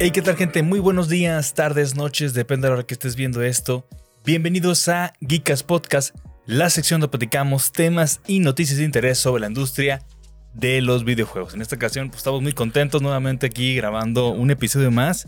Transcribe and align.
Hey, 0.00 0.12
¿qué 0.12 0.22
tal 0.22 0.36
gente? 0.36 0.62
Muy 0.62 0.78
buenos 0.78 1.08
días, 1.08 1.54
tardes, 1.54 1.96
noches, 1.96 2.34
depende 2.34 2.66
de 2.66 2.70
la 2.70 2.74
hora 2.74 2.86
que 2.86 2.94
estés 2.94 3.16
viendo 3.16 3.42
esto. 3.42 3.86
Bienvenidos 4.24 4.86
a 4.88 5.12
Geekas 5.20 5.62
Podcast, 5.62 6.14
la 6.46 6.70
sección 6.70 7.00
donde 7.00 7.10
platicamos 7.10 7.72
temas 7.72 8.20
y 8.26 8.40
noticias 8.40 8.78
de 8.78 8.84
interés 8.84 9.18
sobre 9.18 9.40
la 9.40 9.48
industria 9.48 10.02
de 10.54 10.82
los 10.82 11.04
videojuegos. 11.04 11.54
En 11.54 11.62
esta 11.62 11.76
ocasión 11.76 12.08
pues, 12.10 12.18
estamos 12.18 12.42
muy 12.42 12.52
contentos 12.52 13.02
nuevamente 13.02 13.46
aquí 13.46 13.74
grabando 13.74 14.28
un 14.28 14.50
episodio 14.50 14.90
más. 14.90 15.26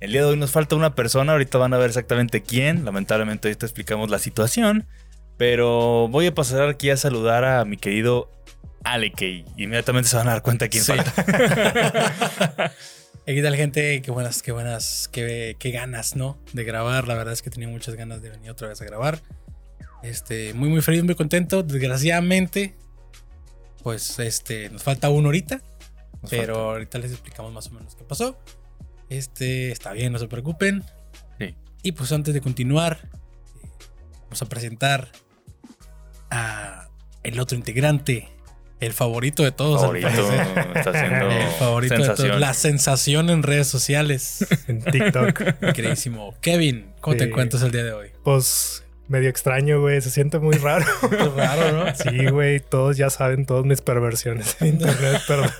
El 0.00 0.12
día 0.12 0.22
de 0.22 0.28
hoy 0.28 0.36
nos 0.36 0.50
falta 0.50 0.76
una 0.76 0.94
persona, 0.94 1.32
ahorita 1.32 1.58
van 1.58 1.74
a 1.74 1.78
ver 1.78 1.88
exactamente 1.90 2.42
quién. 2.42 2.84
Lamentablemente 2.84 3.48
ahorita 3.48 3.66
explicamos 3.66 4.08
la 4.10 4.18
situación. 4.18 4.86
Pero 5.36 6.08
voy 6.08 6.26
a 6.26 6.34
pasar 6.34 6.68
aquí 6.68 6.90
a 6.90 6.96
saludar 6.96 7.44
a 7.44 7.64
mi 7.64 7.76
querido 7.76 8.30
Aleke 8.84 9.28
y 9.28 9.44
inmediatamente 9.56 10.08
se 10.08 10.16
van 10.16 10.28
a 10.28 10.32
dar 10.32 10.42
cuenta 10.42 10.68
quién 10.68 10.84
Sí. 10.84 10.92
falta. 10.92 11.12
¿Qué 13.26 13.42
tal, 13.42 13.54
gente? 13.56 14.02
Qué 14.02 14.10
buenas, 14.10 14.42
qué 14.42 14.52
buenas, 14.52 15.08
qué, 15.12 15.54
qué 15.58 15.70
ganas, 15.70 16.16
¿no? 16.16 16.38
De 16.52 16.64
grabar. 16.64 17.06
La 17.06 17.14
verdad 17.14 17.32
es 17.32 17.42
que 17.42 17.50
tenía 17.50 17.68
muchas 17.68 17.94
ganas 17.94 18.22
de 18.22 18.30
venir 18.30 18.50
otra 18.50 18.68
vez 18.68 18.80
a 18.80 18.84
grabar. 18.84 19.20
Este, 20.02 20.52
muy, 20.54 20.68
muy 20.68 20.80
feliz, 20.82 21.04
muy 21.04 21.14
contento. 21.14 21.62
Desgraciadamente, 21.62 22.74
pues, 23.82 24.18
este, 24.18 24.68
nos 24.70 24.82
falta 24.82 25.10
uno 25.10 25.28
ahorita. 25.28 25.60
Nos 26.22 26.30
pero 26.30 26.54
falta. 26.54 26.70
ahorita 26.70 26.98
les 26.98 27.12
explicamos 27.12 27.52
más 27.52 27.66
o 27.68 27.70
menos 27.72 27.94
qué 27.94 28.04
pasó. 28.04 28.36
Este, 29.10 29.72
está 29.72 29.92
bien, 29.92 30.12
no 30.12 30.18
se 30.18 30.28
preocupen. 30.28 30.82
Sí. 31.38 31.54
Y 31.82 31.92
pues 31.92 32.10
antes 32.12 32.32
de 32.32 32.40
continuar, 32.40 33.00
eh, 33.02 33.68
vamos 34.22 34.40
a 34.40 34.46
presentar 34.46 35.08
a 36.30 36.88
el 37.22 37.38
otro 37.38 37.58
integrante, 37.58 38.28
el 38.80 38.92
favorito 38.92 39.42
de 39.42 39.52
todos. 39.52 39.82
favorito 39.82 40.08
está 40.08 40.90
haciendo 40.90 41.30
El 41.30 41.48
favorito 41.58 41.94
de 41.94 42.08
todos. 42.14 42.40
La 42.40 42.54
sensación 42.54 43.28
en 43.28 43.42
redes 43.42 43.66
sociales. 43.66 44.46
en 44.68 44.80
TikTok. 44.82 45.72
Queridísimo 45.74 46.34
Kevin, 46.40 46.92
¿cómo 47.00 47.16
te 47.16 47.24
encuentras 47.24 47.62
el 47.62 47.72
día 47.72 47.84
de 47.84 47.92
hoy? 47.92 48.08
Pues 48.24 48.84
medio 49.08 49.28
extraño, 49.28 49.80
güey. 49.80 50.00
Se 50.00 50.10
siente 50.10 50.38
muy 50.38 50.56
raro. 50.56 50.86
Es 51.10 51.32
raro, 51.34 51.84
¿no? 51.84 51.94
Sí, 51.94 52.26
güey. 52.28 52.60
Todos 52.60 52.96
ya 52.96 53.10
saben 53.10 53.44
todas 53.44 53.66
mis 53.66 53.82
perversiones 53.82 54.56
en 54.60 54.68
internet. 54.68 55.20
Perdón. 55.26 55.50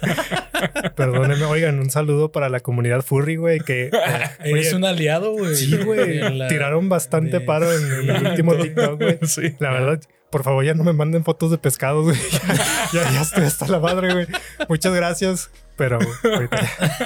Perdónenme. 0.96 1.44
Oigan, 1.44 1.78
un 1.78 1.90
saludo 1.90 2.32
para 2.32 2.48
la 2.48 2.60
comunidad 2.60 3.02
furry, 3.02 3.36
güey. 3.36 3.60
Que 3.60 3.86
eh, 3.86 3.90
Eres 4.44 4.68
oye, 4.68 4.76
un 4.76 4.84
aliado, 4.84 5.32
güey. 5.32 5.54
Sí, 5.54 5.76
güey. 5.76 6.18
La- 6.36 6.48
Tiraron 6.48 6.88
bastante 6.88 7.38
de- 7.38 7.44
paro 7.44 7.72
en, 7.72 8.08
en 8.08 8.16
el 8.16 8.26
último 8.30 8.54
TikTok, 8.56 9.00
güey. 9.00 9.18
Sí. 9.22 9.54
La 9.58 9.72
verdad, 9.72 10.00
por 10.30 10.42
favor, 10.44 10.64
ya 10.64 10.74
no 10.74 10.84
me 10.84 10.92
manden 10.92 11.24
fotos 11.24 11.50
de 11.50 11.58
pescados, 11.58 12.04
güey. 12.04 12.16
Ya, 12.92 13.08
ya 13.12 13.22
estoy 13.22 13.44
hasta 13.44 13.68
la 13.68 13.78
madre, 13.78 14.12
güey. 14.12 14.26
Muchas 14.68 14.92
gracias. 14.94 15.50
Pero 15.76 15.98
ahorita 16.24 16.60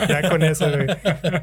ya, 0.08 0.22
ya 0.22 0.28
con 0.30 0.42
eso, 0.42 0.66
güey. 0.70 0.86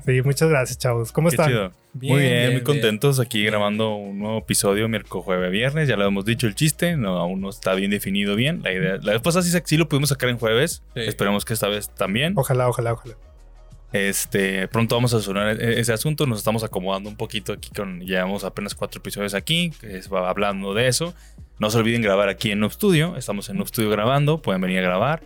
Sí, 0.06 0.22
muchas 0.24 0.50
gracias, 0.50 0.78
chavos. 0.80 1.12
¿Cómo 1.12 1.30
Qué 1.30 1.36
están? 1.36 1.48
chido. 1.50 1.72
Bien, 1.94 2.14
muy 2.14 2.22
bien, 2.22 2.32
bien, 2.34 2.44
muy 2.46 2.52
bien. 2.54 2.64
contentos 2.64 3.20
aquí 3.20 3.46
grabando 3.46 3.96
un 3.96 4.20
nuevo 4.20 4.40
episodio 4.40 4.88
miércoles, 4.90 5.24
jueves, 5.26 5.52
viernes. 5.52 5.88
Ya 5.88 5.96
lo 5.96 6.06
hemos 6.06 6.26
dicho 6.26 6.48
el 6.48 6.56
chiste, 6.56 6.98
no, 6.98 7.18
aún 7.20 7.40
no 7.40 7.50
está 7.50 7.74
bien 7.76 7.92
definido 7.92 8.36
bien. 8.36 8.62
La 8.64 8.72
idea, 8.74 8.98
la 9.02 9.14
vez 9.14 9.22
pasada 9.22 9.44
sí, 9.44 9.56
sí 9.64 9.78
lo 9.78 9.88
pudimos 9.88 10.09
sacar 10.09 10.30
en 10.30 10.40
jueves. 10.40 10.82
Sí. 10.96 11.02
Esperemos 11.02 11.46
que 11.46 11.54
esta 11.54 11.68
vez 11.68 11.90
también. 11.90 12.34
Ojalá, 12.36 12.68
ojalá, 12.68 12.94
ojalá. 12.94 13.16
Este, 13.94 14.68
pronto 14.70 14.96
vamos 14.96 15.14
a 15.14 15.20
solucionar 15.22 15.62
e- 15.62 15.80
ese 15.80 15.92
asunto. 15.94 16.26
Nos 16.26 16.40
estamos 16.40 16.64
acomodando 16.64 17.09
un 17.09 17.18
poquito 17.18 17.54
aquí 17.54 17.70
con. 17.76 18.00
Llevamos 18.02 18.44
apenas 18.44 18.74
cuatro 18.74 19.00
episodios 19.00 19.34
aquí, 19.34 19.72
que 19.82 19.98
es- 19.98 20.12
va 20.12 20.30
hablando 20.30 20.74
de 20.74 20.88
eso. 20.88 21.14
No 21.61 21.69
se 21.69 21.77
olviden 21.77 22.01
grabar 22.01 22.27
aquí 22.27 22.49
en 22.49 22.59
Noob 22.59 22.72
Studio. 22.72 23.16
Estamos 23.17 23.47
en 23.49 23.57
Noob 23.57 23.67
Studio 23.67 23.91
grabando. 23.91 24.41
Pueden 24.41 24.61
venir 24.61 24.79
a 24.79 24.81
grabar. 24.81 25.22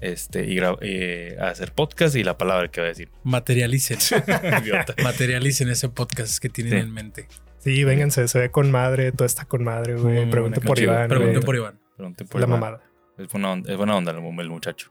Este, 0.00 0.44
y 0.44 0.56
gra- 0.56 0.76
eh, 0.80 1.36
a 1.40 1.46
hacer 1.50 1.70
podcast 1.70 2.16
y 2.16 2.24
la 2.24 2.36
palabra 2.36 2.66
que 2.72 2.80
voy 2.80 2.86
a 2.86 2.88
decir. 2.88 3.08
Materialicen. 3.22 3.98
Materialicen 5.04 5.68
ese 5.68 5.88
podcast 5.88 6.38
que 6.40 6.48
tienen 6.48 6.72
Sí. 6.72 6.78
en 6.80 6.92
mente. 6.92 7.28
Sí, 7.60 7.84
vénganse, 7.84 8.26
se 8.26 8.38
ve 8.40 8.50
con 8.50 8.72
madre, 8.72 9.12
todo 9.12 9.26
está 9.26 9.44
con 9.44 9.62
madre, 9.62 9.94
güey. 9.94 10.16
buena 10.16 10.30
Pregunten 10.32 10.62
por. 10.64 10.76
Iván. 10.80 11.08
Pregunten 11.08 11.42
por 11.44 11.54
Iván. 11.54 11.78
Pregunten 11.96 12.26
por 12.26 12.40
La 12.40 12.46
Iván. 12.48 12.60
mamada. 12.60 12.82
Es 13.16 13.28
buena 13.28 13.52
onda, 13.52 13.70
es 13.70 13.76
buena 13.78 13.94
onda 13.94 14.10
el, 14.10 14.18
el 14.40 14.48
muchacho. 14.50 14.90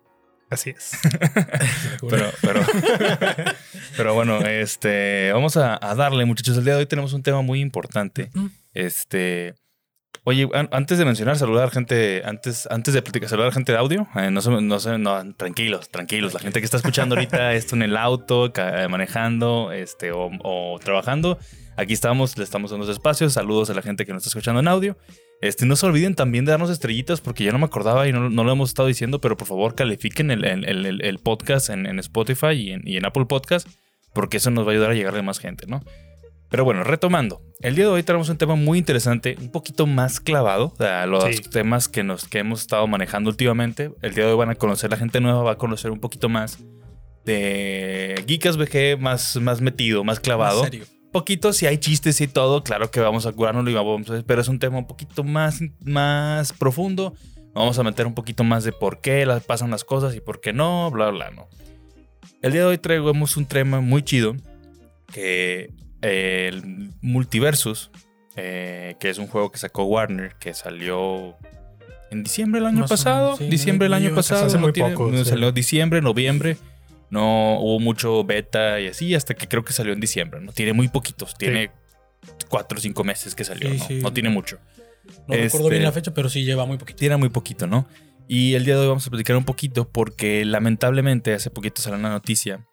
Así 0.50 0.70
es. 0.70 0.98
Pero, 2.10 2.30
pero, 2.42 2.62
pero 3.98 4.14
bueno, 4.14 4.40
este, 4.46 5.32
vamos 5.34 5.58
a, 5.58 5.78
a 5.82 5.96
darle, 5.96 6.24
muchachos. 6.24 6.56
El 6.58 6.64
día 6.64 6.74
de 6.76 6.80
hoy 6.82 6.86
tenemos 6.86 7.12
un 7.14 7.24
tema 7.24 7.42
muy 7.42 7.60
importante. 7.62 8.30
Mm. 8.34 8.46
Este, 8.76 9.56
oye, 10.26 10.50
an- 10.54 10.68
antes 10.74 10.98
de 10.98 11.06
mencionar, 11.06 11.38
saludar 11.38 11.72
gente, 11.72 12.22
antes, 12.26 12.68
antes 12.70 12.94
de 12.94 13.02
platicar, 13.02 13.30
saludar 13.30 13.54
gente 13.54 13.72
de 13.72 13.78
audio. 13.78 14.08
eh, 14.18 14.30
no, 14.32 14.42
se, 14.42 14.50
no, 14.52 14.80
se- 14.80 14.98
no, 14.98 15.34
tranquilos, 15.36 15.90
tranquilos. 15.90 16.34
La 16.34 16.42
gente 16.42 16.60
que 16.60 16.66
está 16.66 16.78
escuchando 16.78 17.16
ahorita 17.16 17.54
esto 17.56 17.76
en 17.76 17.84
el 17.84 17.96
auto, 17.96 18.52
eh, 18.56 18.88
manejando, 18.90 19.72
este, 19.72 20.12
o, 20.12 20.30
o 20.44 20.78
trabajando. 20.84 21.40
Aquí 21.78 21.94
estamos, 21.94 22.38
le 22.38 22.44
estamos 22.44 22.72
dando 22.72 22.86
los 22.86 22.94
espacios. 22.96 23.34
Saludos 23.34 23.70
a 23.70 23.74
la 23.74 23.82
gente 23.82 24.06
que 24.06 24.12
nos 24.14 24.22
está 24.26 24.30
escuchando 24.30 24.60
en 24.60 24.68
audio. 24.68 24.98
Este, 25.42 25.66
no 25.66 25.76
se 25.76 25.86
olviden 25.86 26.16
también 26.16 26.46
de 26.46 26.52
darnos 26.52 26.70
estrellitas 26.70 27.20
porque 27.22 27.44
ya 27.44 27.52
no 27.52 27.58
me 27.60 27.66
acordaba 27.66 28.08
y 28.08 28.14
no, 28.14 28.30
no 28.30 28.44
lo 28.44 28.52
hemos 28.54 28.70
estado 28.70 28.88
diciendo, 28.88 29.20
pero 29.20 29.36
por 29.36 29.48
favor 29.48 29.76
califiquen 29.76 30.32
el, 30.32 30.46
el- 30.46 30.64
el- 30.68 30.86
el- 30.86 31.02
el 31.04 31.20
podcast 31.20 31.70
en, 31.70 31.86
en 31.86 32.00
Spotify 32.00 32.52
y 32.54 32.72
en, 32.72 32.82
y 32.88 32.96
en 32.98 33.06
Apple 33.06 33.26
Podcast 33.26 33.68
porque 34.14 34.38
eso 34.38 34.50
nos 34.50 34.66
va 34.66 34.70
a 34.70 34.74
ayudar 34.74 34.92
a 34.92 34.94
llegarle 34.94 35.20
a 35.20 35.24
más 35.24 35.40
gente, 35.40 35.66
¿no? 35.68 35.84
Pero 36.56 36.64
bueno, 36.64 36.86
retomando, 36.86 37.42
el 37.60 37.76
día 37.76 37.84
de 37.84 37.92
hoy 37.92 38.04
tenemos 38.04 38.30
un 38.30 38.38
tema 38.38 38.56
muy 38.56 38.78
interesante, 38.78 39.36
un 39.42 39.52
poquito 39.52 39.88
más 39.88 40.22
clavado 40.22 40.72
a 40.80 41.06
los 41.06 41.26
Sí. 41.26 41.42
temas 41.50 41.90
que, 41.90 42.02
nos, 42.02 42.30
que 42.30 42.40
hemos 42.40 42.62
estado 42.62 42.88
manejando 42.88 43.30
últimamente. 43.30 43.92
El 44.02 44.14
día 44.16 44.24
de 44.26 44.32
hoy 44.32 44.38
van 44.38 44.52
a 44.52 44.56
conocer, 44.56 44.90
la 44.90 44.96
gente 44.96 45.20
nueva 45.20 45.44
va 45.44 45.52
a 45.52 45.58
conocer 45.58 45.92
un 45.92 46.00
poquito 46.00 46.30
más 46.30 46.60
de 47.26 48.24
Geekas 48.26 48.56
VG 48.56 48.98
más, 48.98 49.36
más 49.36 49.60
metido, 49.60 50.06
más 50.06 50.22
clavado 50.22 50.60
En 50.64 50.72
serio. 50.72 50.86
poquito, 51.12 51.52
si 51.52 51.66
hay 51.68 51.78
chistes 51.78 52.22
y 52.22 52.28
todo, 52.30 52.64
claro 52.64 52.90
que 52.90 53.02
vamos 53.02 53.26
a 53.26 53.34
curárnoslo 53.34 53.70
y 53.70 53.74
vamos 53.74 54.10
a 54.10 54.24
pero 54.26 54.40
es 54.40 54.48
un 54.48 54.60
tema 54.60 54.78
un 54.78 54.88
poquito 54.88 55.26
más, 55.26 55.60
más 55.84 56.54
profundo. 56.54 57.16
Vamos 57.54 57.78
a 57.80 57.84
meter 57.84 58.08
un 58.08 58.14
poquito 58.14 58.46
más 58.46 58.64
de 58.64 58.72
por 58.72 59.02
qué 59.02 59.26
las, 59.26 59.44
pasan 59.44 59.72
las 59.72 59.84
cosas 59.84 60.16
y 60.16 60.22
por 60.22 60.40
qué 60.40 60.54
no, 60.54 60.90
bla, 60.90 61.10
bla, 61.10 61.32
no. 61.32 61.50
El 62.42 62.54
día 62.54 62.62
de 62.62 62.68
hoy 62.68 62.78
traemos 62.78 63.36
un 63.36 63.46
tema 63.46 63.82
muy 63.82 64.04
chido 64.04 64.38
que 65.12 65.74
eh, 66.06 66.50
el 66.54 66.92
Multiversus, 67.02 67.90
eh, 68.36 68.96
que 69.00 69.10
es 69.10 69.18
un 69.18 69.28
juego 69.28 69.52
que 69.52 69.58
sacó 69.58 69.84
Warner, 69.86 70.36
que 70.40 70.54
salió 70.54 71.36
en 72.12 72.24
diciembre 72.24 72.60
del 72.62 72.68
año 72.68 72.80
Más 72.82 72.90
pasado. 72.90 73.38
sí, 73.38 73.48
diciembre 73.50 73.86
del 73.86 73.94
año 73.94 74.14
pasado. 74.16 74.46
hace 74.46 74.56
no 74.58 74.64
muy 74.64 74.74
tiene- 74.74 74.92
poco, 74.92 75.12
no, 75.12 75.24
sí. 75.24 75.30
Salió 75.30 75.52
diciembre, 75.52 76.02
noviembre. 76.02 76.58
No 77.10 77.60
hubo 77.60 77.80
mucho 77.80 78.24
beta 78.24 78.80
y 78.82 78.88
así, 78.88 79.14
hasta 79.16 79.36
que 79.36 79.48
creo 79.48 79.64
que 79.64 79.74
salió 79.74 79.94
en 79.94 80.00
diciembre. 80.00 80.42
No 80.42 80.52
tiene 80.52 80.74
muy 80.74 80.88
poquitos, 80.88 81.36
tiene 81.38 81.72
cuatro 82.50 82.78
o 82.78 82.82
cinco 82.82 83.04
meses 83.04 83.36
que 83.36 83.44
salió, 83.44 83.70
¿no? 84.02 84.12
tiene 84.12 84.30
mucho. 84.30 84.58
No 85.28 85.36
recuerdo 85.36 85.68
Este- 85.68 85.70
bien 85.70 85.84
la 85.84 85.92
fecha, 85.92 86.14
pero 86.14 86.30
sí 86.30 86.44
lleva 86.44 86.66
muy 86.66 86.78
poquito. 86.78 86.98
Tiene 86.98 87.16
muy 87.18 87.30
poquito, 87.30 87.68
¿no? 87.68 87.88
Y 88.28 88.56
el 88.56 88.66
día 88.66 88.74
de 88.74 88.82
hoy 88.82 88.88
vamos 88.88 89.06
a 89.06 89.10
platicar 89.12 89.36
un 89.38 89.46
poquito 89.46 89.88
porque 89.88 90.44
lamentablemente 90.46 91.34
hace 91.36 91.52
poquito 91.52 91.82
salió 91.82 92.00
una 92.00 92.10
noticia 92.10 92.66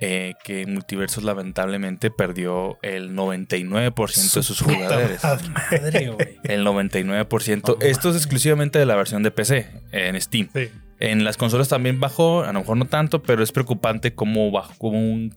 eh, 0.00 0.34
que 0.44 0.66
Multiversos 0.66 1.24
lamentablemente 1.24 2.10
perdió 2.10 2.78
el 2.82 3.14
99% 3.16 4.34
de 4.34 4.42
sus 4.42 4.60
jugadores. 4.60 5.22
madre. 5.24 6.10
Güey. 6.10 6.38
El 6.44 6.64
99%. 6.64 7.78
No 7.78 7.86
Esto 7.86 8.10
es 8.10 8.16
exclusivamente 8.16 8.78
de 8.78 8.86
la 8.86 8.94
versión 8.94 9.22
de 9.22 9.30
PC 9.30 9.68
en 9.92 10.20
Steam. 10.20 10.48
Sí. 10.54 10.70
En 11.00 11.24
las 11.24 11.36
consolas 11.36 11.68
también 11.68 12.00
bajó, 12.00 12.42
a 12.42 12.52
lo 12.52 12.60
mejor 12.60 12.76
no 12.76 12.86
tanto, 12.86 13.22
pero 13.22 13.42
es 13.42 13.52
preocupante 13.52 14.14
como 14.14 14.50
bajó 14.50 14.74
como 14.78 14.98
un, 14.98 15.32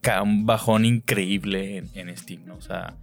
bajón 0.45 0.85
increíble 0.85 1.77
en, 1.77 1.89
en 1.93 2.17
Steam, 2.17 2.45
¿no? 2.45 2.55
O 2.55 2.61
sea, 2.61 2.95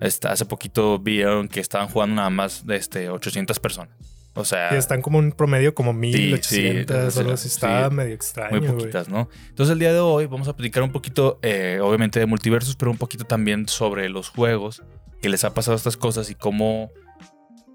hace 0.00 0.44
poquito 0.46 0.98
vieron 0.98 1.48
que 1.48 1.60
estaban 1.60 1.88
jugando 1.88 2.16
nada 2.16 2.30
más 2.30 2.66
de 2.66 2.76
este, 2.76 3.10
800 3.10 3.58
personas. 3.60 3.94
O 4.38 4.44
sea, 4.44 4.72
Y 4.74 4.76
están 4.76 5.02
como 5.02 5.18
un 5.18 5.32
promedio 5.32 5.74
como 5.74 5.92
sí, 5.92 5.96
1800 5.98 7.14
sí, 7.14 7.20
así. 7.30 7.48
Está 7.48 7.88
sí. 7.88 7.94
medio 7.94 8.14
extraño, 8.14 8.60
muy 8.60 8.68
poquitas, 8.68 9.08
¿no? 9.08 9.28
Entonces 9.48 9.72
el 9.72 9.78
día 9.78 9.92
de 9.92 10.00
hoy 10.00 10.26
vamos 10.26 10.48
a 10.48 10.54
platicar 10.56 10.82
un 10.82 10.92
poquito, 10.92 11.38
eh, 11.42 11.80
obviamente 11.82 12.18
de 12.20 12.26
multiversos, 12.26 12.76
pero 12.76 12.90
un 12.90 12.98
poquito 12.98 13.24
también 13.24 13.68
sobre 13.68 14.08
los 14.08 14.28
juegos 14.28 14.82
que 15.20 15.28
les 15.28 15.44
ha 15.44 15.52
pasado 15.54 15.76
estas 15.76 15.96
cosas 15.96 16.30
y 16.30 16.34
cómo 16.34 16.90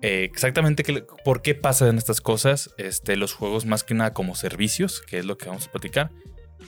eh, 0.01 0.24
exactamente 0.24 0.83
qué 0.83 1.06
por 1.25 1.42
qué 1.42 1.56
pasan 1.56 1.98
estas 1.98 2.21
cosas. 2.21 2.69
Este, 2.77 3.16
los 3.16 3.33
juegos 3.33 3.66
más 3.66 3.83
que 3.83 3.94
nada 3.94 4.13
como 4.13 4.36
servicios, 4.36 5.01
que 5.01 5.19
es 5.19 5.25
lo 5.25 5.38
que 5.38 5.48
vamos 5.48 5.68
a 5.68 5.71
platicar. 5.71 6.12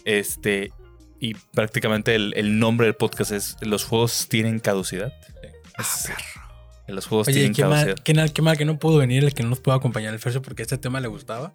Este, 0.04 0.72
y 1.20 1.34
prácticamente 1.54 2.16
el, 2.16 2.34
el 2.36 2.60
nombre 2.60 2.88
del 2.88 2.96
podcast 2.96 3.32
es 3.32 3.56
Los 3.62 3.86
juegos 3.86 4.28
tienen 4.30 4.60
caducidad. 4.60 5.14
Es- 5.80 6.10
los 6.94 7.08
juegos 7.08 7.28
Oye, 7.28 7.36
tienen 7.38 7.54
qué 7.54 7.66
mal, 7.66 7.96
qué, 8.04 8.14
mal, 8.14 8.32
qué 8.34 8.42
mal 8.42 8.58
que 8.58 8.66
no 8.66 8.78
pudo 8.78 8.98
venir 8.98 9.24
el 9.24 9.34
que 9.34 9.44
no 9.44 9.50
nos 9.50 9.60
pudo 9.60 9.74
acompañar 9.76 10.14
el 10.14 10.20
Fercio 10.20 10.42
porque 10.42 10.62
este 10.62 10.78
tema 10.78 11.00
le 11.00 11.08
gustaba. 11.08 11.54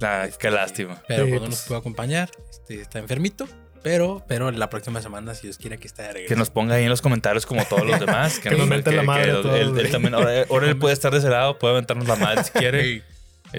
Ay, 0.00 0.30
qué 0.38 0.50
lástima. 0.50 1.00
Pero 1.06 1.24
Sí, 1.24 1.30
pues, 1.30 1.40
no 1.42 1.46
pues. 1.48 1.58
nos 1.60 1.68
pudo 1.68 1.78
acompañar. 1.78 2.30
Este, 2.50 2.80
está 2.80 2.98
enfermito. 2.98 3.46
Pero, 3.82 4.24
pero 4.26 4.50
la 4.50 4.68
próxima 4.68 5.00
semana, 5.00 5.34
si 5.36 5.42
Dios 5.46 5.58
quiere 5.58 5.78
que 5.78 5.86
esté 5.86 6.02
de 6.02 6.08
regreso. 6.12 6.28
Que 6.28 6.36
nos 6.36 6.50
ponga 6.50 6.74
ahí 6.74 6.82
en 6.82 6.88
los 6.90 7.00
comentarios 7.02 7.46
como 7.46 7.64
todos 7.66 7.86
los 7.86 8.00
demás. 8.04 8.40
Que 8.40 8.50
nos 8.50 8.66
menten 8.66 8.96
la 8.96 9.02
madre 9.04 9.30
él- 9.30 9.90
también, 9.92 10.14
ahora, 10.14 10.44
ahora 10.50 10.66
él 10.68 10.76
puede 10.76 10.92
estar 10.94 11.12
de 11.12 11.18
ese 11.18 11.28
lado, 11.30 11.56
puede 11.58 11.74
aventarnos 11.74 12.08
la 12.08 12.16
madre 12.16 12.42
si 12.44 12.50
quiere. 12.58 13.02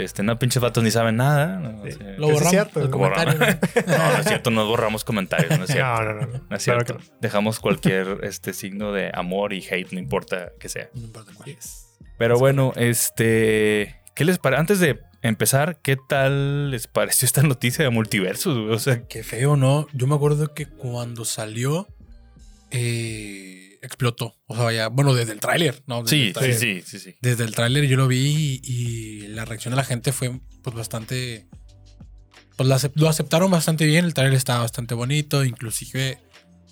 Este, 0.03 0.23
no, 0.23 0.37
pinches 0.39 0.61
vatos 0.61 0.83
ni 0.83 0.91
saben 0.91 1.15
nada. 1.17 1.57
No, 1.59 1.83
Sí. 1.85 1.91
Sí. 1.93 1.97
Lo 1.99 2.07
Eso 2.07 2.13
es 2.13 2.17
borramos. 2.33 2.49
cierto, 2.51 2.79
el 2.81 2.91
lo 2.91 2.97
No, 3.97 4.11
no 4.11 4.17
es 4.19 4.27
cierto, 4.27 4.49
no 4.51 4.65
borramos 4.67 5.03
comentarios, 5.03 5.57
no 5.57 5.65
es 5.65 5.71
cierto. 5.71 6.03
No, 6.03 6.03
no, 6.03 6.13
no. 6.13 6.27
no. 6.27 6.43
No 6.49 6.55
es 6.55 6.63
Claro 6.63 6.81
cierto. 6.85 6.97
que. 6.97 7.03
Dejamos 7.21 7.59
cualquier 7.59 8.19
este 8.23 8.53
signo 8.53 8.91
de 8.91 9.11
amor 9.13 9.53
y 9.53 9.65
hate, 9.69 9.91
no 9.91 9.99
importa 9.99 10.51
que 10.59 10.69
sea. 10.69 10.89
No 10.93 11.01
importa 11.03 11.31
cuál. 11.35 11.55
Pero 12.17 12.37
bueno, 12.39 12.73
este. 12.75 14.01
¿Qué 14.15 14.25
les 14.25 14.39
parece? 14.39 14.59
Antes 14.59 14.79
de 14.79 14.99
empezar, 15.21 15.77
¿qué 15.81 15.97
tal 16.09 16.71
les 16.71 16.87
pareció 16.87 17.25
esta 17.25 17.41
noticia 17.43 17.83
de 17.83 17.89
multiversos? 17.91 18.57
O 18.57 18.79
sea, 18.79 19.05
Qué 19.07 19.23
feo, 19.23 19.55
¿no? 19.57 19.87
Yo 19.93 20.07
me 20.07 20.15
acuerdo 20.15 20.53
que 20.53 20.65
cuando 20.67 21.23
salió, 21.25 21.87
eh, 22.71 23.66
explotó. 23.87 24.35
O 24.45 24.55
sea, 24.55 24.63
vaya, 24.65 24.87
bueno, 24.89 25.13
desde 25.15 25.31
el 25.33 25.39
tráiler, 25.39 25.81
¿no? 25.87 26.03
Desde 26.03 26.15
sí, 26.15 26.33
el 26.35 26.53
sí, 26.53 26.59
sí, 26.59 26.81
sí, 26.85 26.99
sí. 26.99 27.15
Desde 27.21 27.43
el 27.43 27.55
tráiler 27.55 27.85
yo 27.87 27.97
lo 27.97 28.07
vi 28.07 28.61
y, 28.63 28.71
y 28.71 29.27
la 29.29 29.45
reacción 29.45 29.71
de 29.71 29.77
la 29.77 29.83
gente 29.83 30.11
fue 30.11 30.39
pues 30.61 30.75
bastante... 30.75 31.47
Pues 32.55 32.69
lo 32.95 33.07
aceptaron 33.09 33.51
bastante 33.51 33.85
bien, 33.85 34.03
el 34.05 34.13
tráiler 34.15 34.35
estaba 34.35 34.61
bastante 34.61 34.95
bonito, 34.95 35.43
inclusive 35.45 36.17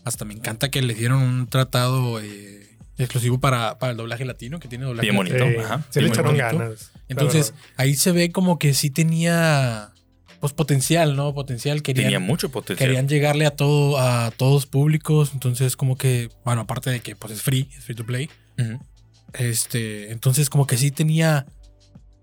hasta 0.03 0.25
me 0.25 0.33
encanta 0.33 0.69
que 0.69 0.81
le 0.81 0.93
dieron 0.95 1.21
un 1.21 1.47
tratado 1.47 2.19
eh, 2.21 2.77
exclusivo 2.97 3.39
para, 3.39 3.77
para 3.79 3.91
el 3.91 3.97
doblaje 3.97 4.25
latino, 4.25 4.59
que 4.59 4.67
tiene 4.67 4.85
doblaje 4.85 5.05
Bien 5.05 5.15
bonito. 5.15 5.37
Sí, 5.47 5.55
ajá. 5.57 5.85
sí 5.89 5.99
le 6.01 6.07
Sí, 6.07 6.09
muy 6.09 6.09
echaron 6.09 6.37
bonito. 6.37 6.57
ganas. 6.59 6.91
Entonces 7.07 7.53
ahí 7.77 7.95
se 7.95 8.11
ve 8.11 8.31
como 8.31 8.57
que 8.57 8.73
sí 8.73 8.89
tenía 8.89 9.91
pues 10.39 10.53
potencial, 10.53 11.15
¿no? 11.15 11.33
Potencial, 11.33 11.81
querían, 11.81 12.05
Tenía 12.05 12.19
mucho 12.19 12.49
potencial. 12.49 12.87
querían 12.87 13.07
llegarle 13.07 13.45
a 13.45 13.51
todo 13.51 13.97
a 13.99 14.31
todos 14.31 14.65
públicos, 14.65 15.31
entonces 15.33 15.75
como 15.75 15.97
que, 15.97 16.29
bueno, 16.43 16.61
aparte 16.61 16.89
de 16.89 16.99
que 16.99 17.15
pues 17.15 17.33
es 17.33 17.41
free, 17.41 17.69
es 17.77 17.83
free 17.83 17.95
to 17.95 18.05
play, 18.05 18.29
Ujú. 18.59 18.79
este, 19.33 20.11
entonces 20.11 20.49
como 20.49 20.67
que 20.67 20.77
sí 20.77 20.91
tenía 20.91 21.45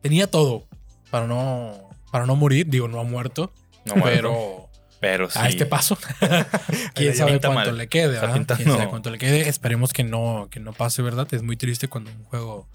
tenía 0.00 0.26
todo 0.26 0.66
para 1.10 1.26
no 1.26 1.90
para 2.10 2.26
no 2.26 2.36
morir, 2.36 2.66
digo, 2.68 2.88
no 2.88 3.00
ha 3.00 3.04
muerto, 3.04 3.52
No, 3.86 3.94
pero 4.02 4.68
pero 5.00 5.28
sí. 5.30 5.38
a 5.40 5.48
este 5.48 5.66
paso 5.66 5.98
quién 6.94 7.14
sabe 7.16 7.40
cuánto 7.40 7.52
mal. 7.52 7.76
le 7.76 7.88
quede, 7.88 8.08
¿verdad? 8.20 8.46
Quién 8.56 8.68
sabe 8.68 8.88
cuánto 8.88 9.10
le 9.10 9.18
quede. 9.18 9.48
Esperemos 9.48 9.92
que 9.92 10.04
no 10.04 10.46
que 10.50 10.60
no 10.60 10.72
pase, 10.72 11.02
¿verdad? 11.02 11.26
Es 11.32 11.42
muy 11.42 11.56
triste 11.56 11.88
cuando 11.88 12.10
un 12.12 12.22
juego 12.24 12.68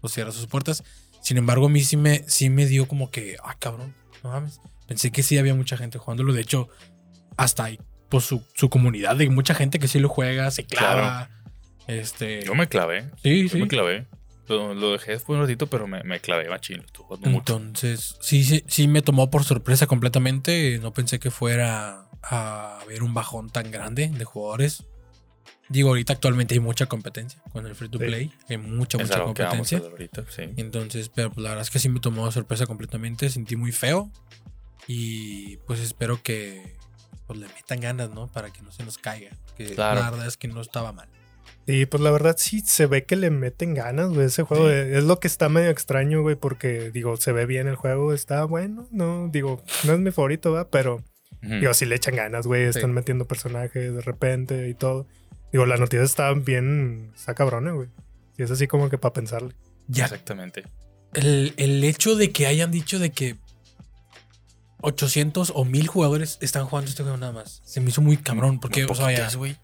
pues, 0.00 0.14
cierra 0.14 0.32
sus 0.32 0.46
puertas. 0.46 0.82
Sin 1.20 1.36
embargo, 1.36 1.66
a 1.66 1.68
mí 1.68 1.82
sí 1.82 1.96
me 1.98 2.24
sí 2.28 2.48
me 2.48 2.64
dio 2.66 2.88
como 2.88 3.10
que, 3.10 3.36
ah, 3.44 3.56
cabrón, 3.58 3.92
no 4.22 4.30
mames. 4.30 4.60
Pensé 4.86 5.10
que 5.12 5.22
sí 5.22 5.36
había 5.38 5.54
mucha 5.54 5.76
gente 5.76 5.98
jugándolo, 5.98 6.32
de 6.32 6.40
hecho, 6.42 6.68
hasta 7.36 7.64
hay 7.64 7.78
pues 8.08 8.24
su, 8.24 8.42
su 8.54 8.70
comunidad 8.70 9.16
de 9.16 9.28
mucha 9.30 9.54
gente 9.54 9.78
que 9.80 9.88
sí 9.88 9.98
lo 9.98 10.08
juega, 10.08 10.50
se 10.52 10.64
clava. 10.64 11.28
Este, 11.88 12.44
Yo 12.44 12.54
me 12.54 12.68
clavé. 12.68 13.10
sí, 13.22 13.44
Yo 13.44 13.48
sí. 13.48 13.58
me 13.58 13.68
clavé. 13.68 14.06
Lo, 14.48 14.74
lo 14.74 14.92
dejé 14.92 15.10
después 15.12 15.36
un 15.36 15.42
ratito, 15.42 15.66
pero 15.66 15.88
me, 15.88 16.04
me 16.04 16.20
clavé 16.20 16.48
machín. 16.48 16.84
Mucho. 17.24 17.56
Entonces, 17.56 18.16
sí, 18.20 18.44
sí, 18.44 18.62
sí 18.68 18.86
me 18.86 19.02
tomó 19.02 19.28
por 19.28 19.42
sorpresa 19.42 19.88
completamente. 19.88 20.78
No 20.80 20.92
pensé 20.92 21.18
que 21.18 21.32
fuera 21.32 22.08
a 22.22 22.78
haber 22.80 23.02
un 23.02 23.12
bajón 23.12 23.50
tan 23.50 23.72
grande 23.72 24.08
de 24.08 24.24
jugadores. 24.24 24.84
Digo, 25.68 25.88
ahorita 25.88 26.12
actualmente 26.12 26.54
hay 26.54 26.60
mucha 26.60 26.86
competencia 26.86 27.42
con 27.52 27.66
el 27.66 27.74
free 27.74 27.88
to 27.88 27.98
Sí. 27.98 28.04
play. 28.04 28.32
Hay 28.48 28.58
mucha, 28.58 28.98
Es 28.98 29.08
mucha 29.08 29.24
competencia. 29.24 29.78
ahorita. 29.78 30.24
Sí. 30.30 30.42
Entonces, 30.56 31.08
pero 31.12 31.30
pues, 31.32 31.42
la 31.42 31.48
verdad 31.50 31.62
es 31.62 31.70
que 31.70 31.80
sí 31.80 31.88
me 31.88 31.98
tomó 31.98 32.30
sorpresa 32.30 32.66
completamente. 32.66 33.28
Sentí 33.30 33.56
muy 33.56 33.72
feo. 33.72 34.12
Y 34.86 35.56
pues 35.66 35.80
espero 35.80 36.22
que 36.22 36.76
pues, 37.26 37.38
le 37.38 37.46
metan 37.48 37.80
ganas, 37.80 38.10
¿no? 38.10 38.28
Para 38.28 38.52
que 38.52 38.62
no 38.62 38.70
se 38.70 38.84
nos 38.84 38.98
caiga. 38.98 39.30
Que 39.56 39.66
Claro. 39.74 40.00
la 40.00 40.10
verdad 40.10 40.26
es 40.28 40.36
que 40.36 40.48
no 40.48 40.60
estaba 40.60 40.92
mal. 40.92 41.08
Sí, 41.66 41.84
pues 41.86 42.00
la 42.00 42.12
verdad 42.12 42.36
sí 42.38 42.60
se 42.60 42.86
ve 42.86 43.04
que 43.04 43.16
le 43.16 43.30
meten 43.30 43.74
ganas, 43.74 44.10
güey. 44.10 44.26
Ese 44.26 44.44
juego 44.44 44.68
Sí. 44.68 44.74
eh, 44.74 44.98
es 44.98 45.04
lo 45.04 45.18
que 45.18 45.26
está 45.26 45.48
medio 45.48 45.70
extraño, 45.70 46.22
güey, 46.22 46.36
porque 46.36 46.92
digo, 46.92 47.16
se 47.16 47.32
ve 47.32 47.46
bien 47.46 47.66
el 47.66 47.74
juego, 47.74 48.12
está 48.12 48.44
bueno, 48.44 48.86
no, 48.92 49.28
digo, 49.32 49.62
no 49.84 49.94
es 49.94 49.98
mi 49.98 50.12
favorito, 50.12 50.52
¿va? 50.52 50.68
Pero 50.70 51.02
digo, 51.42 51.74
sí 51.74 51.84
le 51.86 51.96
echan 51.96 52.14
ganas, 52.14 52.46
güey, 52.46 52.64
están 52.64 52.82
Sí. 52.90 52.94
metiendo 52.94 53.26
personajes 53.26 53.94
de 53.94 54.00
repente 54.00 54.68
y 54.68 54.74
todo. 54.74 55.06
Digo, 55.52 55.66
la 55.66 55.76
noticia 55.76 56.04
está 56.04 56.32
bien, 56.34 57.10
está 57.16 57.34
cabrona, 57.34 57.72
güey. 57.72 57.88
Y 58.38 58.42
es 58.44 58.50
así 58.52 58.68
como 58.68 58.88
que 58.88 58.98
para 58.98 59.12
pensarle. 59.14 59.54
Ya 59.88 60.04
Exactamente. 60.04 60.64
el, 61.14 61.52
el 61.56 61.82
hecho 61.82 62.14
de 62.14 62.30
que 62.30 62.46
hayan 62.46 62.70
dicho 62.70 62.98
de 63.00 63.10
que 63.10 63.36
800 64.82 65.52
o 65.54 65.64
1000 65.64 65.86
jugadores 65.88 66.38
están 66.40 66.66
jugando 66.66 66.90
este 66.90 67.02
juego 67.02 67.16
nada 67.18 67.32
más. 67.32 67.62
Se 67.64 67.80
me 67.80 67.90
hizo 67.90 68.02
muy 68.02 68.16
cabrón. 68.16 68.60
Porque, 68.60 68.84
o 68.84 68.94
sea, 68.94 69.06
poquitos, 69.06 69.36
güey. 69.36 69.56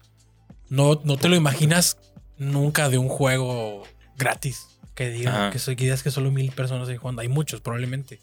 no, 0.69 0.99
no 1.03 1.17
te 1.17 1.29
lo 1.29 1.35
imaginas 1.35 1.97
nunca 2.37 2.89
de 2.89 2.97
un 2.97 3.09
juego 3.09 3.83
gratis. 4.17 4.67
Que 4.95 5.09
digan 5.09 5.33
Ajá. 5.35 5.49
que, 5.51 5.59
so- 5.59 5.75
que 5.75 5.83
digas 5.85 6.03
que 6.03 6.11
solo 6.11 6.29
mil 6.31 6.51
personas 6.51 6.87
ahí 6.89 6.97
jugando. 6.97 7.21
Hay 7.21 7.27
muchos, 7.29 7.61
probablemente. 7.61 8.19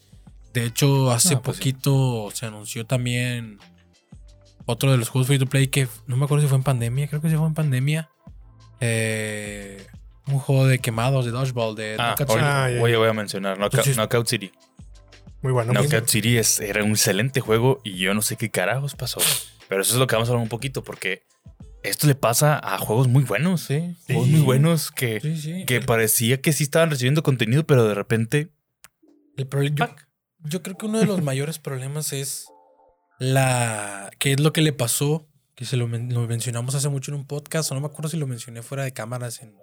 De 0.52 0.64
hecho, 0.64 1.10
hace 1.10 1.34
No, 1.34 1.42
pues 1.42 1.56
sí. 1.56 1.60
poquito 1.72 2.30
se 2.32 2.46
anunció 2.46 2.84
también 2.86 3.58
otro 4.66 4.90
de 4.92 4.98
los 4.98 5.08
juegos 5.08 5.26
free 5.26 5.38
to 5.38 5.46
play 5.46 5.66
que 5.68 5.88
no 6.06 6.16
me 6.16 6.24
acuerdo 6.26 6.42
si 6.42 6.48
fue 6.48 6.58
en 6.58 6.62
pandemia. 6.64 7.08
Creo 7.08 7.20
que 7.20 7.28
sí 7.30 7.36
fue 7.36 7.46
en 7.46 7.54
pandemia. 7.54 8.08
Eh, 8.80 9.86
un 10.26 10.38
juego 10.38 10.66
de 10.66 10.78
quemados, 10.78 11.24
de 11.24 11.30
dodgeball, 11.32 11.74
de 11.74 11.96
Ah, 11.98 12.14
Knockout 12.16 12.30
City. 12.30 12.40
Ah, 12.44 12.68
oye, 12.80 12.96
voy 12.96 13.08
a 13.08 13.12
mencionar 13.12 13.56
Knockout, 13.58 13.74
Entonces- 13.74 13.96
Knockout 13.96 14.26
City. 14.28 14.52
Muy 15.42 15.52
bueno. 15.52 15.72
Knockout 15.72 16.08
City 16.08 16.36
es- 16.38 16.60
era 16.60 16.84
un 16.84 16.90
excelente 16.90 17.40
juego 17.40 17.80
y 17.84 17.96
yo 17.96 18.12
no 18.14 18.22
sé 18.22 18.36
qué 18.36 18.50
carajos 18.50 18.94
pasó. 18.94 19.20
Pero 19.68 19.82
eso 19.82 19.94
es 19.94 19.98
lo 19.98 20.06
que 20.06 20.14
vamos 20.16 20.28
a 20.28 20.32
hablar 20.32 20.42
un 20.42 20.48
poquito 20.48 20.82
porque 20.84 21.22
esto 21.82 22.06
le 22.06 22.14
pasa 22.14 22.60
a 22.62 22.76
juegos 22.78 23.08
muy 23.08 23.22
buenos. 23.24 23.62
Sí, 23.62 23.96
Juegos 24.06 24.28
muy 24.28 24.40
buenos 24.40 24.90
que, 24.90 25.20
Sí, 25.20 25.36
sí. 25.40 25.64
que 25.66 25.80
parecía 25.80 26.40
que 26.42 26.52
sí 26.52 26.64
estaban 26.64 26.90
recibiendo 26.90 27.22
contenido, 27.22 27.64
pero 27.66 27.84
de 27.86 27.94
repente. 27.94 28.50
El 29.36 29.48
yo, 29.74 29.86
yo 30.44 30.62
creo 30.62 30.76
que 30.76 30.86
uno 30.86 30.98
de 30.98 31.06
los 31.06 31.22
mayores 31.22 31.58
problemas 31.58 32.12
es 32.12 32.46
la. 33.18 34.10
¿Qué 34.18 34.32
es 34.32 34.40
lo 34.40 34.52
que 34.52 34.60
le 34.60 34.72
pasó? 34.72 35.26
Que 35.54 35.64
se 35.64 35.76
lo, 35.76 35.86
men- 35.88 36.12
lo 36.12 36.26
mencionamos 36.26 36.74
hace 36.74 36.88
mucho 36.88 37.10
en 37.12 37.18
un 37.18 37.26
podcast, 37.26 37.70
o 37.70 37.74
no 37.74 37.80
me 37.80 37.86
acuerdo 37.86 38.08
si 38.08 38.16
lo 38.16 38.26
mencioné 38.26 38.62
fuera 38.62 38.84
de 38.84 38.92
cámaras 38.92 39.40
en, 39.42 39.54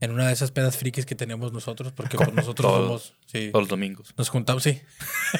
en 0.00 0.10
una 0.10 0.26
de 0.26 0.32
esas 0.32 0.50
pedas 0.50 0.76
frikis 0.76 1.06
que 1.06 1.14
tenemos 1.14 1.52
nosotros, 1.52 1.92
porque 1.92 2.16
pues, 2.16 2.32
nosotros 2.32 2.72
Todos. 2.72 3.02
somos. 3.02 3.14
Sí, 3.26 3.50
Todos 3.50 3.62
los 3.62 3.68
domingos. 3.68 4.14
nos 4.16 4.28
juntamos, 4.28 4.62
sí. 4.62 4.80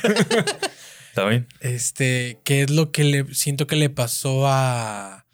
¿Está 1.09 1.27
bien? 1.27 1.47
Este, 1.61 2.41
¿qué 2.45 2.63
es 2.63 2.71
lo 2.71 2.91
que 2.91 3.05
le 3.05 3.35
siento 3.35 3.67
que 3.67 3.77
le 3.77 3.91
pasó 3.91 4.47
a. 4.47 5.27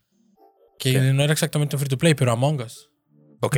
Que 0.79 0.93
¿Qué? 0.93 1.01
no 1.13 1.23
era 1.23 1.33
exactamente 1.33 1.77
un 1.77 1.81
free 1.81 1.89
to 1.89 1.99
play, 1.99 2.15
pero 2.15 2.31
a 2.31 2.35
Among 2.35 2.61
Us. 2.63 2.91
Ok. 3.41 3.57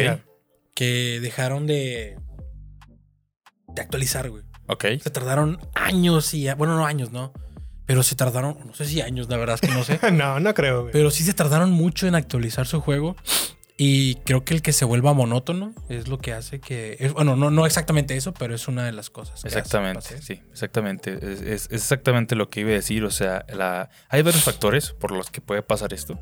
Que 0.74 1.18
dejaron 1.20 1.66
de. 1.66 2.16
de 3.68 3.82
actualizar, 3.82 4.30
güey. 4.30 4.44
Ok. 4.68 4.84
Se 5.02 5.10
tardaron 5.10 5.58
años 5.74 6.32
y... 6.34 6.48
Bueno, 6.54 6.76
no 6.76 6.86
años, 6.86 7.10
¿no? 7.10 7.32
Pero 7.84 8.02
se 8.02 8.14
tardaron, 8.14 8.56
no 8.64 8.74
sé 8.74 8.84
si 8.86 9.00
años, 9.00 9.28
la 9.28 9.36
verdad 9.36 9.56
es 9.56 9.60
que 9.60 9.74
no 9.74 9.82
sé. 9.84 9.98
no, 10.12 10.38
no 10.40 10.54
creo, 10.54 10.82
güey. 10.82 10.92
pero 10.92 11.10
sí 11.10 11.24
se 11.24 11.34
tardaron 11.34 11.70
mucho 11.72 12.06
en 12.06 12.14
actualizar 12.14 12.66
su 12.66 12.80
juego. 12.80 13.16
Y 13.78 14.16
creo 14.24 14.44
que 14.44 14.54
el 14.54 14.62
que 14.62 14.72
se 14.72 14.84
vuelva 14.84 15.12
monótono 15.14 15.72
es 15.88 16.06
lo 16.06 16.18
que 16.18 16.32
hace 16.32 16.60
que... 16.60 16.96
es- 17.00 17.12
bueno, 17.14 17.36
no, 17.36 17.50
no 17.50 17.66
exactamente 17.66 18.16
eso, 18.16 18.32
pero 18.34 18.54
es 18.54 18.68
una 18.68 18.84
de 18.84 18.92
las 18.92 19.10
cosas. 19.10 19.44
Exactamente, 19.44 20.20
sí, 20.22 20.40
exactamente. 20.52 21.14
Es, 21.14 21.40
es- 21.40 21.42
es 21.66 21.72
exactamente 21.72 22.36
lo 22.36 22.48
que 22.48 22.60
iba 22.60 22.70
a 22.70 22.74
decir. 22.74 23.02
O 23.04 23.10
sea, 23.10 23.44
la, 23.52 23.88
hay 24.08 24.22
varios 24.22 24.44
factores 24.44 24.92
por 24.92 25.10
los 25.10 25.30
que 25.30 25.40
puede 25.40 25.62
pasar 25.62 25.92
esto. 25.94 26.20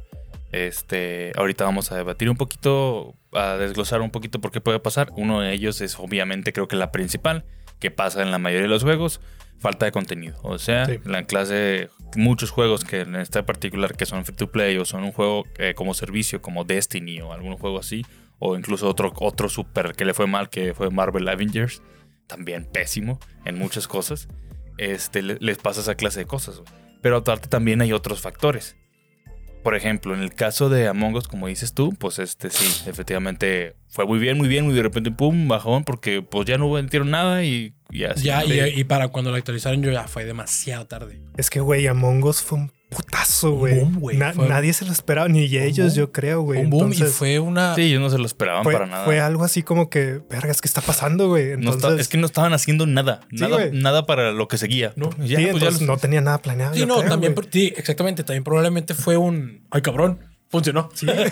Este, 0.52 1.32
ahorita 1.36 1.64
vamos 1.64 1.92
a 1.92 1.96
debatir 1.96 2.28
un 2.30 2.36
poquito, 2.36 3.14
a 3.32 3.56
desglosar 3.56 4.00
un 4.00 4.10
poquito 4.10 4.40
por 4.40 4.50
qué 4.50 4.60
puede 4.60 4.80
pasar. 4.80 5.10
Uno 5.16 5.40
de 5.40 5.52
ellos 5.52 5.80
es 5.80 5.98
obviamente 5.98 6.52
creo 6.52 6.66
que 6.68 6.76
la 6.76 6.90
principal, 6.92 7.44
que 7.78 7.90
pasa 7.90 8.22
en 8.22 8.30
la 8.30 8.38
mayoría 8.38 8.64
de 8.64 8.68
los 8.68 8.82
juegos, 8.82 9.20
falta 9.60 9.86
de 9.86 9.92
contenido. 9.92 10.36
O 10.42 10.58
sea, 10.58 10.86
Sí. 10.86 10.98
la 11.04 11.22
clase, 11.24 11.88
muchos 12.16 12.50
juegos 12.50 12.84
que 12.84 13.00
en 13.02 13.14
este 13.14 13.42
particular 13.44 13.94
que 13.96 14.06
son 14.06 14.24
free 14.24 14.34
to 14.36 14.50
play 14.50 14.76
o 14.78 14.84
son 14.84 15.04
un 15.04 15.12
juego 15.12 15.44
eh, 15.58 15.74
como 15.76 15.94
servicio, 15.94 16.42
como 16.42 16.64
Destiny 16.64 17.20
o 17.20 17.32
algún 17.32 17.56
juego 17.56 17.78
así, 17.78 18.04
o 18.38 18.56
incluso 18.56 18.88
otro, 18.88 19.12
otro 19.20 19.48
super 19.48 19.92
que 19.94 20.04
le 20.04 20.14
fue 20.14 20.26
mal, 20.26 20.48
que 20.50 20.74
fue 20.74 20.90
Marvel 20.90 21.28
Avengers, 21.28 21.82
también 22.26 22.64
pésimo 22.64 23.20
en 23.44 23.58
muchas 23.58 23.86
cosas, 23.86 24.28
este, 24.78 25.22
le- 25.22 25.36
les 25.40 25.58
pasa 25.58 25.80
esa 25.82 25.94
clase 25.94 26.20
de 26.20 26.26
cosas. 26.26 26.62
Pero 27.02 27.16
aparte 27.18 27.48
también 27.48 27.80
hay 27.82 27.92
otros 27.92 28.20
factores. 28.20 28.76
Por 29.62 29.74
ejemplo, 29.74 30.14
en 30.14 30.22
el 30.22 30.34
caso 30.34 30.68
de 30.68 30.88
Among 30.88 31.16
Us, 31.16 31.28
como 31.28 31.46
dices 31.46 31.74
tú, 31.74 31.94
pues 31.98 32.18
este 32.18 32.50
sí, 32.50 32.88
efectivamente 32.88 33.76
fue 33.88 34.06
muy 34.06 34.18
bien, 34.18 34.38
muy 34.38 34.48
bien, 34.48 34.70
y 34.70 34.74
de 34.74 34.82
repente, 34.82 35.10
pum, 35.10 35.48
bajón, 35.48 35.84
porque 35.84 36.22
pues 36.22 36.46
ya 36.46 36.56
no 36.56 36.70
vendieron 36.70 37.10
nada 37.10 37.44
y, 37.44 37.74
y 37.90 38.04
así. 38.04 38.24
Ya, 38.24 38.44
y 38.44 38.84
para 38.84 39.08
cuando 39.08 39.30
lo 39.30 39.36
actualizaron 39.36 39.82
yo 39.82 39.90
ya 39.90 40.08
fue 40.08 40.24
demasiado 40.24 40.86
tarde. 40.86 41.20
Es 41.36 41.50
que, 41.50 41.60
güey, 41.60 41.86
Among 41.86 42.24
Us 42.24 42.42
fue 42.42 42.58
un 42.58 42.72
putazo, 42.90 43.52
Un 43.52 43.58
güey. 43.58 43.78
boom, 43.80 44.00
güey. 44.00 44.16
Na- 44.18 44.32
Fue- 44.32 44.48
nadie 44.48 44.72
se 44.72 44.84
lo 44.84 44.92
esperaba, 44.92 45.28
ni 45.28 45.44
ellos, 45.44 45.86
boom. 45.88 45.96
yo 45.96 46.12
creo, 46.12 46.42
güey. 46.42 46.60
un 46.60 46.70
boom 46.70 46.92
y 46.92 46.96
fue 46.96 47.38
una. 47.38 47.74
Sí, 47.74 47.82
ellos 47.82 48.00
no 48.00 48.10
se 48.10 48.18
lo 48.18 48.26
esperaban 48.26 48.64
fue, 48.64 48.72
para 48.74 48.86
nada. 48.86 49.04
fue 49.04 49.20
algo 49.20 49.44
así 49.44 49.62
como 49.62 49.88
que, 49.88 50.20
vergas, 50.28 50.60
¿qué 50.60 50.68
está 50.68 50.80
pasando, 50.80 51.28
güey? 51.28 51.56
No 51.56 51.70
está- 51.70 51.98
es 51.98 52.08
que 52.08 52.18
no 52.18 52.26
estaban 52.26 52.52
haciendo 52.52 52.86
nada. 52.86 53.20
Sí, 53.30 53.36
nada, 53.36 53.68
nada 53.72 54.04
para 54.06 54.32
lo 54.32 54.48
que 54.48 54.58
seguía. 54.58 54.92
No. 54.96 55.10
Ya, 55.10 55.16
sí, 55.16 55.26
pues 55.26 55.30
ya 55.30 55.40
entonces 55.50 55.72
los- 55.80 55.82
no 55.82 55.96
tenía 55.96 56.20
nada 56.20 56.38
planeado. 56.42 56.74
Sí, 56.74 56.84
no, 56.84 56.98
creo, 56.98 57.08
también. 57.10 57.34
Sí, 57.50 57.72
exactamente. 57.76 58.24
También 58.24 58.44
probablemente 58.44 58.94
fue 58.94 59.16
un. 59.16 59.64
Ay, 59.70 59.82
cabrón. 59.82 60.18
Funcionó. 60.48 60.90
Sí, 60.94 61.06
güey. 61.06 61.30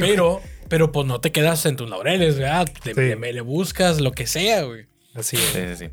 pero, 0.00 0.40
pero 0.68 0.90
pues 0.90 1.06
no 1.06 1.20
te 1.20 1.30
quedas 1.30 1.64
en 1.66 1.76
tus 1.76 1.88
laureles, 1.88 2.36
¿verdad? 2.36 2.68
Te, 2.82 2.94
Sí. 2.94 3.00
le, 3.00 3.32
le 3.32 3.40
buscas 3.40 4.00
lo 4.00 4.10
que 4.10 4.26
sea, 4.26 4.64
güey. 4.64 4.86
Así 5.14 5.36
es. 5.36 5.42
Sí, 5.52 5.60
sí, 5.68 5.84
sí. 5.86 5.90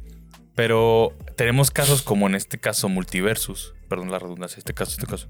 Pero 0.55 1.13
tenemos 1.35 1.71
casos 1.71 2.01
como 2.01 2.27
en 2.27 2.35
este 2.35 2.59
caso 2.59 2.89
Multiversus, 2.89 3.73
perdón 3.93 4.11
la 4.11 4.19
redundancia, 4.19 4.57
este 4.57 4.73
caso, 4.73 4.91
este 4.91 5.05
caso, 5.05 5.29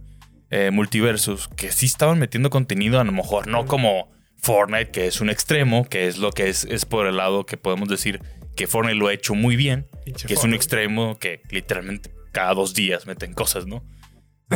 eh, 0.49 0.71
Multiversus, 0.71 1.47
que 1.49 1.71
sí 1.71 1.85
estaban 1.87 2.17
metiendo 2.19 2.49
contenido, 2.49 2.99
a 2.99 3.03
lo 3.03 3.11
mejor 3.11 3.47
no 3.47 3.65
como 3.65 4.11
Fortnite, 4.37 4.91
que 4.91 5.07
es 5.07 5.19
un 5.21 5.29
extremo, 5.29 5.85
que 5.89 6.07
es 6.07 6.17
lo 6.17 6.31
que 6.31 6.47
es, 6.49 6.63
es 6.65 6.85
por 6.85 7.07
el 7.07 7.17
lado 7.17 7.45
que 7.45 7.57
podemos 7.57 7.89
decir 7.89 8.21
que 8.55 8.67
Fortnite 8.67 8.95
lo 8.97 9.07
ha 9.07 9.13
hecho 9.13 9.33
muy 9.35 9.55
bien, 9.55 9.87
Pinche 10.05 10.27
que 10.27 10.33
es 10.35 10.43
un 10.43 10.53
extremo 10.53 11.17
que 11.19 11.41
literalmente 11.49 12.13
cada 12.31 12.53
dos 12.53 12.73
días 12.73 13.05
meten 13.05 13.33
cosas, 13.33 13.65
¿no? 13.65 13.83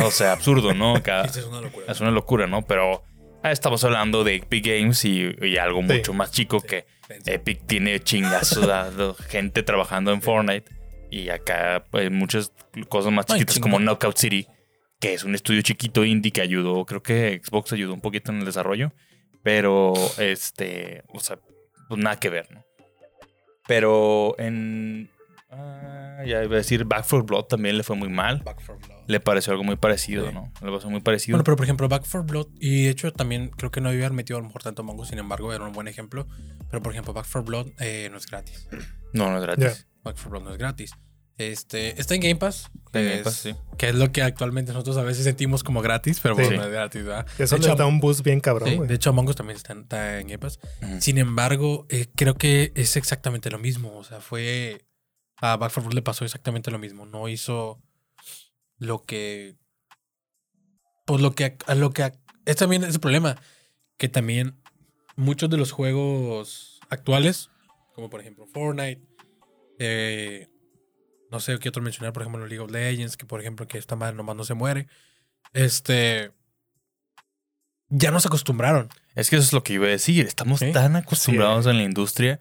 O 0.02 0.10
sea, 0.10 0.32
absurdo, 0.32 0.72
¿no? 0.74 1.02
Cada- 1.02 1.24
es 1.26 1.36
una 1.44 1.60
locura. 1.60 1.86
es 1.88 2.00
una 2.00 2.10
locura, 2.10 2.46
¿no? 2.46 2.62
Pero 2.62 3.02
ah, 3.42 3.50
estamos 3.52 3.82
hablando 3.84 4.24
de 4.24 4.36
Epic 4.36 4.64
Games 4.66 5.04
y, 5.04 5.34
y 5.42 5.56
algo 5.58 5.80
Sí. 5.82 5.86
mucho 5.94 6.12
más 6.14 6.30
chico 6.30 6.60
que 6.60 6.86
Epic 7.26 7.66
tiene 7.66 7.98
chingazos 8.00 8.66
de 8.66 9.14
gente 9.28 9.62
trabajando 9.62 10.12
en 10.12 10.22
Fortnite. 10.22 10.70
Y 11.10 11.28
acá 11.30 11.84
hay 11.92 12.10
muchas 12.10 12.52
cosas 12.88 13.12
más 13.12 13.26
Ay, 13.28 13.34
chiquitas 13.40 13.54
chingón. 13.56 13.70
como 13.72 13.84
Knockout 13.84 14.16
City, 14.16 14.46
que 15.00 15.14
es 15.14 15.24
un 15.24 15.34
estudio 15.34 15.62
chiquito 15.62 16.04
indie 16.04 16.32
que 16.32 16.40
ayudó, 16.42 16.84
creo 16.84 17.02
que 17.02 17.40
Xbox 17.42 17.72
ayudó 17.72 17.94
un 17.94 18.00
poquito 18.00 18.30
en 18.32 18.38
el 18.40 18.44
desarrollo. 18.44 18.92
Pero, 19.42 19.94
este, 20.18 21.04
o 21.14 21.20
sea, 21.20 21.38
pues 21.88 22.00
nada 22.00 22.16
que 22.18 22.28
ver, 22.28 22.50
¿no? 22.52 22.64
Pero 23.66 24.34
en... 24.38 25.08
ah, 25.50 26.22
ya 26.26 26.42
iba 26.42 26.54
a 26.54 26.58
decir, 26.58 26.84
Back 26.84 27.06
4 27.08 27.24
Blood 27.24 27.44
también 27.44 27.76
le 27.76 27.82
fue 27.84 27.96
muy 27.96 28.08
mal. 28.08 28.38
Back 28.44 28.56
4 28.66 28.78
Blood. 28.86 28.98
Le 29.06 29.20
pareció 29.20 29.52
algo 29.52 29.64
muy 29.64 29.76
parecido, 29.76 30.26
Sí. 30.28 30.34
¿no? 30.34 30.52
Le 30.62 30.70
pasó 30.72 30.90
muy 30.90 31.00
parecido. 31.00 31.36
Bueno, 31.36 31.44
pero 31.44 31.56
por 31.56 31.64
ejemplo, 31.64 31.88
Back 31.88 32.02
4 32.02 32.24
Blood, 32.24 32.48
y 32.60 32.84
de 32.84 32.90
hecho 32.90 33.12
también 33.12 33.48
creo 33.50 33.70
que 33.70 33.80
no 33.80 33.88
había 33.90 34.10
metido 34.10 34.38
a 34.38 34.40
lo 34.42 34.46
mejor 34.48 34.62
tanto 34.62 34.82
Mongo, 34.82 35.04
sin 35.04 35.18
embargo, 35.18 35.52
era 35.54 35.64
un 35.64 35.72
buen 35.72 35.88
ejemplo. 35.88 36.26
Pero 36.70 36.82
por 36.82 36.92
ejemplo, 36.92 37.12
Back 37.14 37.26
4 37.30 37.42
Blood 37.44 37.68
eh, 37.80 38.08
no 38.10 38.18
es 38.18 38.26
gratis. 38.26 38.68
no, 39.12 39.30
no 39.30 39.36
es 39.38 39.42
gratis. 39.42 39.64
Ya. 39.64 39.87
Back 40.02 40.14
4 40.16 40.30
Blood 40.30 40.42
no 40.44 40.50
es 40.52 40.58
gratis. 40.58 40.92
Este, 41.36 42.00
está 42.00 42.14
en 42.16 42.20
Game 42.20 42.36
Pass. 42.36 42.68
Que 42.92 43.00
Game 43.04 43.14
es- 43.18 43.22
Pass, 43.22 43.34
sí. 43.36 43.54
Que 43.76 43.90
es 43.90 43.94
lo 43.94 44.10
que 44.10 44.22
actualmente 44.22 44.72
nosotros 44.72 44.96
a 44.96 45.04
veces 45.04 45.22
sentimos 45.24 45.62
como 45.62 45.80
gratis, 45.82 46.18
pero 46.20 46.34
bueno, 46.34 46.50
Sí. 46.50 46.56
no 46.56 46.64
es 46.64 46.70
gratis, 46.72 47.04
¿verdad? 47.04 47.26
Eso 47.38 47.54
de 47.54 47.60
les 47.60 47.68
hecho, 47.68 47.76
da 47.76 47.86
un 47.86 48.00
boost 48.00 48.22
bien 48.22 48.40
cabrón, 48.40 48.68
sí, 48.70 48.74
güey. 48.76 48.88
de 48.88 48.94
hecho, 48.96 49.10
Among 49.10 49.28
Us 49.28 49.36
también 49.36 49.56
está, 49.56 49.72
en- 49.72 49.82
está 49.82 50.18
en 50.20 50.26
Game 50.26 50.38
Pass. 50.40 50.58
Sin 50.98 51.16
embargo, 51.18 51.86
eh, 51.90 52.06
creo 52.16 52.34
que 52.34 52.72
es 52.74 52.96
exactamente 52.96 53.50
lo 53.50 53.58
mismo. 53.58 53.96
O 53.96 54.04
sea, 54.04 54.20
fue. 54.20 54.84
A 55.40 55.56
Back 55.56 55.70
4 55.72 55.82
Blood 55.82 55.94
le 55.94 56.02
pasó 56.02 56.24
exactamente 56.24 56.72
lo 56.72 56.80
mismo. 56.80 57.06
No 57.06 57.28
hizo 57.28 57.80
lo 58.78 59.04
que. 59.04 59.54
Pues 61.06 61.20
lo 61.22 61.32
que. 61.36 61.56
A 61.66 61.74
lo 61.76 61.90
que 61.92 62.12
es 62.46 62.56
también 62.56 62.82
ese 62.84 62.98
problema. 62.98 63.36
Que 63.96 64.08
también 64.08 64.60
muchos 65.16 65.48
de 65.50 65.56
los 65.56 65.70
juegos 65.72 66.80
actuales, 66.88 67.50
como 67.94 68.10
por 68.10 68.20
ejemplo 68.20 68.46
Fortnite, 68.46 69.02
eh, 69.78 70.48
no 71.30 71.40
sé 71.40 71.58
qué 71.58 71.68
otro 71.68 71.82
mencionar, 71.82 72.12
por 72.12 72.22
ejemplo, 72.22 72.46
League 72.46 72.60
of 72.60 72.70
Legends, 72.70 73.16
que 73.16 73.26
por 73.26 73.40
ejemplo, 73.40 73.66
que 73.66 73.78
esta 73.78 73.96
madre 73.96 74.16
nomás 74.16 74.36
no 74.36 74.44
se 74.44 74.54
muere. 74.54 74.88
Este. 75.52 76.32
Ya 77.90 78.10
nos 78.10 78.26
acostumbraron. 78.26 78.88
Es 79.14 79.30
que 79.30 79.36
eso 79.36 79.44
es 79.44 79.52
lo 79.52 79.62
que 79.62 79.74
iba 79.74 79.86
a 79.86 79.90
decir. 79.90 80.26
Estamos 80.26 80.60
tan 80.72 80.96
acostumbrados 80.96 81.66
en 81.66 81.78
la 81.78 81.84
industria 81.84 82.40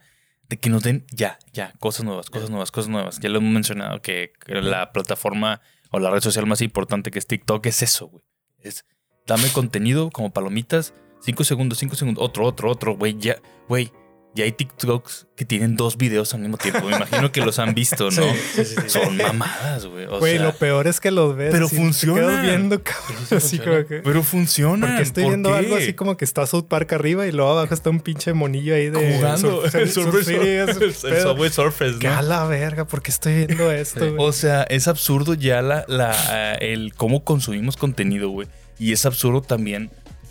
de 0.50 0.58
que 0.58 0.70
nos 0.70 0.84
den 0.84 1.06
ya, 1.12 1.40
ya, 1.54 1.74
cosas 1.80 2.06
nuevas, 2.06 2.30
cosas 2.30 2.50
nuevas, 2.50 2.72
cosas 2.72 2.90
nuevas. 2.90 3.20
Ya 3.20 3.30
lo 3.30 3.38
hemos 3.40 3.52
mencionado 3.52 4.02
que 4.02 4.34
que 4.46 4.56
la 4.56 4.92
plataforma 4.92 5.62
o 5.92 6.00
la 6.00 6.10
red 6.10 6.22
social 6.22 6.46
más 6.46 6.62
importante 6.62 7.12
que 7.12 7.20
es 7.20 7.28
TikTok 7.28 7.66
es 7.66 7.82
eso, 7.82 8.08
güey. 8.08 8.24
Es 8.60 8.86
dame 9.28 9.50
contenido 9.52 10.10
como 10.10 10.32
palomitas, 10.32 10.94
cinco 11.22 11.44
segundos, 11.44 11.78
cinco 11.78 11.96
segundos, 11.96 12.24
otro, 12.24 12.46
otro, 12.46 12.72
otro, 12.72 12.96
güey, 12.98 13.18
ya, 13.18 13.38
güey. 13.68 13.92
Ya 14.38 14.44
hay 14.46 14.52
TikToks 14.52 15.28
que 15.36 15.46
tienen 15.46 15.76
dos 15.76 15.98
videos 15.98 16.34
al 16.34 16.42
mismo 16.42 16.58
tiempo. 16.58 16.82
Me 16.88 16.96
imagino 16.96 17.32
que 17.32 17.42
los 17.42 17.60
han 17.60 17.74
visto, 17.74 18.10
¿no? 18.12 18.12
Sí, 18.34 18.40
sí, 18.56 18.66
sí, 18.66 18.76
sí. 18.84 18.90
Son 18.90 19.18
mamadas, 19.18 19.86
güey. 19.86 20.06
O 20.06 20.20
Güey, 20.20 20.34
sea, 20.38 20.44
lo 20.46 20.54
peor 20.54 20.88
es 20.88 21.00
que 21.00 21.12
los 21.12 21.36
ves. 21.36 21.50
pero 21.52 21.66
y 21.66 21.70
funciona. 21.70 22.22
quedas 22.22 22.42
viendo, 22.44 22.82
cabrón. 22.84 23.18
Sí, 23.20 23.26
sí 23.30 23.36
así 23.36 23.58
funciona. 23.58 23.78
como 23.78 23.88
que. 23.88 23.96
pero 24.02 24.24
funciona. 24.24 24.88
Porque 24.88 25.04
estoy 25.04 25.24
viendo 25.26 25.54
algo 25.54 25.76
así 25.76 25.94
como 25.94 26.18
que 26.18 26.26
está 26.26 26.46
South 26.48 26.66
Park 26.68 26.94
arriba 26.94 27.28
y 27.28 27.32
luego 27.32 27.52
abajo 27.52 27.74
está 27.74 27.90
un 27.90 28.00
pinche 28.00 28.34
monillo 28.34 28.74
ahí 28.76 28.90
de. 28.90 29.16
jugando 29.18 29.66
el 29.74 29.74
el. 29.74 29.92
Subway 29.92 31.50
Surfers, 31.50 31.98
Que 31.98 32.08
¿no? 32.08 32.14
a 32.18 32.22
la 32.22 32.46
verga, 32.46 32.86
porque 32.86 33.12
estoy 33.12 33.46
viendo 33.46 33.72
esto, 33.74 34.00
güey. 34.00 34.16
O 34.28 34.32
sea, 34.32 34.64
es 34.64 34.88
absurdo 34.88 35.34
ya 35.34 35.62
la, 35.62 35.84
la, 35.88 36.54
el 36.56 36.94
cómo 36.96 37.24
consumimos 37.24 37.78
contenido, 37.78 38.30
güey. 38.30 38.48
Y 38.80 38.94
es 38.94 39.06
absurdo 39.06 39.42
también, 39.42 39.90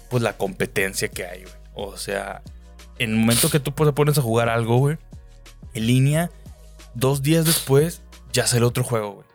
pues, 0.08 0.22
la 0.22 0.34
competencia 0.36 1.08
que 1.08 1.24
hay, 1.26 1.42
güey. 1.42 1.54
O 1.74 1.96
sea, 1.96 2.42
en 2.98 3.10
el 3.10 3.16
momento 3.16 3.50
que 3.50 3.60
tú 3.60 3.70
te 3.72 3.92
pones 3.92 4.18
a 4.18 4.22
jugar 4.22 4.48
algo, 4.48 4.78
güey, 4.78 4.98
en 5.74 5.86
línea, 5.86 6.30
dos 6.94 7.22
días 7.22 7.44
después 7.44 8.02
ya 8.32 8.46
sale 8.46 8.64
otro 8.64 8.84
juego, 8.84 9.12
güey. 9.14 9.26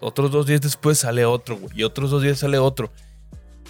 Otros 0.00 0.30
dos 0.30 0.46
días 0.46 0.60
después 0.60 0.98
sale 0.98 1.24
otro, 1.24 1.56
güey. 1.56 1.72
Y 1.78 1.82
otros 1.82 2.10
dos 2.10 2.22
días 2.22 2.38
sale 2.38 2.58
otro. 2.58 2.92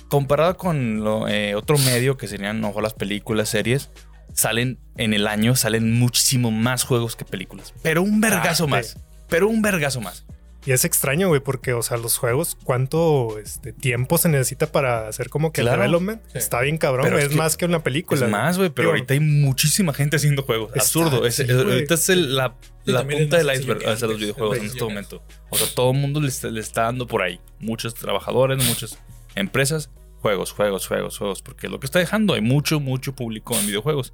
Comparado 0.09 0.57
con 0.57 1.03
lo, 1.05 1.29
eh, 1.29 1.55
otro 1.55 1.79
medio 1.79 2.17
que 2.17 2.29
serían, 2.29 2.65
ojo, 2.65 2.81
las 2.81 2.95
películas, 2.95 3.49
series, 3.49 3.91
salen 4.33 4.79
en 4.97 5.15
el 5.15 5.27
año, 5.27 5.57
salen 5.57 5.99
muchísimo 5.99 6.51
más 6.51 6.85
juegos 6.85 7.17
que 7.17 7.25
películas. 7.25 7.75
Pero 7.83 8.03
un 8.03 8.21
vergazo 8.21 8.65
Ah, 8.65 8.69
más. 8.69 8.99
Pero 9.29 9.49
un 9.49 9.63
vergazo 9.63 10.01
más. 10.01 10.25
Y 10.67 10.73
es 10.73 10.85
extraño, 10.85 11.29
güey, 11.29 11.41
porque, 11.41 11.73
o 11.75 11.83
sea, 11.83 11.97
los 11.97 12.19
juegos, 12.19 12.57
¿cuánto 12.65 13.39
este, 13.39 13.73
tiempo 13.73 14.19
se 14.19 14.29
necesita 14.29 14.67
para 14.73 15.07
hacer 15.07 15.29
como 15.31 15.53
que 15.53 15.63
Claro. 15.63 15.77
el 15.77 15.81
development? 15.89 16.23
Sí. 16.33 16.39
Está 16.39 16.61
bien 16.61 16.77
cabrón, 16.77 17.05
Pero 17.05 17.19
es 17.19 17.25
Es, 17.27 17.31
que 17.31 17.37
más 17.37 17.57
que 17.57 17.65
una 17.67 17.85
película. 17.85 18.25
Es 18.27 18.31
más, 18.31 18.59
güey, 18.59 18.71
pero 18.71 18.89
Digo, 18.89 18.95
ahorita 18.97 19.15
hay 19.15 19.21
muchísima 19.21 19.95
gente 19.95 20.17
haciendo 20.17 20.43
juegos. 20.43 20.71
Está- 20.71 20.81
Absurdo. 20.81 21.25
Es- 21.25 21.37
sí, 21.37 21.43
es- 21.45 21.51
ahorita 21.53 21.95
es 21.95 22.09
el- 22.09 22.35
la, 22.35 22.57
la 22.85 23.07
punta 23.07 23.39
del 23.39 23.51
iceberg 23.55 23.87
hacia 23.89 24.09
los 24.09 24.19
videojuegos 24.19 24.59
en 24.59 24.65
este 24.67 24.83
momento. 24.83 25.23
O 25.51 25.57
sea, 25.57 25.69
todo 25.75 25.93
el 25.93 25.99
mundo 25.99 26.21
le 26.21 26.29
está, 26.29 26.49
le 26.49 26.61
está 26.61 26.83
dando 26.83 27.07
por 27.07 27.23
ahí. 27.23 27.41
Muchos 27.61 27.95
trabajadores, 27.95 28.65
muchas 28.67 28.99
empresas, 29.37 29.91
juegos, 30.21 30.51
juegos, 30.51 30.89
juegos, 30.89 31.17
juegos. 31.17 31.43
Porque 31.43 31.69
lo 31.69 31.79
que 31.79 31.87
está 31.87 32.01
dejando, 32.01 32.35
hay 32.35 32.41
mucho, 32.41 32.81
mucho 32.81 33.15
público 33.15 33.57
en 33.57 33.67
videojuegos. 33.67 34.13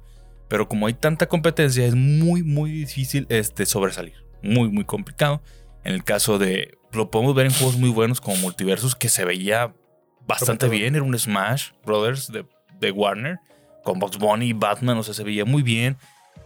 Pero 0.49 0.67
como 0.69 0.85
hay 0.85 0.93
tanta 0.93 1.27
competencia, 1.27 1.83
es 1.87 1.95
muy, 1.95 2.43
muy 2.43 2.69
difícil 2.71 3.25
este, 3.29 3.65
sobresalir. 3.65 4.13
Muy, 4.43 4.69
muy 4.69 4.83
complicado. 4.85 5.41
En 5.83 5.93
el 5.93 6.03
caso 6.03 6.37
de. 6.39 6.77
Lo 6.91 7.09
podemos 7.11 7.33
ver 7.35 7.47
en 7.47 7.53
juegos 7.53 7.77
muy 7.77 7.89
buenos 7.89 8.21
como 8.21 8.37
Multiversus, 8.37 8.95
que 8.95 9.09
se 9.09 9.25
veía 9.25 9.73
bastante 10.27 10.69
bien. 10.69 10.95
Era 10.95 11.03
un 11.03 11.17
Smash 11.17 11.71
Brothers 11.85 12.31
de, 12.31 12.45
de 12.79 12.91
Warner. 12.91 13.39
Con 13.83 13.99
Box 13.99 14.17
Bunny 14.17 14.45
y 14.47 14.53
Batman, 14.53 14.97
o 14.97 15.03
sea, 15.03 15.13
se 15.13 15.23
veía 15.23 15.43
muy 15.43 15.61
bien. 15.61 15.97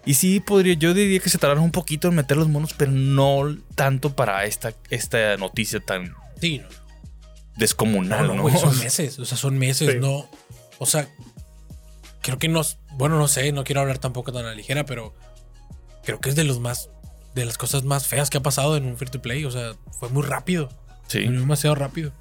Y 0.06 0.16
sí, 0.16 0.40
podría, 0.40 0.74
yo 0.74 0.94
diría 0.96 1.20
que 1.20 1.30
se 1.30 1.38
tardaron 1.38 1.64
un 1.64 1.72
poquito 1.72 2.08
en 2.08 2.16
meter 2.16 2.36
los 2.38 2.48
monos, 2.48 2.74
pero 2.74 2.92
no 2.92 3.56
tanto 3.76 4.16
para 4.16 4.44
esta, 4.46 4.74
esta 4.90 5.38
noticia 5.38 5.80
tan 5.80 6.16
Sí, 6.42 6.62
descomunal, 7.58 8.24
No, 8.28 8.28
¿no? 8.30 8.36
no, 8.36 8.42
güey, 8.44 8.58
son 8.58 8.78
meses. 8.80 9.20
O 9.20 9.26
sea, 9.26 9.38
son 9.38 9.58
meses, 9.58 9.92
Sí. 9.94 9.98
no. 10.00 10.28
O 10.80 10.86
sea, 10.86 11.08
creo 12.22 12.40
que 12.40 12.48
no. 12.48 12.62
Bueno, 12.94 13.18
no 13.18 13.28
sé, 13.28 13.52
no 13.52 13.64
quiero 13.64 13.82
hablar 13.82 14.00
tampoco 14.00 14.32
tan 14.32 14.46
a 14.46 14.50
la 14.50 14.56
ligera, 14.56 14.86
pero 14.86 15.14
creo 16.04 16.20
que 16.20 16.30
es 16.30 16.36
de 16.36 16.44
los 16.44 16.60
más. 16.60 16.90
De 17.38 17.46
las 17.46 17.58
cosas 17.58 17.84
más 17.84 18.08
feas 18.08 18.30
que 18.30 18.38
ha 18.38 18.42
pasado 18.42 18.76
en 18.78 18.86
un 18.86 18.98
free 18.98 19.10
to 19.10 19.22
play. 19.22 19.46
O 19.46 19.52
sea, 19.52 19.74
fue 20.00 20.10
muy 20.10 20.24
rápido. 20.24 20.70
Sí. 21.08 21.24
Fue 21.26 21.32
demasiado 21.38 21.76
rápido. 21.76 22.12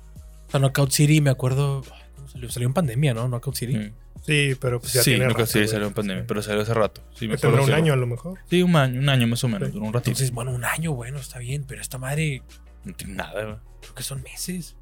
O 0.49 0.50
sea, 0.50 0.61
Knockout 0.61 0.90
City, 0.92 1.20
me 1.20 1.30
acuerdo. 1.30 1.82
ay, 1.92 2.02
¿cómo 2.14 2.28
salió? 2.28 2.50
Salió 2.50 2.68
en 2.68 2.75
pandemia, 2.75 3.14
¿no? 3.14 3.26
Knockout 3.28 3.56
City. 3.56 3.76
Mm. 3.76 3.92
Sí, 4.25 4.56
pero 4.61 4.80
pues 4.80 4.92
ya 4.92 5.02
sí, 5.02 5.11
tiene 5.12 5.26
no 5.26 5.30
rato, 5.35 5.46
sí 5.46 5.68
salió 5.68 5.87
en 5.87 5.94
pandemia, 5.94 6.23
Sí. 6.23 6.26
pero 6.28 6.42
salió 6.42 6.62
hace 6.62 6.75
rato. 6.75 7.00
Sí, 7.14 7.28
me 7.28 7.37
tendrá 7.37 7.61
acuerdo 7.61 7.73
un 7.76 7.80
año 7.82 7.92
a 7.92 7.96
lo 7.96 8.06
mejor. 8.08 8.38
Sí, 8.50 8.62
un 8.62 8.75
año, 8.75 8.99
un 9.00 9.08
año 9.08 9.26
más 9.28 9.42
o 9.44 9.49
menos, 9.49 9.68
Sí. 9.68 9.73
duró 9.75 9.87
un 9.87 9.92
ratito. 9.92 10.11
Entonces, 10.11 10.32
bueno, 10.32 10.50
un 10.52 10.64
año, 10.64 10.92
bueno, 10.92 11.18
está 11.18 11.38
bien, 11.38 11.64
pero 11.66 11.80
esta 11.80 11.99
madre 11.99 12.42
no 12.85 12.92
tiene 12.94 13.14
nada, 13.14 13.42
güey. 13.44 13.56
creo 13.82 13.94
que 13.94 14.02
son 14.02 14.23
meses. 14.23 14.76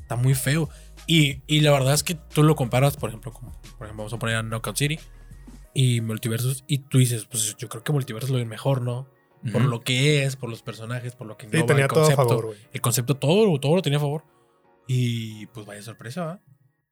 Está 0.00 0.16
muy 0.16 0.34
feo. 0.34 0.68
Y, 1.06 1.40
y 1.46 1.60
la 1.60 1.70
verdad 1.70 1.94
es 1.94 2.02
que 2.02 2.14
tú 2.16 2.42
lo 2.42 2.56
comparas, 2.56 2.96
por 2.96 3.10
ejemplo, 3.10 3.32
como, 3.32 3.52
por 3.52 3.86
ejemplo, 3.86 3.98
vamos 4.04 4.12
a 4.12 4.18
poner 4.18 4.36
a 4.36 4.42
Knockout 4.42 4.76
City 4.76 4.98
y 5.72 6.00
Multiversus, 6.00 6.64
y 6.66 6.78
tú 6.78 6.98
dices, 6.98 7.24
pues 7.26 7.56
yo 7.56 7.68
creo 7.68 7.82
que 7.84 7.92
Multiversus 7.92 8.30
lo 8.30 8.38
es 8.38 8.46
mejor, 8.46 8.82
¿no? 8.82 9.08
Por 9.52 9.62
lo 9.62 9.80
que 9.80 10.24
es, 10.24 10.36
por 10.36 10.48
los 10.48 10.62
personajes, 10.62 11.14
por 11.14 11.26
lo 11.26 11.36
que 11.36 11.44
Sí, 11.46 11.50
engloba 11.52 11.66
tenía 11.66 11.84
el 11.84 11.88
todo 11.90 12.00
a 12.00 12.06
concepto. 12.06 12.28
favor. 12.28 12.56
El 12.72 12.80
concepto, 12.80 13.14
todo, 13.16 13.60
todo 13.60 13.76
lo 13.76 13.82
tenía 13.82 13.98
a 13.98 14.00
favor. 14.00 14.24
Y 14.86 15.46
pues 15.48 15.66
vaya 15.66 15.82
sorpresa, 15.82 16.24
¿va? 16.24 16.40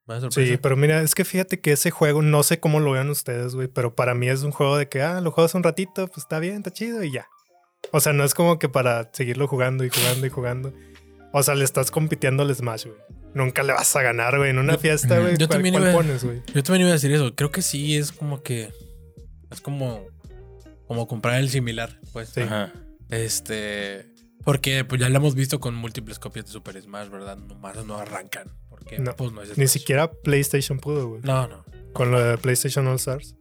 Vaya 0.07 0.21
sorpresa. 0.23 0.51
Sí, 0.53 0.59
pero 0.61 0.77
mira, 0.77 1.01
es 1.03 1.15
que 1.15 1.25
fíjate 1.25 1.61
que 1.61 1.73
ese 1.73 1.91
juego, 1.91 2.23
no 2.23 2.43
sé 2.43 2.61
cómo 2.61 2.81
lo 2.81 2.93
vean 2.93 3.09
ustedes, 3.11 3.55
güey, 3.55 3.69
pero 3.69 3.95
para 3.95 4.15
mí 4.15 4.29
es 4.29 4.43
un 4.43 4.51
juego 4.51 4.77
de 4.77 4.89
que, 4.89 5.03
ah, 5.03 5.21
lo 5.21 5.31
juegas 5.31 5.55
un 5.55 5.63
ratito, 5.63 6.07
pues 6.09 6.19
está 6.19 6.39
bien, 6.39 6.57
está 6.57 6.73
chido 6.73 7.03
y 7.03 7.13
ya. 7.13 7.27
O 7.91 8.01
sea, 8.01 8.13
no 8.13 8.25
es 8.25 8.35
como 8.35 8.59
que 8.59 8.69
para 8.69 9.11
seguirlo 9.13 9.47
jugando 9.49 9.85
y 9.85 9.91
jugando 9.91 10.27
y 10.27 10.31
jugando. 10.31 10.73
O 11.33 11.43
sea, 11.43 11.55
le 11.55 11.65
estás 11.65 11.91
compitiendo 11.91 12.43
al 12.43 12.55
Smash, 12.55 12.87
güey. 12.87 12.99
nunca 13.35 13.63
le 13.63 13.73
vas 13.73 13.97
a 13.97 14.03
ganar, 14.03 14.37
güey. 14.37 14.51
En 14.51 14.59
una 14.59 14.77
fiesta, 14.77 15.19
güey, 15.19 15.33
yo 15.39 15.47
¿cuál, 15.47 15.57
también 15.57 15.75
cuál 15.75 15.85
iba- 15.85 15.93
pones, 15.95 16.23
güey? 16.25 16.43
Yo 16.55 16.63
también 16.63 16.83
iba 16.83 16.91
a 16.91 16.95
decir 16.95 17.11
eso. 17.13 17.35
Creo 17.35 17.51
que 17.51 17.63
sí 17.63 17.97
es 17.97 18.13
como 18.13 18.43
que. 18.43 18.71
Es 19.51 19.61
como. 19.63 20.07
Como 20.93 21.07
comprar 21.07 21.41
el 21.41 21.49
similar, 21.49 21.99
pues. 22.13 22.29
Sí. 22.29 22.43
Ajá. 22.43 22.71
Este. 23.09 24.13
Porque 24.45 24.85
pues 24.85 25.01
ya 25.01 25.09
lo 25.09 25.17
hemos 25.17 25.35
visto 25.35 25.59
con 25.59 25.75
múltiples 25.75 26.19
copias 26.19 26.45
de 26.45 26.53
Super 26.53 26.79
Smash, 26.83 27.09
¿verdad? 27.09 27.39
Nomás 27.39 27.83
no 27.87 27.97
arrancan. 27.97 28.49
Porque 28.69 28.99
No, 28.99 29.17
pues 29.17 29.33
no 29.33 29.41
es 29.41 29.57
Ni 29.57 29.69
siquiera 29.69 30.11
PlayStation 30.13 30.79
pudo, 30.79 31.09
güey. 31.09 31.23
No, 31.23 31.49
no. 31.49 31.65
Con 31.95 32.11
lo 32.11 32.23
de 32.23 32.37
PlayStation 32.37 32.87
All 32.89 32.97
Stars. 32.97 33.37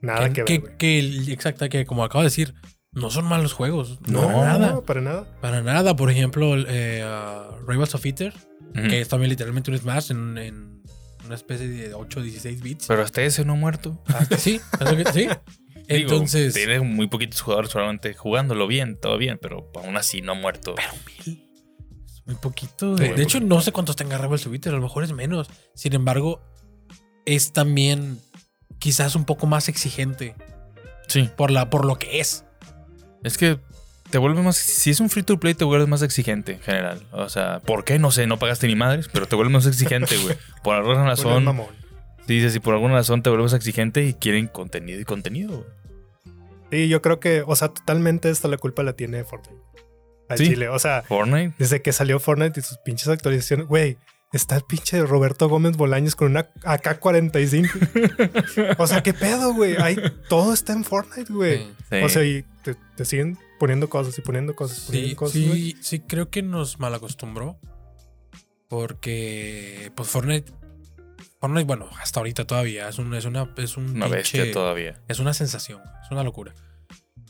Nada 0.00 0.32
que, 0.32 0.44
ver, 0.44 0.60
güey. 0.60 0.76
que, 0.78 0.98
exacto, 1.30 1.68
que 1.68 1.84
como 1.84 2.04
acabo 2.04 2.22
de 2.22 2.28
decir, 2.30 2.54
no 2.92 3.10
son 3.10 3.26
malos 3.26 3.52
juegos. 3.52 3.98
No, 4.08 4.22
No, 4.30 4.44
nada. 4.44 4.70
No, 4.70 4.82
para 4.82 5.02
nada. 5.02 5.38
Para 5.42 5.60
nada. 5.60 5.94
Por 5.94 6.10
ejemplo, 6.10 6.54
eh, 6.56 7.04
uh, 7.04 7.66
Rivals 7.68 7.94
of 7.94 8.06
Ujú. 8.06 8.32
que 8.72 9.00
es 9.02 9.08
también 9.08 9.28
literalmente 9.28 9.70
un 9.70 9.76
Smash 9.78 10.10
en, 10.12 10.38
en 10.38 10.82
una 11.26 11.34
especie 11.34 11.68
de 11.68 11.92
8 11.92 12.22
16 12.22 12.62
bits. 12.62 12.86
Pero 12.86 13.02
hasta 13.02 13.20
ese 13.22 13.44
no 13.44 13.52
ha 13.52 13.56
muerto. 13.56 14.02
Hasta- 14.06 14.38
sí, 14.38 14.60
es 14.80 15.36
sí. 15.88 15.94
Digo, 15.96 16.10
Entonces. 16.12 16.54
tiene 16.54 16.80
muy 16.80 17.06
poquitos 17.08 17.40
jugadores 17.40 17.70
solamente 17.70 18.14
jugándolo 18.14 18.66
bien, 18.66 18.98
todo 19.00 19.16
bien, 19.18 19.38
pero 19.40 19.70
aún 19.74 19.96
así 19.96 20.20
no 20.20 20.32
ha 20.32 20.34
muerto. 20.34 20.74
mil. 21.26 21.44
Es 22.06 22.22
Muy 22.26 22.34
poquito. 22.36 22.94
De, 22.94 23.08
Muy 23.08 23.16
de 23.16 23.22
hecho, 23.22 23.40
no 23.40 23.60
sé 23.60 23.72
cuántos 23.72 23.96
tenga 23.96 24.18
Rebel 24.18 24.40
Twitter, 24.40 24.72
a 24.72 24.76
lo 24.76 24.82
mejor 24.82 25.04
es 25.04 25.12
menos. 25.12 25.48
Sin 25.74 25.94
embargo, 25.94 26.42
es 27.24 27.52
también 27.52 28.18
quizás 28.78 29.14
un 29.14 29.24
poco 29.24 29.46
más 29.46 29.68
exigente 29.68 30.34
Sí. 31.08 31.28
por, 31.36 31.50
la, 31.50 31.70
por 31.70 31.84
lo 31.86 31.96
que 31.98 32.20
es. 32.20 32.44
Es 33.24 33.38
que 33.38 33.58
te 34.10 34.18
vuelve 34.18 34.42
más. 34.42 34.56
Si 34.56 34.90
es 34.90 35.00
un 35.00 35.08
free 35.10 35.22
to 35.22 35.40
play, 35.40 35.54
te 35.54 35.64
vuelves 35.64 35.88
más 35.88 36.02
exigente 36.02 36.52
en 36.52 36.60
general. 36.60 37.06
O 37.12 37.28
sea, 37.30 37.60
¿por 37.60 37.84
qué? 37.84 37.98
No 37.98 38.10
sé, 38.10 38.26
no 38.26 38.38
pagaste 38.38 38.66
ni 38.66 38.74
madres, 38.76 39.08
pero 39.12 39.26
te 39.26 39.34
vuelves 39.36 39.52
más 39.54 39.66
exigente, 39.66 40.16
güey. 40.18 40.36
Por 40.62 40.76
alguna 40.76 41.04
razón. 41.04 41.44
mamón. 41.44 41.66
Dices, 42.26 42.52
si 42.52 42.60
por 42.60 42.74
alguna 42.74 42.92
razón 42.94 43.22
te 43.22 43.30
vuelves 43.30 43.54
exigente 43.54 44.04
y 44.04 44.12
quieren 44.12 44.48
contenido 44.48 45.00
y 45.00 45.04
contenido, 45.04 45.58
güey. 45.60 45.77
Sí, 46.70 46.88
yo 46.88 47.00
creo 47.02 47.20
que, 47.20 47.42
o 47.46 47.54
sea, 47.56 47.68
totalmente 47.68 48.30
esta 48.30 48.48
la 48.48 48.56
culpa 48.58 48.82
la 48.82 48.92
tiene 48.94 49.24
Fortnite. 49.24 49.60
Al 50.28 50.38
Sí. 50.38 50.48
Chile. 50.48 50.68
O 50.68 50.78
sea, 50.78 51.02
Fortnite. 51.02 51.54
desde 51.58 51.80
que 51.82 51.92
salió 51.92 52.20
Fortnite 52.20 52.60
y 52.60 52.62
sus 52.62 52.76
pinches 52.78 53.08
actualizaciones, 53.08 53.66
güey, 53.66 53.96
está 54.32 54.56
el 54.56 54.62
pinche 54.64 55.02
Roberto 55.06 55.48
Gómez 55.48 55.76
Bolaños 55.78 56.14
con 56.14 56.30
una 56.30 56.50
AK-45. 56.64 58.74
o 58.78 58.86
sea, 58.86 59.02
¿qué 59.02 59.14
pedo, 59.14 59.54
güey? 59.54 59.76
Ahí 59.76 59.96
todo 60.28 60.52
está 60.52 60.74
en 60.74 60.84
Fortnite, 60.84 61.32
güey. 61.32 61.58
Sí. 61.58 61.74
Sí. 61.90 61.96
O 62.02 62.08
sea, 62.10 62.24
y 62.24 62.44
te, 62.62 62.76
te 62.96 63.04
siguen 63.06 63.38
poniendo 63.58 63.88
cosas 63.88 64.18
y 64.18 64.20
poniendo 64.20 64.54
cosas, 64.54 64.80
poniendo 64.80 65.08
Sí, 65.08 65.14
cosas, 65.16 65.32
sí, 65.32 65.76
sí, 65.80 66.00
creo 66.00 66.28
que 66.28 66.42
nos 66.42 66.78
malacostumbró. 66.78 67.58
Porque, 68.68 69.90
pues, 69.94 70.08
Fortnite. 70.10 70.52
Fortnite, 71.40 71.66
bueno, 71.66 71.88
hasta 72.00 72.20
ahorita 72.20 72.46
todavía 72.46 72.88
es, 72.88 72.98
un, 72.98 73.14
es 73.14 73.24
una. 73.24 73.52
Es 73.56 73.76
un 73.76 73.90
una 73.90 74.08
bestia 74.08 74.50
todavía. 74.52 75.00
Es 75.08 75.18
una 75.18 75.34
sensación, 75.34 75.80
es 76.04 76.10
una 76.10 76.22
locura. 76.22 76.54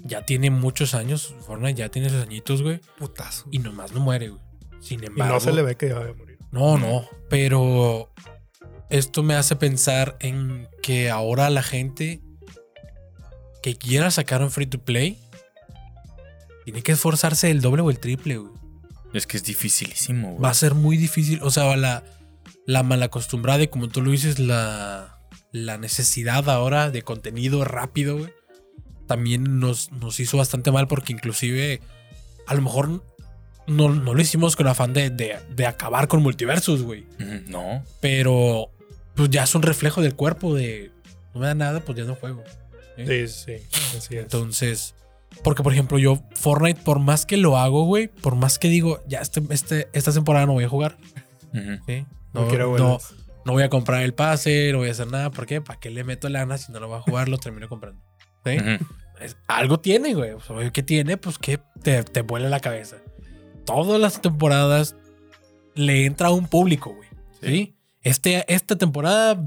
Ya 0.04 0.24
tiene 0.24 0.50
muchos 0.50 0.94
años, 0.94 1.34
Fortnite 1.46 1.74
ya 1.78 1.88
tiene 1.90 2.08
sus 2.10 2.22
añitos, 2.22 2.62
güey. 2.62 2.80
Putazo. 2.98 3.46
Y 3.50 3.58
nomás 3.58 3.92
no 3.92 4.00
muere, 4.00 4.28
güey. 4.28 4.40
Sin 4.80 5.02
Y 5.02 5.06
embargo. 5.06 5.34
no 5.34 5.40
se 5.40 5.52
le 5.52 5.62
ve 5.62 5.76
que 5.76 5.88
ya 5.88 5.98
va 5.98 6.08
a 6.08 6.14
morir. 6.14 6.38
No, 6.52 6.78
no. 6.78 7.04
Pero 7.28 8.12
esto 8.90 9.22
me 9.22 9.34
hace 9.34 9.56
pensar 9.56 10.16
en 10.20 10.68
que 10.82 11.10
ahora 11.10 11.50
la 11.50 11.62
gente 11.62 12.22
que 13.62 13.76
quiera 13.76 14.10
sacar 14.10 14.40
un 14.42 14.50
free 14.52 14.66
to 14.66 14.78
play 14.78 15.18
tiene 16.64 16.82
que 16.82 16.92
esforzarse 16.92 17.50
el 17.50 17.60
doble 17.60 17.82
o 17.82 17.90
el 17.90 17.98
triple, 17.98 18.36
güey. 18.38 18.52
Es 19.14 19.26
que 19.26 19.36
es 19.38 19.42
dificilísimo, 19.44 20.30
güey. 20.30 20.40
Va 20.42 20.50
a 20.50 20.54
ser 20.54 20.74
muy 20.74 20.96
difícil. 20.96 21.40
O 21.42 21.50
sea, 21.50 21.74
la, 21.76 22.04
la 22.68 22.82
malacostumbrada 22.82 23.62
y 23.62 23.68
como 23.68 23.88
tú 23.88 24.02
lo 24.02 24.10
dices, 24.10 24.38
la, 24.38 25.22
la 25.52 25.78
necesidad 25.78 26.50
ahora 26.50 26.90
de 26.90 27.00
contenido 27.00 27.64
rápido, 27.64 28.18
güey, 28.18 28.30
también 29.06 29.58
nos, 29.58 29.90
nos 29.90 30.20
hizo 30.20 30.36
bastante 30.36 30.70
mal 30.70 30.86
porque 30.86 31.14
inclusive 31.14 31.80
a 32.46 32.52
lo 32.52 32.60
mejor 32.60 33.02
no, 33.66 33.88
no 33.88 34.12
lo 34.12 34.20
hicimos 34.20 34.54
con 34.54 34.66
afán 34.66 34.92
de, 34.92 35.08
de, 35.08 35.38
de 35.48 35.66
acabar 35.66 36.08
con 36.08 36.22
multiversos, 36.22 36.82
güey. 36.82 37.06
No. 37.46 37.82
Pero 38.02 38.70
pues 39.14 39.30
ya 39.30 39.44
es 39.44 39.54
un 39.54 39.62
reflejo 39.62 40.02
del 40.02 40.14
cuerpo 40.14 40.54
de 40.54 40.92
no 41.32 41.40
me 41.40 41.46
da 41.46 41.54
nada, 41.54 41.80
pues 41.80 41.96
ya 41.96 42.04
no 42.04 42.16
juego. 42.16 42.44
¿eh? 42.98 43.26
Sí, 43.26 43.56
sí, 43.56 43.66
así 43.96 44.16
es. 44.16 44.24
Entonces, 44.24 44.94
porque 45.42 45.62
por 45.62 45.72
ejemplo, 45.72 45.98
yo 45.98 46.22
Fortnite, 46.34 46.82
por 46.82 46.98
más 46.98 47.24
que 47.24 47.38
lo 47.38 47.56
hago, 47.56 47.86
güey, 47.86 48.08
por 48.08 48.34
más 48.34 48.58
que 48.58 48.68
digo, 48.68 49.02
ya 49.08 49.20
este, 49.20 49.40
este, 49.48 49.88
esta 49.94 50.12
temporada 50.12 50.44
no 50.44 50.52
voy 50.52 50.64
a 50.64 50.68
jugar. 50.68 50.98
¿sí? 51.86 52.04
No, 52.38 52.44
No, 52.44 52.48
quiero 52.48 52.98
no, 53.44 53.52
voy 53.52 53.62
a 53.62 53.68
comprar 53.70 54.02
el 54.02 54.14
pase, 54.14 54.70
no 54.72 54.78
voy 54.78 54.88
a 54.88 54.92
hacer 54.92 55.06
nada. 55.08 55.30
¿Por 55.30 55.46
qué? 55.46 55.60
¿Para 55.60 55.78
qué 55.80 55.90
le 55.90 56.04
meto 56.04 56.28
lana 56.28 56.58
si 56.58 56.70
no 56.72 56.80
lo 56.80 56.88
voy 56.88 56.98
a 56.98 57.02
jugar? 57.02 57.28
Lo 57.28 57.38
termino 57.38 57.68
comprando. 57.68 58.00
¿sí? 58.44 58.56
Es- 59.20 59.36
algo 59.46 59.80
tiene, 59.80 60.14
güey. 60.14 60.30
O 60.32 60.40
sea, 60.40 60.70
¿Qué 60.70 60.82
tiene? 60.82 61.16
Pues 61.16 61.38
que 61.38 61.58
te, 61.82 62.02
te 62.04 62.20
vuela 62.22 62.48
la 62.48 62.60
cabeza. 62.60 62.96
Todas 63.64 64.00
las 64.00 64.20
temporadas 64.22 64.96
le 65.74 66.04
entra 66.06 66.28
a 66.28 66.30
un 66.32 66.46
público, 66.46 66.94
güey. 66.94 67.08
¿sí? 67.42 67.76
Este, 68.02 68.44
esta 68.52 68.76
temporada 68.76 69.42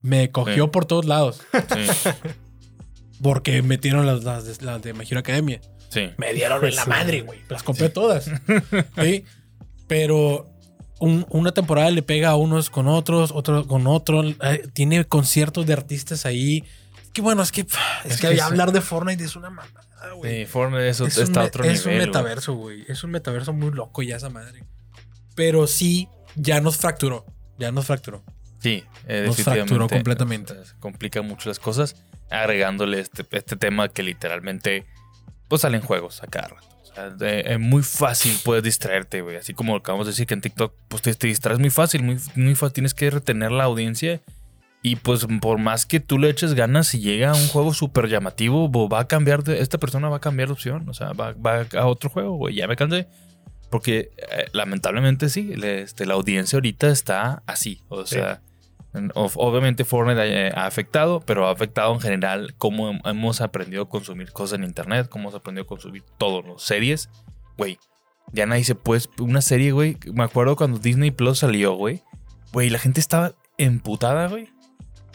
me 0.00 0.30
cogió 0.30 0.64
Sí. 0.64 0.70
por 0.70 0.84
todos 0.84 1.04
lados. 1.06 1.40
Sí, 1.52 2.10
Porque 3.22 3.62
metieron 3.62 4.06
las, 4.06 4.22
las, 4.24 4.44
de- 4.58 4.64
las 4.64 4.80
de 4.82 4.94
My 4.94 5.04
Hero 5.08 5.20
Academia. 5.20 5.60
sí. 5.90 6.10
Me 6.18 6.32
dieron 6.34 6.64
en 6.64 6.74
la 6.76 6.84
Sí. 6.84 6.90
madre, 6.90 7.20
güey. 7.22 7.40
Las 7.48 7.62
compré 7.62 7.88
todas. 7.88 8.30
¿sí? 9.00 9.24
Pero 9.88 10.50
un- 11.00 11.26
una 11.30 11.52
temporada 11.52 11.90
le 11.90 12.02
pega 12.02 12.30
a 12.30 12.36
unos 12.36 12.70
con 12.70 12.88
otros, 12.88 13.30
otro 13.32 13.66
con 13.66 13.86
otro. 13.86 14.22
Eh, 14.24 14.68
tiene 14.72 15.04
conciertos 15.04 15.66
de 15.66 15.72
artistas 15.72 16.26
ahí. 16.26 16.64
Que 17.12 17.22
bueno, 17.22 17.42
es 17.42 17.52
que, 17.52 17.62
es, 17.62 17.68
Es 18.14 18.20
que, 18.20 18.40
hablar 18.40 18.72
de 18.72 18.80
Fortnite 18.80 19.24
es 19.24 19.34
una 19.36 19.50
mamada, 19.50 20.12
güey. 20.16 20.40
Sí, 20.40 20.46
Fortnite 20.46 20.88
eso 20.88 21.06
es 21.06 21.18
está 21.18 21.40
un, 21.40 21.46
a 21.46 21.48
otro 21.48 21.64
es 21.64 21.84
un 21.86 21.92
nivel. 21.92 22.06
metaverso, 22.08 22.54
güey. 22.54 22.84
Es 22.88 23.02
un 23.04 23.10
metaverso 23.10 23.52
muy 23.52 23.70
loco 23.70 24.02
ya 24.02 24.16
esa 24.16 24.28
madre. 24.30 24.62
Pero 25.34 25.66
sí, 25.66 26.08
ya 26.36 26.60
nos 26.60 26.76
fracturó. 26.76 27.24
Ya 27.58 27.72
nos 27.72 27.86
fracturó. 27.86 28.22
Sí, 28.60 28.84
eh, 29.06 29.24
Nos 29.26 29.36
fracturó 29.40 29.88
completamente. 29.88 30.54
Complica 30.80 31.22
mucho 31.22 31.48
las 31.48 31.58
cosas, 31.60 31.96
agregándole 32.30 33.00
este, 33.00 33.24
este 33.30 33.56
tema 33.56 33.88
que 33.88 34.02
literalmente 34.02 34.84
pues 35.48 35.62
salen 35.62 35.80
juegos 35.80 36.22
a 36.22 36.26
cada 36.26 36.48
rato. 36.48 36.67
Es 37.52 37.58
muy 37.60 37.82
fácil 37.82 38.34
puedes 38.44 38.62
distraerte, 38.64 39.20
güey. 39.22 39.36
Así 39.36 39.54
como 39.54 39.76
acabamos 39.76 40.06
de 40.06 40.12
decir 40.12 40.26
que 40.26 40.34
en 40.34 40.40
TikTok 40.40 40.72
pues 40.88 41.02
te, 41.02 41.14
te 41.14 41.26
distraes 41.26 41.58
muy 41.58 41.70
fácil, 41.70 42.02
muy, 42.02 42.18
muy 42.36 42.54
fácil. 42.54 42.74
Tienes 42.74 42.94
que 42.94 43.10
retener 43.10 43.50
la 43.52 43.64
audiencia. 43.64 44.20
Y 44.80 44.94
pues 44.96 45.26
por 45.40 45.58
más 45.58 45.86
que 45.86 45.98
tú 45.98 46.18
le 46.18 46.30
eches 46.30 46.54
ganas, 46.54 46.86
si 46.86 47.00
llega 47.00 47.34
un 47.34 47.48
juego 47.48 47.74
súper 47.74 48.08
llamativo, 48.08 48.68
bo- 48.68 48.88
va 48.88 49.00
a 49.00 49.08
cambiar 49.08 49.42
de, 49.42 49.60
esta 49.60 49.76
persona 49.78 50.08
va 50.08 50.18
a 50.18 50.20
cambiar 50.20 50.48
de 50.48 50.52
opción. 50.52 50.88
O 50.88 50.94
sea, 50.94 51.12
va, 51.14 51.32
va 51.32 51.66
a 51.76 51.86
otro 51.86 52.08
juego, 52.10 52.36
güey. 52.36 52.54
Ya 52.54 52.68
me 52.68 52.76
cansé. 52.76 53.08
Porque 53.70 54.10
eh, 54.16 54.46
lamentablemente 54.52 55.28
sí, 55.28 55.54
le- 55.56 55.82
este, 55.82 56.06
la 56.06 56.14
audiencia 56.14 56.56
ahorita 56.56 56.88
está 56.90 57.42
así. 57.46 57.82
O 57.88 58.06
sea, 58.06 58.40
obviamente 59.14 59.84
Fortnite 59.84 60.48
eh, 60.48 60.52
ha 60.54 60.66
afectado, 60.66 61.20
pero 61.20 61.46
ha 61.48 61.52
afectado 61.52 61.92
en 61.94 62.00
general 62.00 62.54
cómo 62.58 62.90
hem- 62.90 63.00
hemos 63.04 63.40
aprendido 63.40 63.82
a 63.82 63.88
consumir 63.88 64.32
cosas 64.32 64.58
en 64.58 64.64
internet, 64.64 65.08
cómo 65.08 65.24
hemos 65.24 65.34
aprendido 65.34 65.64
a 65.64 65.66
consumir 65.68 66.02
todo, 66.18 66.42
¿no? 66.42 66.58
Series, 66.58 67.10
güey. 67.56 67.78
Ya 68.32 68.46
nadie 68.46 68.64
se 68.64 68.74
puede. 68.74 69.02
Una 69.20 69.40
serie, 69.40 69.72
güey. 69.72 69.96
Me 70.12 70.24
acuerdo 70.24 70.56
cuando 70.56 70.78
Disney 70.78 71.10
Plus 71.10 71.38
salió, 71.38 71.74
güey. 71.74 72.02
Güey, 72.52 72.70
la 72.70 72.78
gente 72.78 73.00
estaba 73.00 73.32
emputada, 73.56 74.28
güey. 74.28 74.48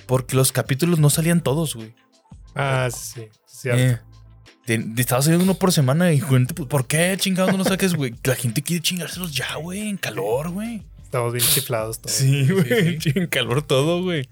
Porque 0.07 0.35
los 0.35 0.51
capítulos 0.51 0.99
no 0.99 1.09
salían 1.09 1.41
todos, 1.41 1.75
güey. 1.75 1.93
Ah, 2.55 2.89
sí, 2.91 3.27
cierto. 3.45 4.01
Eh, 4.67 4.85
estaba 4.97 5.21
saliendo 5.21 5.43
uno 5.43 5.55
por 5.55 5.71
semana 5.71 6.11
y 6.13 6.21
gente, 6.21 6.53
¿por 6.53 6.87
qué 6.87 7.15
chingados 7.19 7.51
no 7.51 7.57
lo 7.57 7.63
saques, 7.65 7.95
güey? 7.95 8.13
La 8.23 8.35
gente 8.35 8.61
quiere 8.61 8.81
chingárselos 8.81 9.33
ya, 9.33 9.55
güey, 9.55 9.89
en 9.89 9.97
calor, 9.97 10.49
güey. 10.51 10.83
Estamos 11.13 11.31
bien 11.31 11.45
chiflados 11.45 11.99
todos. 12.01 12.11
Sí, 12.15 12.47
sí, 12.47 12.51
güey, 12.51 12.97
en 13.15 13.27
calor 13.27 13.61
todo, 13.61 14.01
güey. 14.01 14.27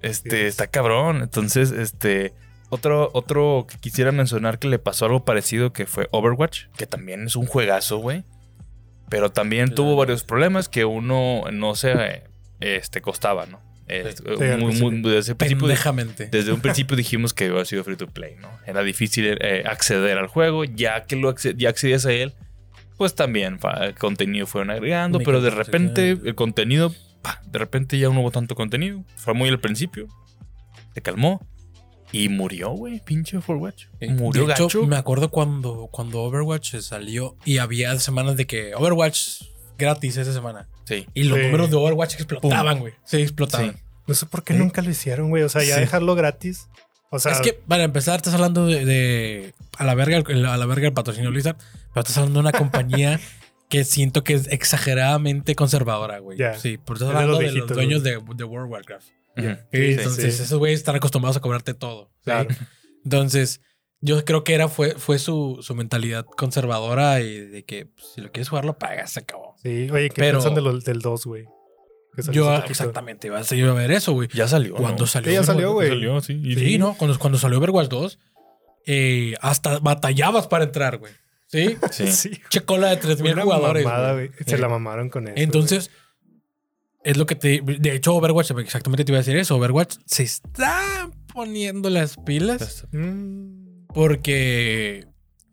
Este, 0.00 0.30
Sí. 0.40 0.46
está 0.46 0.66
cabrón. 0.66 1.20
Entonces, 1.20 1.70
este, 1.70 2.32
otro, 2.70 3.10
otro 3.12 3.66
que 3.68 3.76
quisiera 3.76 4.10
mencionar 4.10 4.58
que 4.58 4.68
le 4.68 4.78
pasó 4.78 5.04
algo 5.04 5.26
parecido 5.26 5.74
que 5.74 5.84
fue 5.84 6.08
Overwatch, 6.10 6.68
que 6.78 6.86
también 6.86 7.26
es 7.26 7.36
un 7.36 7.44
juegazo, 7.44 7.98
güey. 7.98 8.24
Pero 9.10 9.30
también 9.32 9.66
Claro. 9.66 9.74
tuvo 9.76 9.96
varios 9.96 10.24
problemas 10.24 10.70
que 10.70 10.86
uno 10.86 11.42
no 11.52 11.74
se, 11.74 12.22
este, 12.60 13.02
costaba, 13.02 13.44
¿no? 13.44 13.60
Este, 13.86 14.22
Sí, 14.34 14.44
al 14.44 14.60
muy- 14.60 14.80
muy- 14.80 15.02
desde, 15.02 15.32
un 15.32 15.38
principio 16.62 16.96
dijimos 16.96 17.34
que 17.34 17.48
había 17.48 17.66
sido 17.66 17.84
free 17.84 17.96
to 17.96 18.06
play, 18.06 18.34
¿no? 18.40 18.48
Era 18.66 18.82
difícil 18.82 19.36
eh, 19.42 19.64
acceder 19.66 20.16
al 20.16 20.28
juego, 20.28 20.64
ya 20.64 21.04
que 21.04 21.16
lo 21.16 21.34
ya 21.36 21.68
accedías 21.68 22.06
a 22.06 22.12
él, 22.12 22.32
pues 22.98 23.14
también 23.14 23.58
fa- 23.58 23.86
el 23.86 23.94
contenido 23.94 24.46
fueron 24.46 24.70
agregando, 24.70 25.20
pero 25.20 25.40
de 25.40 25.50
repente 25.50 26.10
el 26.10 26.34
contenido, 26.34 26.92
pa, 27.22 27.40
de 27.46 27.58
repente 27.58 27.98
ya 27.98 28.08
no 28.10 28.20
hubo 28.20 28.30
tanto 28.30 28.54
contenido. 28.54 29.02
Fue 29.16 29.32
muy 29.32 29.48
al 29.48 29.60
principio, 29.60 30.06
se 30.92 31.00
calmó 31.00 31.40
y 32.12 32.28
murió, 32.28 32.70
güey, 32.70 33.00
pinche 33.04 33.36
Overwatch. 33.38 33.86
Sí. 34.00 34.08
Murió 34.08 34.46
de 34.46 34.52
hecho, 34.52 34.64
gacho. 34.64 34.86
me 34.86 34.96
acuerdo 34.96 35.30
cuando, 35.30 35.88
cuando 35.92 36.22
Overwatch 36.22 36.76
salió 36.80 37.36
y 37.44 37.58
había 37.58 37.98
semanas 37.98 38.36
de 38.36 38.46
que 38.46 38.74
Overwatch 38.74 39.42
gratis 39.78 40.16
esa 40.16 40.32
semana. 40.32 40.68
Sí. 40.84 41.06
Y 41.14 41.24
los 41.24 41.38
Sí. 41.38 41.44
números 41.44 41.70
de 41.70 41.76
Overwatch 41.76 42.14
explotaban, 42.14 42.80
güey. 42.80 42.94
Sí, 43.04 43.18
explotaban. 43.22 43.74
Sí. 43.74 43.82
No 44.06 44.14
sé 44.14 44.24
por 44.26 44.42
qué 44.42 44.54
Sí. 44.54 44.58
nunca 44.58 44.80
lo 44.82 44.90
hicieron, 44.90 45.28
güey. 45.28 45.42
O 45.42 45.48
sea, 45.50 45.62
ya 45.62 45.74
Sí. 45.74 45.80
dejarlo 45.80 46.14
gratis. 46.14 46.68
O 47.10 47.18
sea, 47.18 47.32
es 47.32 47.40
que, 47.40 47.52
para 47.54 47.84
empezar, 47.84 48.16
estás 48.16 48.34
hablando 48.34 48.66
de, 48.66 48.84
de- 48.84 49.54
a 49.78 49.84
la 49.84 49.94
verga 49.94 50.16
el- 50.26 50.46
a 50.46 50.56
la 50.56 50.66
verga 50.66 50.86
el 50.88 50.92
patrocinio 50.92 51.30
Blizzard, 51.30 51.56
pero 51.94 52.00
estás 52.02 52.18
hablando 52.18 52.40
de 52.42 52.48
una 52.48 52.52
compañía 52.52 53.18
que 53.68 53.84
siento 53.84 54.24
que 54.24 54.34
es 54.34 54.46
exageradamente 54.48 55.54
conservadora, 55.54 56.18
güey. 56.18 56.38
Sí, 56.58 56.78
porque 56.78 57.04
estás 57.04 57.08
Es 57.08 57.14
de 57.14 57.22
hablando 57.24 57.38
de 57.38 57.52
los 57.52 57.68
dueños 57.68 58.02
de, 58.02 58.10
de 58.36 58.44
World 58.44 58.66
of 58.66 58.70
Warcraft. 58.70 59.06
Sí, 59.36 59.42
Sí, 59.72 59.78
entonces, 59.92 60.36
sí. 60.36 60.42
esos 60.42 60.58
güeyes 60.58 60.80
están 60.80 60.96
acostumbrados 60.96 61.36
a 61.36 61.40
cobrarte 61.40 61.72
todo. 61.74 62.10
¿sí? 62.16 62.24
Claro. 62.24 62.48
Entonces, 63.04 63.60
yo 64.00 64.24
creo 64.24 64.42
que 64.44 64.54
era, 64.54 64.68
fue, 64.68 64.92
fue 64.96 65.18
su, 65.18 65.58
su 65.62 65.74
mentalidad 65.74 66.24
conservadora 66.24 67.20
y 67.20 67.38
de 67.40 67.64
que 67.64 67.86
pues, 67.86 68.06
si 68.14 68.20
lo 68.20 68.30
quieres 68.32 68.48
jugar, 68.48 68.64
lo 68.64 68.78
pagas, 68.78 69.12
se 69.12 69.20
acabó. 69.20 69.54
sí. 69.62 69.88
Oye, 69.90 70.08
¿qué 70.10 70.16
Pero- 70.16 70.38
piensan 70.38 70.54
de 70.54 70.60
lo- 70.62 70.78
del 70.78 71.00
2, 71.00 71.24
güey? 71.26 71.44
Que 72.18 72.22
salió 72.24 72.44
Yo, 72.46 72.64
exactamente, 72.64 73.28
iba 73.28 73.38
a 73.38 73.44
seguir 73.44 73.66
a 73.66 73.74
ver 73.74 73.92
eso, 73.92 74.12
güey. 74.12 74.28
Ya 74.34 74.48
salió. 74.48 74.74
Cuando 74.74 75.04
¿no? 75.04 75.06
salió. 75.06 75.30
Sí, 75.30 75.34
ya 75.36 75.44
salió, 75.44 75.72
güey. 75.72 75.88
Salió, 75.88 76.20
sí. 76.20 76.32
Y- 76.42 76.56
Sí, 76.56 76.76
¿no? 76.76 76.94
Cuando, 76.94 77.16
cuando 77.16 77.38
salió 77.38 77.58
Overwatch 77.58 77.86
2, 77.88 78.18
eh, 78.86 79.34
hasta 79.40 79.78
batallabas 79.78 80.48
para 80.48 80.64
entrar, 80.64 80.98
güey. 80.98 81.12
¿Sí? 81.46 81.76
Sí. 81.92 82.06
Sí. 82.12 82.30
Che 82.48 82.62
cola 82.62 82.88
de 82.88 82.96
3000 82.96 83.34
Una 83.34 83.42
jugadores. 83.44 83.84
mamada, 83.84 84.14
güey. 84.14 84.26
güey. 84.28 84.38
Se 84.44 84.56
Eh, 84.56 84.58
la 84.58 84.68
mamaron 84.68 85.10
con 85.10 85.28
eso. 85.28 85.34
Entonces, 85.36 85.92
es 87.04 87.16
lo 87.16 87.24
que 87.26 87.36
te. 87.36 87.62
De 87.62 87.94
hecho, 87.94 88.16
Overwatch, 88.16 88.50
exactamente 88.58 89.04
te 89.04 89.12
iba 89.12 89.18
a 89.18 89.20
decir 89.22 89.36
eso. 89.36 89.54
Overwatch 89.54 89.98
se 90.06 90.24
está 90.24 91.08
poniendo 91.32 91.88
las 91.88 92.16
pilas. 92.16 92.84
Mm, 92.90 93.86
porque 93.94 95.06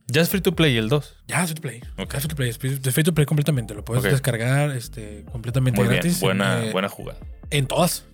Ya 0.08 0.22
es 0.22 0.30
free 0.30 0.42
to 0.42 0.56
play 0.56 0.78
el 0.78 0.88
2. 0.90 1.16
ya 1.28 1.44
es 1.44 1.50
free 1.52 1.56
to 1.56 1.62
play. 1.62 1.82
Ok. 1.98 2.12
Ya 2.14 2.18
es 2.18 2.24
free 2.24 2.30
to 2.30 2.36
play. 2.36 2.50
Es 2.50 2.58
free 2.94 3.04
to 3.04 3.14
play 3.14 3.26
completamente. 3.26 3.74
Lo 3.74 3.84
puedes 3.84 4.04
descargar 4.04 4.72
este, 4.72 5.26
completamente 5.32 5.80
Muy 5.80 5.88
bien. 5.90 6.02
gratis. 6.02 6.20
Buena, 6.20 6.66
Eh, 6.66 6.72
buena 6.72 6.90
jugada. 6.90 7.20
En 7.50 7.66
todas. 7.68 8.06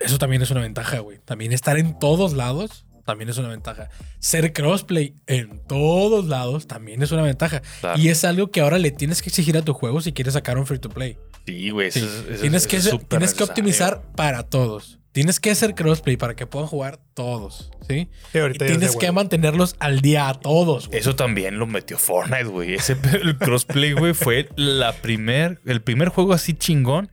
Eso 0.00 0.18
también 0.18 0.42
es 0.42 0.50
una 0.50 0.60
ventaja, 0.62 0.98
güey. 1.00 1.18
También 1.24 1.52
estar 1.52 1.78
en 1.78 1.98
todos 1.98 2.32
lados 2.32 2.86
también 3.04 3.28
es 3.28 3.36
una 3.36 3.48
ventaja. 3.48 3.90
Ser 4.18 4.54
crossplay 4.54 5.14
en 5.26 5.60
todos 5.68 6.24
lados 6.24 6.66
también 6.66 7.02
es 7.02 7.12
una 7.12 7.20
ventaja. 7.20 7.60
Claro. 7.80 8.00
Y 8.00 8.08
es 8.08 8.24
algo 8.24 8.50
que 8.50 8.62
ahora 8.62 8.78
le 8.78 8.90
tienes 8.90 9.20
que 9.20 9.28
exigir 9.28 9.58
a 9.58 9.62
tu 9.62 9.74
juego 9.74 10.00
si 10.00 10.12
quieres 10.14 10.32
sacar 10.32 10.56
un 10.56 10.66
free 10.66 10.78
to 10.78 10.88
play. 10.88 11.18
Sí, 11.46 11.68
güey. 11.68 11.90
Sí. 11.92 11.98
eso 11.98 12.06
es- 12.08 12.28
eso 12.30 12.40
tienes 12.40 12.62
es- 12.62 12.66
que, 12.68 12.76
es 12.78 12.90
tienes 13.08 13.34
que 13.34 13.44
optimizar 13.44 14.00
para 14.16 14.44
todos. 14.44 14.98
Tienes 15.14 15.38
que 15.38 15.52
hacer 15.52 15.74
crossplay 15.76 16.16
para 16.16 16.34
que 16.34 16.44
puedan 16.46 16.66
jugar 16.68 16.98
todos, 17.14 17.70
¿sí? 17.88 18.08
Y 18.34 18.58
tienes 18.58 18.96
que 18.96 19.12
mantenerlos 19.12 19.76
al 19.78 20.00
día 20.00 20.28
a 20.28 20.34
todos. 20.34 20.88
güey. 20.88 20.98
Eso 20.98 21.14
también 21.14 21.58
lo 21.60 21.66
metió 21.66 21.96
Fortnite, 21.98 22.44
güey. 22.44 22.74
Ese 22.74 22.96
el 23.22 23.38
crossplay, 23.38 23.92
güey, 23.92 24.12
fue 24.12 24.48
la 24.56 24.92
primer, 24.92 25.60
el 25.66 25.80
primer 25.82 26.08
juego 26.08 26.32
así 26.32 26.52
chingón 26.54 27.10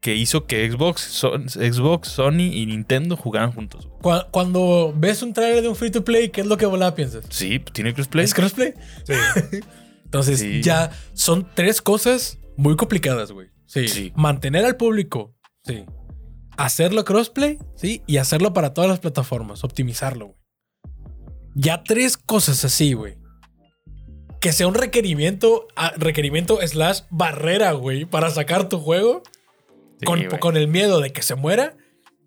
que 0.00 0.16
hizo 0.16 0.46
que 0.46 0.68
Xbox, 0.68 1.02
Son- 1.02 1.48
Xbox, 1.48 2.08
Sony 2.08 2.50
y 2.54 2.64
Nintendo 2.66 3.16
jugaran 3.18 3.52
juntos. 3.52 3.86
Cuando 4.30 4.92
ves 4.96 5.22
un 5.22 5.34
trailer 5.34 5.62
de 5.62 5.68
un 5.68 5.76
free 5.76 5.90
to 5.90 6.02
play, 6.04 6.30
¿qué 6.30 6.40
es 6.40 6.46
lo 6.46 6.56
que 6.56 6.64
volada 6.66 6.94
piensas? 6.94 7.24
Sí, 7.28 7.60
tiene 7.72 7.92
crossplay. 7.92 8.24
¿Es 8.24 8.32
crossplay? 8.34 8.72
Sí. 9.04 9.12
Entonces, 10.06 10.40
Sí. 10.40 10.62
ya 10.62 10.90
son 11.12 11.46
tres 11.54 11.82
cosas 11.82 12.38
muy 12.56 12.76
complicadas, 12.76 13.30
güey. 13.30 13.48
Sí. 13.66 13.88
Sí. 13.88 14.12
Mantener 14.16 14.64
al 14.64 14.76
público. 14.76 15.34
Sí. 15.64 15.84
Hacerlo 16.56 17.04
crossplay, 17.04 17.58
sí. 17.74 18.02
Y 18.06 18.18
hacerlo 18.18 18.52
para 18.52 18.74
todas 18.74 18.90
las 18.90 19.00
plataformas. 19.00 19.64
Optimizarlo, 19.64 20.26
güey. 20.26 20.38
Ya 21.54 21.82
tres 21.84 22.16
cosas 22.16 22.64
así, 22.64 22.92
güey. 22.94 23.16
Que 24.40 24.52
sea 24.52 24.66
un 24.66 24.74
requerimiento, 24.74 25.68
ah, 25.76 25.92
requerimiento 25.96 26.58
slash 26.66 27.02
barrera, 27.10 27.72
güey, 27.72 28.04
para 28.04 28.30
sacar 28.30 28.68
tu 28.68 28.78
juego 28.78 29.22
Sí, 30.00 30.06
con, 30.06 30.24
con 30.40 30.56
el 30.56 30.66
miedo 30.68 31.00
de 31.00 31.12
que 31.12 31.22
se 31.22 31.34
muera. 31.36 31.76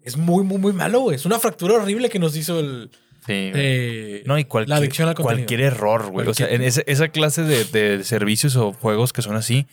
Es 0.01 0.17
muy, 0.17 0.43
muy, 0.43 0.59
muy 0.59 0.71
malo, 0.71 0.99
güey. 1.01 1.15
Es 1.15 1.25
una 1.25 1.39
fractura 1.39 1.75
horrible 1.75 2.09
que 2.09 2.19
nos 2.19 2.35
hizo 2.37 2.59
el. 2.59 2.89
Sí, 3.25 3.51
eh, 3.55 4.23
No, 4.27 4.37
y 4.37 4.45
cualquier, 4.45 4.69
la 4.69 4.75
adicción 4.77 5.09
al 5.09 5.15
cualquier 5.15 5.61
error, 5.61 6.11
güey. 6.11 6.27
O 6.27 6.33
sea, 6.33 6.47
en 6.47 6.61
esa 6.61 7.07
clase 7.09 7.41
de, 7.41 7.65
de 7.65 8.03
servicios 8.03 8.55
o 8.55 8.71
juegos 8.71 9.13
que 9.13 9.23
son 9.23 9.35
así, 9.35 9.65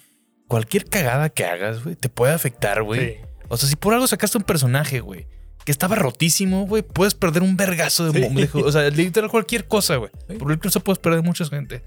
cualquier 0.49 0.87
cagada 0.87 1.29
que 1.29 1.45
hagas, 1.45 1.85
güey, 1.85 1.97
te 1.97 2.09
puede 2.09 2.33
afectar, 2.33 2.83
güey. 2.83 3.01
Sí. 3.01 3.17
O 3.53 3.57
sea, 3.59 3.69
si 3.69 3.77
por 3.77 3.93
algo 3.93 4.07
sacaste 4.07 4.39
un 4.39 4.45
personaje, 4.45 5.01
güey, 5.01 5.27
que 5.67 5.73
estaba 5.73 5.95
rotísimo, 5.95 6.67
güey, 6.67 6.83
puedes 6.83 7.15
perder 7.15 7.43
un 7.43 7.55
vergazo 7.55 8.11
de, 8.11 8.27
Sí. 8.27 8.35
de 8.35 8.63
O 8.63 8.73
sea, 8.73 8.89
literal 8.89 9.31
cualquier 9.31 9.69
cosa, 9.69 9.97
güey. 9.97 10.11
Sí. 10.27 10.37
Por 10.37 10.51
incluso 10.53 10.81
puedes 10.81 10.99
perder 10.99 11.23
mucha 11.23 11.45
gente. 11.45 11.85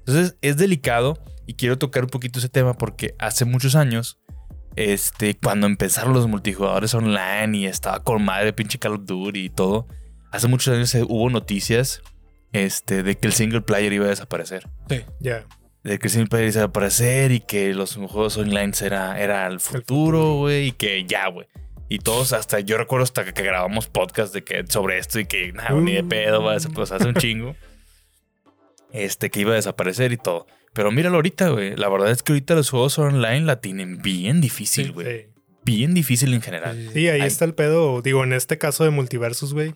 Entonces, 0.00 0.36
es 0.42 0.56
delicado 0.56 1.22
y 1.46 1.54
quiero 1.54 1.78
tocar 1.78 2.02
un 2.02 2.10
poquito 2.10 2.40
ese 2.40 2.48
tema 2.48 2.74
porque 2.74 3.14
hace 3.20 3.44
muchos 3.44 3.76
años, 3.76 4.18
este, 4.74 5.36
cuando 5.36 5.68
empezaron 5.68 6.14
los 6.14 6.26
multijugadores 6.26 6.92
online 6.94 7.58
y 7.58 7.66
estaba 7.66 8.02
con 8.02 8.24
madre 8.24 8.52
pinche 8.52 8.80
Call 8.80 8.94
of 8.94 9.04
Duty 9.04 9.38
y 9.44 9.50
todo, 9.50 9.86
hace 10.32 10.48
muchos 10.48 10.74
años 10.74 10.92
eh, 10.96 11.04
hubo 11.08 11.30
noticias, 11.30 12.02
este, 12.52 13.04
de 13.04 13.16
que 13.16 13.28
el 13.28 13.34
single 13.34 13.60
player 13.60 13.92
iba 13.92 14.06
a 14.06 14.08
desaparecer 14.08 14.68
sí. 14.88 15.02
Ya. 15.20 15.46
De 15.84 15.98
que 15.98 16.08
single 16.08 16.28
player 16.28 16.48
iba 16.48 16.60
a 16.60 16.62
desaparecer 16.62 17.32
y 17.32 17.40
que 17.40 17.74
los 17.74 17.96
juegos 17.96 18.36
online 18.36 18.72
era, 18.80 19.20
era 19.20 19.46
el 19.46 19.60
futuro, 19.60 20.34
güey, 20.34 20.68
y 20.68 20.72
que 20.72 21.04
ya, 21.04 21.28
güey. 21.28 21.46
Y 21.88 22.00
todos 22.00 22.32
hasta, 22.32 22.60
yo 22.60 22.76
recuerdo 22.76 23.04
hasta 23.04 23.24
que, 23.24 23.32
que 23.32 23.42
grabamos 23.42 23.86
podcast 23.86 24.34
de 24.34 24.44
que 24.44 24.64
sobre 24.68 24.98
esto 24.98 25.20
y 25.20 25.26
que 25.26 25.52
nada, 25.52 25.72
ni 25.72 25.92
de 25.92 26.04
pedo, 26.04 26.42
va, 26.42 26.56
eso 26.56 26.68
pues 26.70 26.92
hace 26.92 27.06
un 27.08 27.14
chingo. 27.14 27.56
Este, 28.90 29.30
que 29.30 29.40
iba 29.40 29.52
a 29.52 29.56
desaparecer 29.56 30.12
y 30.12 30.16
todo. 30.16 30.46
Pero 30.72 30.90
míralo 30.90 31.16
ahorita, 31.16 31.50
güey. 31.50 31.76
La 31.76 31.90
verdad 31.90 32.10
es 32.10 32.22
que 32.22 32.32
ahorita 32.32 32.54
los 32.54 32.70
juegos 32.70 32.98
online 32.98 33.42
la 33.42 33.60
tienen 33.60 34.00
bien 34.00 34.40
difícil, 34.40 34.92
güey. 34.92 35.06
Sí. 35.06 35.26
Bien 35.62 35.92
difícil 35.92 36.32
en 36.32 36.40
general. 36.40 36.88
Sí, 36.94 37.06
ahí 37.08 37.20
está 37.20 37.44
el 37.44 37.52
pedo. 37.52 38.00
Digo, 38.00 38.24
en 38.24 38.32
este 38.32 38.56
caso 38.56 38.84
de 38.84 38.90
multiversus, 38.90 39.52
güey. 39.52 39.74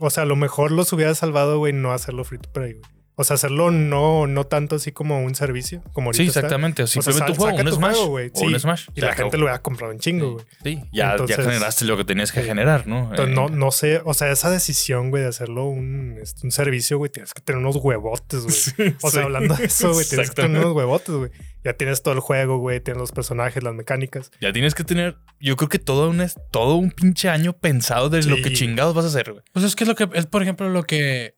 O 0.00 0.10
sea, 0.10 0.24
a 0.24 0.26
lo 0.26 0.34
mejor 0.34 0.72
los 0.72 0.92
hubiera 0.92 1.14
salvado, 1.14 1.58
güey, 1.58 1.72
no 1.72 1.92
hacerlo 1.92 2.24
free 2.24 2.38
to 2.38 2.50
play, 2.50 2.72
güey. 2.72 2.97
O 3.20 3.24
sea, 3.24 3.34
hacerlo 3.34 3.72
no, 3.72 4.28
no 4.28 4.44
tanto 4.46 4.76
así 4.76 4.92
como 4.92 5.20
un 5.20 5.34
servicio, 5.34 5.82
como 5.92 6.08
ahorita 6.08 6.22
Sí, 6.22 6.28
está. 6.28 6.38
exactamente. 6.40 6.84
O 6.84 6.86
sea, 6.86 7.02
simplemente 7.02 7.32
un 7.32 7.36
sa- 7.36 7.42
juego, 7.42 7.58
un 7.58 7.64
tu 7.66 7.74
Smash. 7.74 7.94
juego, 7.96 8.08
güey. 8.10 8.30
o 8.32 8.40
un 8.44 8.52
Sí. 8.54 8.60
Smash. 8.60 8.86
Y 8.94 9.00
la 9.00 9.06
acabó. 9.08 9.22
gente 9.26 9.38
lo 9.38 9.44
hubiera 9.46 9.58
comprado 9.60 9.92
un 9.92 9.98
chingo, 9.98 10.32
güey. 10.34 10.44
Sí, 10.62 10.80
ya, 10.92 11.10
Entonces- 11.10 11.36
ya 11.36 11.42
generaste 11.42 11.84
lo 11.84 11.96
que 11.96 12.04
tenías 12.04 12.30
que 12.30 12.40
Sí. 12.42 12.46
generar, 12.46 12.86
¿no? 12.86 13.10
Entonces, 13.10 13.28
Eh, 13.28 13.34
no, 13.34 13.48
no 13.48 13.70
sé, 13.72 14.00
o 14.04 14.14
sea, 14.14 14.30
esa 14.30 14.50
decisión, 14.50 15.10
güey, 15.10 15.24
de 15.24 15.28
hacerlo 15.30 15.64
un, 15.66 16.16
este, 16.22 16.46
un 16.46 16.52
servicio, 16.52 16.96
güey, 16.98 17.10
tienes 17.10 17.34
que 17.34 17.42
tener 17.42 17.58
unos 17.60 17.76
huevotes, 17.76 18.42
güey. 18.76 18.94
O 19.02 19.10
sea, 19.10 19.20
sí. 19.22 19.26
hablando 19.26 19.54
de 19.56 19.64
eso, 19.64 19.92
güey, 19.92 20.06
tienes 20.06 20.30
que 20.30 20.34
tener 20.36 20.50
Exactamente. 20.52 20.60
unos 20.66 20.76
huevotes, 20.76 21.14
güey. 21.14 21.30
Ya 21.64 21.72
tienes 21.72 22.02
todo 22.02 22.14
el 22.14 22.20
juego, 22.20 22.58
güey, 22.58 22.78
tienes 22.80 23.00
los 23.00 23.10
personajes, 23.10 23.62
las 23.64 23.74
mecánicas. 23.74 24.30
Ya 24.40 24.52
tienes 24.52 24.74
que 24.76 24.84
tener, 24.84 25.16
yo 25.40 25.56
creo 25.56 25.68
que 25.68 25.80
todo 25.80 26.08
un, 26.08 26.20
es- 26.20 26.36
todo 26.52 26.76
un 26.76 26.92
pinche 26.92 27.28
año 27.28 27.52
pensado 27.52 28.08
de 28.10 28.22
lo 28.22 28.36
que 28.36 28.52
chingados 28.52 28.94
vas 28.94 29.04
a 29.06 29.08
hacer, 29.08 29.32
güey. 29.32 29.42
Pues 29.52 29.64
es 29.64 29.74
que 29.74 29.82
es 29.84 29.88
lo 29.88 29.96
que 29.96 30.08
es, 30.14 30.26
por 30.26 30.42
ejemplo, 30.42 30.68
lo 30.70 30.84
que. 30.84 31.34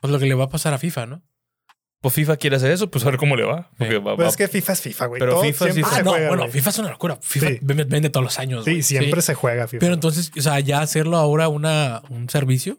Pues 0.00 0.12
lo 0.12 0.18
que 0.18 0.26
le 0.26 0.34
va 0.34 0.44
a 0.44 0.48
pasar 0.48 0.74
a 0.74 0.78
FIFA, 0.78 1.06
¿no? 1.06 1.22
Pues 2.02 2.14
FIFA 2.14 2.36
quiere 2.36 2.56
hacer 2.56 2.70
eso, 2.70 2.90
pues 2.90 3.04
a 3.04 3.10
ver 3.10 3.18
cómo 3.18 3.36
le 3.36 3.44
va. 3.44 3.70
Porque 3.78 3.94
Sí. 3.94 3.98
va, 3.98 4.12
Pero 4.16 4.24
va- 4.24 4.28
es 4.28 4.36
que 4.36 4.48
FIFA 4.48 4.72
es 4.74 4.80
FIFA, 4.82 5.06
güey. 5.06 5.18
Pero 5.18 5.32
Todo 5.32 5.42
FIFA 5.42 5.64
siempre 5.72 5.84
fue- 5.84 5.98
Ah, 5.98 6.02
no, 6.02 6.10
juega, 6.10 6.28
bueno, 6.28 6.42
güey. 6.44 6.52
FIFA 6.52 6.70
es 6.70 6.78
una 6.78 6.90
locura. 6.90 7.18
FIFA 7.22 7.48
Sí. 7.48 7.58
vende, 7.62 7.84
vende 7.84 8.10
todos 8.10 8.24
los 8.24 8.38
años. 8.38 8.64
Sí, 8.64 8.70
güey. 8.72 8.82
siempre 8.82 9.22
se 9.22 9.34
juega 9.34 9.66
FIFA. 9.66 9.80
Pero 9.80 9.94
entonces, 9.94 10.30
o 10.36 10.40
sea, 10.40 10.60
ya 10.60 10.80
hacerlo 10.82 11.16
ahora 11.16 11.48
una, 11.48 12.02
un 12.10 12.28
servicio 12.28 12.78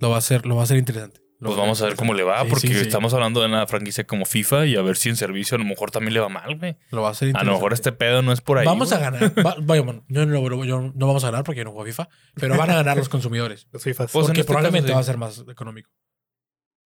lo 0.00 0.10
va 0.10 0.16
a 0.16 0.18
hacer, 0.18 0.44
lo 0.46 0.54
va 0.56 0.60
a 0.60 0.64
hacer 0.64 0.76
interesante. 0.76 1.20
Lo 1.40 1.48
pues 1.48 1.58
va 1.58 1.62
a 1.62 1.64
vamos 1.66 1.82
a 1.82 1.86
ver 1.86 1.96
cómo 1.96 2.14
le 2.14 2.22
va, 2.22 2.42
Sí, 2.42 2.46
porque 2.50 2.68
sí, 2.68 2.74
sí. 2.74 2.80
estamos 2.80 3.12
hablando 3.12 3.40
de 3.40 3.46
una 3.46 3.66
franquicia 3.66 4.04
como 4.06 4.24
FIFA 4.24 4.66
y 4.66 4.76
a 4.76 4.82
ver 4.82 4.96
si 4.96 5.08
en 5.08 5.16
servicio 5.16 5.56
a 5.56 5.58
lo 5.58 5.64
mejor 5.64 5.90
también 5.90 6.14
le 6.14 6.20
va 6.20 6.28
mal, 6.28 6.56
güey. 6.56 6.76
Lo 6.90 7.02
va 7.02 7.08
a 7.08 7.10
hacer 7.10 7.26
A 7.26 7.30
interesante. 7.30 7.46
lo 7.50 7.56
mejor 7.56 7.72
este 7.72 7.92
pedo 7.92 8.22
no 8.22 8.32
es 8.32 8.40
por 8.40 8.58
ahí. 8.58 8.66
Vamos 8.66 8.92
a 8.92 8.98
güey. 8.98 9.10
ganar. 9.10 9.46
Va- 9.46 9.56
vaya, 9.60 9.82
bueno, 9.82 10.04
yo 10.08 10.24
no, 10.26 10.64
yo 10.64 10.80
no- 10.80 10.92
no 10.94 11.06
vamos 11.06 11.24
a 11.24 11.28
ganar 11.30 11.44
porque 11.44 11.58
yo 11.58 11.64
no 11.64 11.72
juego 11.72 11.86
FIFA, 11.86 12.08
pero 12.34 12.56
van 12.56 12.70
a 12.70 12.74
ganar 12.76 12.96
los 12.96 13.08
consumidores. 13.08 13.66
Los 13.72 13.82
FIFAs. 13.82 14.12
Pues 14.12 14.24
en 14.24 14.28
porque 14.28 14.40
este 14.42 14.52
probablemente 14.52 14.86
caso, 14.88 14.94
va 14.94 15.00
a 15.00 15.04
ser 15.04 15.18
más 15.18 15.44
económico. 15.50 15.90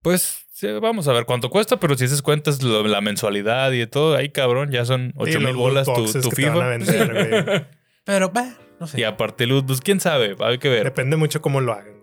Pues 0.01 0.45
sí, 0.53 0.67
vamos 0.81 1.07
a 1.07 1.13
ver 1.13 1.25
cuánto 1.25 1.49
cuesta, 1.49 1.77
pero 1.79 1.97
si 1.97 2.05
haces 2.05 2.21
cuentas 2.21 2.61
lo- 2.63 2.87
la 2.87 3.01
mensualidad 3.01 3.71
y 3.71 3.79
de 3.79 3.87
todo, 3.87 4.15
ahí 4.15 4.29
cabrón, 4.29 4.71
ya 4.71 4.85
son 4.85 5.07
Sí, 5.09 5.13
8 5.17 5.39
los 5.39 5.43
mil 5.51 5.55
bolas 5.57 5.87
tu, 5.87 6.05
tu 6.21 6.31
FIFA. 6.31 6.67
vender, 6.67 7.45
güey. 7.53 7.65
Pero, 8.05 8.29
bah, 8.29 8.55
no 8.79 8.87
sé. 8.87 8.99
Y 9.01 9.03
aparte 9.03 9.45
luz, 9.45 9.63
pues 9.67 9.81
quién 9.81 9.99
sabe, 9.99 10.35
hay 10.39 10.57
que 10.57 10.69
ver. 10.69 10.83
Depende 10.85 11.15
mucho 11.17 11.41
cómo 11.41 11.59
lo 11.61 11.73
hagan. 11.73 11.99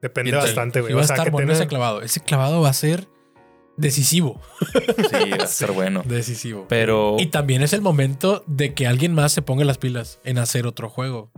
Depende 0.00 0.30
¿Quién 0.30 0.40
sabe? 0.40 0.50
bastante, 0.52 0.80
güey. 0.82 0.92
va 0.94 1.00
a 1.00 1.04
O 1.04 1.06
sea, 1.06 1.16
estar 1.16 1.30
bueno 1.32 1.48
tenga- 1.48 1.58
ese 1.58 1.66
clavado. 1.68 2.02
Ese 2.02 2.20
clavado 2.20 2.60
va 2.60 2.68
a 2.68 2.72
ser 2.74 3.08
decisivo. 3.76 4.40
Sí, 4.72 5.30
va 5.30 5.36
a 5.42 5.44
estar 5.44 5.72
bueno. 5.72 6.02
Decisivo. 6.04 6.66
Pero 6.68 7.16
Y 7.18 7.26
también 7.26 7.62
es 7.62 7.72
el 7.72 7.80
momento 7.80 8.44
de 8.46 8.72
que 8.74 8.86
alguien 8.86 9.14
más 9.14 9.32
se 9.32 9.42
ponga 9.42 9.64
las 9.64 9.78
pilas 9.78 10.20
en 10.24 10.38
hacer 10.38 10.66
otro 10.66 10.88
juego. 10.88 11.32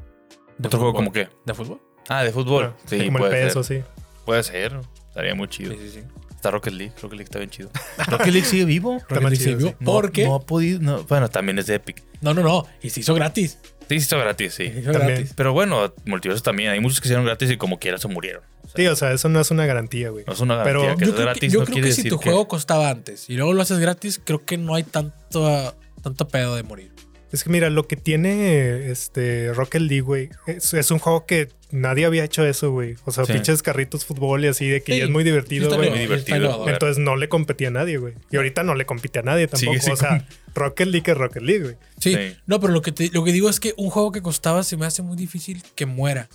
De 0.59 0.66
otro 0.68 0.81
juego 0.81 0.94
como 0.94 1.12
qué? 1.12 1.29
¿De 1.46 1.55
fútbol? 1.55 1.81
Ah, 2.09 2.22
de 2.24 2.33
fútbol. 2.33 2.74
Ah, 2.77 2.81
Sí, 2.87 3.05
como 3.07 3.18
el 3.18 3.24
puede 3.31 3.44
peso, 3.46 3.62
ser. 3.62 3.83
sí. 3.83 3.85
Puede 4.24 4.42
ser. 4.42 4.79
Estaría 5.19 5.35
muy 5.35 5.49
chido. 5.49 5.73
Sí, 5.73 5.79
sí, 5.83 5.91
sí. 5.95 6.01
Está 6.35 6.53
Rocket 6.53 6.73
League. 6.73 6.93
Rocket 7.03 7.13
League 7.19 7.25
está 7.25 7.39
bien 7.39 7.51
chido. 7.51 7.71
Rocket 8.07 8.33
League 8.33 8.47
sigue 8.47 8.65
vivo. 8.65 8.99
Rocket 9.09 9.31
League 9.31 9.55
vio 9.57 9.69
sí. 9.71 9.75
No, 9.81 9.93
porque... 9.93 10.23
No 10.23 10.29
No, 10.31 10.35
ha 10.37 10.41
podido. 10.47 10.81
no, 10.81 11.03
bueno, 11.05 11.29
también 11.29 11.59
es 11.59 11.67
de 11.67 11.75
Epic. 11.75 12.03
no, 12.21 12.33
no, 12.35 12.65
Y 12.83 12.91
se 12.91 13.01
hizo 13.01 13.15
gratis. 13.15 13.59
Sí, 13.89 13.99
sí, 14.01 14.17
gratis, 14.17 14.55
sí. 14.55 14.69
Se 14.71 14.81
hizo 14.81 14.93
gratis. 14.93 15.33
Pero 15.35 15.53
bueno, 15.53 15.93
multiversos 16.05 16.43
también. 16.45 16.71
Hay 16.71 16.79
muchos 16.81 17.01
que 17.01 17.09
hicieron 17.09 17.25
gratis 17.25 17.51
y 17.51 17.57
como 17.57 17.79
quiera 17.81 17.99
se 17.99 18.07
murieron. 18.07 18.43
O 18.63 18.69
sea, 18.69 18.73
Sí, 18.77 18.87
o 18.87 18.95
sea, 18.97 19.13
eso 19.13 19.29
no 19.29 19.41
es 19.41 19.51
una 19.51 19.67
garantía, 19.67 20.11
güey. 20.11 20.25
no 20.27 20.33
es 20.35 20.41
una 20.41 20.63
Pero 20.63 20.83
garantía 20.83 20.99
que 20.99 21.05
Yo 21.07 21.11
es 21.11 21.15
creo 21.17 21.25
gratis. 21.27 21.41
que, 21.41 21.49
yo 21.49 21.59
no 21.61 21.65
creo 21.65 21.73
quiere 21.75 21.89
que 21.89 21.95
si 21.95 22.09
tu 22.09 22.19
que- 22.21 22.25
juego 22.31 22.47
costaba 22.49 22.91
antes 22.91 23.29
y 23.29 23.35
luego 23.35 23.53
lo 23.55 23.63
haces 23.63 23.79
gratis, 23.81 24.21
creo 24.23 24.45
que 24.45 24.59
no 24.59 24.75
hay 24.77 24.85
tanto, 24.85 25.75
tanto 26.03 26.29
pedo 26.29 26.55
de 26.55 26.63
morir. 26.63 26.93
Es 27.33 27.43
que 27.45 27.51
mira, 27.51 27.69
lo 27.71 27.87
que 27.89 27.97
tiene 27.97 28.91
este 28.91 29.53
Rocket 29.53 29.83
League, 29.83 30.01
güey, 30.03 30.31
es, 30.47 30.73
es 30.73 30.91
un 30.91 30.99
juego 30.99 31.27
que 31.27 31.49
nadie 31.71 32.07
había 32.07 32.25
hecho 32.25 32.45
eso, 32.47 32.71
güey. 32.73 32.97
O 33.05 33.11
sea, 33.13 33.25
Sí. 33.25 33.33
pinches 33.35 33.63
carritos, 33.63 34.05
fútbol 34.05 34.45
y 34.45 34.49
así, 34.49 34.69
de 34.69 34.83
que 34.83 34.93
Sí, 34.95 34.99
ya 34.99 35.05
es 35.05 35.11
muy 35.11 35.25
divertido, 35.25 35.75
güey. 35.77 35.91
muy 35.91 35.99
divertido. 35.99 36.69
Entonces 36.69 36.99
no 36.99 37.17
le 37.17 37.29
competía 37.29 37.69
a 37.69 37.71
nadie, 37.73 37.99
güey. 37.99 38.15
Y 38.31 38.37
ahorita 38.37 38.63
no 38.63 38.75
le 38.75 38.87
compite 38.87 39.19
a 39.19 39.23
nadie 39.23 39.47
tampoco. 39.49 39.77
O 39.93 39.97
sea, 39.97 40.27
Rocket 40.55 40.89
League 40.89 41.11
es 41.13 41.17
Rocket 41.19 41.43
League, 41.43 41.63
güey. 41.63 41.77
Sí. 42.01 42.15
Sí. 42.15 42.37
No, 42.47 42.59
pero 42.61 42.73
lo 42.73 42.83
que, 42.83 42.93
te- 42.93 43.11
lo 43.13 43.23
que 43.25 43.33
digo 43.33 43.49
es 43.49 43.61
que 43.61 43.75
un 43.77 43.91
juego 43.91 44.13
que 44.13 44.23
costaba 44.23 44.63
se 44.63 44.77
me 44.77 44.87
hace 44.87 45.03
muy 45.03 45.17
difícil 45.17 45.63
que 45.75 45.87
muera. 45.87 46.29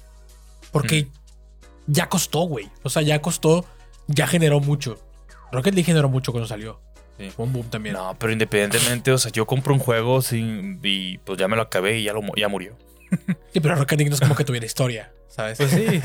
Porque 0.72 1.08
ya 1.88 2.10
costó, 2.10 2.42
güey. 2.42 2.70
O 2.84 2.90
sea, 2.90 3.02
ya 3.02 3.22
costó, 3.22 3.66
ya 4.08 4.28
generó 4.28 4.60
mucho. 4.60 5.00
Rocket 5.52 5.74
League 5.74 5.86
generó 5.86 6.10
mucho 6.10 6.32
cuando 6.32 6.48
salió. 6.48 6.80
Sí. 7.20 7.30
Fue 7.30 7.46
un 7.46 7.54
boom 7.54 7.70
también. 7.70 7.94
No, 7.94 8.16
pero 8.18 8.34
independientemente, 8.34 9.12
o 9.12 9.18
sea, 9.20 9.32
yo 9.32 9.46
compro 9.46 9.74
un 9.74 9.80
juego 9.80 10.22
sin, 10.24 10.80
y 10.82 11.20
pues 11.20 11.38
ya 11.38 11.48
me 11.48 11.56
lo 11.56 11.62
acabé 11.62 12.00
y 12.00 12.04
ya, 12.06 12.14
lo, 12.14 12.22
ya 12.36 12.48
murió. 12.48 12.76
Sí, 13.54 13.60
pero 13.60 13.76
Rocket 13.76 13.98
League 14.00 14.10
no 14.10 14.16
es 14.16 14.22
como 14.22 14.36
que 14.36 14.44
tuviera 14.46 14.66
historia, 14.66 15.14
¿sabes? 15.28 15.58
Pues 15.58 15.72
sí. 15.72 16.02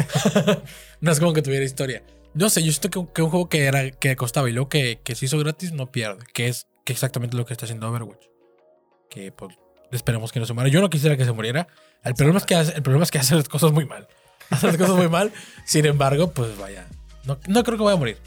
no 1.00 1.12
es 1.12 1.18
como 1.20 1.32
que 1.32 1.42
tuviera 1.42 1.64
historia. 1.64 2.02
No 2.34 2.50
sé, 2.50 2.62
yo 2.62 2.70
siento 2.72 2.90
que, 2.90 2.98
un- 2.98 3.06
que 3.08 3.22
un 3.22 3.30
juego 3.30 3.48
que 3.48 3.64
era 3.64 3.90
que 3.90 4.14
costaba 4.16 4.48
y 4.48 4.52
luego 4.52 4.68
que, 4.68 5.00
que 5.02 5.14
se 5.14 5.24
hizo 5.26 5.38
gratis 5.38 5.72
no 5.72 5.90
pierde. 5.90 6.24
Que 6.34 6.48
es 6.48 6.66
que 6.84 6.92
exactamente 6.92 7.36
lo 7.36 7.44
que 7.46 7.52
está 7.54 7.64
haciendo 7.66 7.88
Overwatch. 7.88 8.24
Que 9.10 9.32
pues 9.32 9.56
esperemos 9.90 10.30
que 10.32 10.40
no 10.40 10.46
se 10.46 10.52
muera. 10.52 10.68
Yo 10.68 10.80
no 10.80 10.90
quisiera 10.90 11.16
que 11.16 11.24
se 11.24 11.32
muriera. 11.32 11.66
El 12.04 12.14
problema 12.14 12.38
es 12.38 12.44
que 12.46 12.54
hace, 12.54 12.74
el 12.74 12.82
problema 12.82 13.04
es 13.04 13.10
que 13.10 13.18
hace 13.18 13.34
las 13.34 13.48
cosas 13.48 13.72
muy 13.72 13.86
mal. 13.86 14.06
Hace 14.50 14.66
las 14.68 14.76
cosas 14.76 14.96
muy 14.96 15.08
mal. 15.08 15.32
Sin 15.64 15.86
embargo, 15.86 16.30
pues 16.30 16.56
vaya. 16.58 16.86
No, 17.24 17.38
no 17.48 17.64
creo 17.64 17.78
que 17.78 17.84
vaya 17.84 17.96
a 17.96 17.98
morir. 17.98 18.18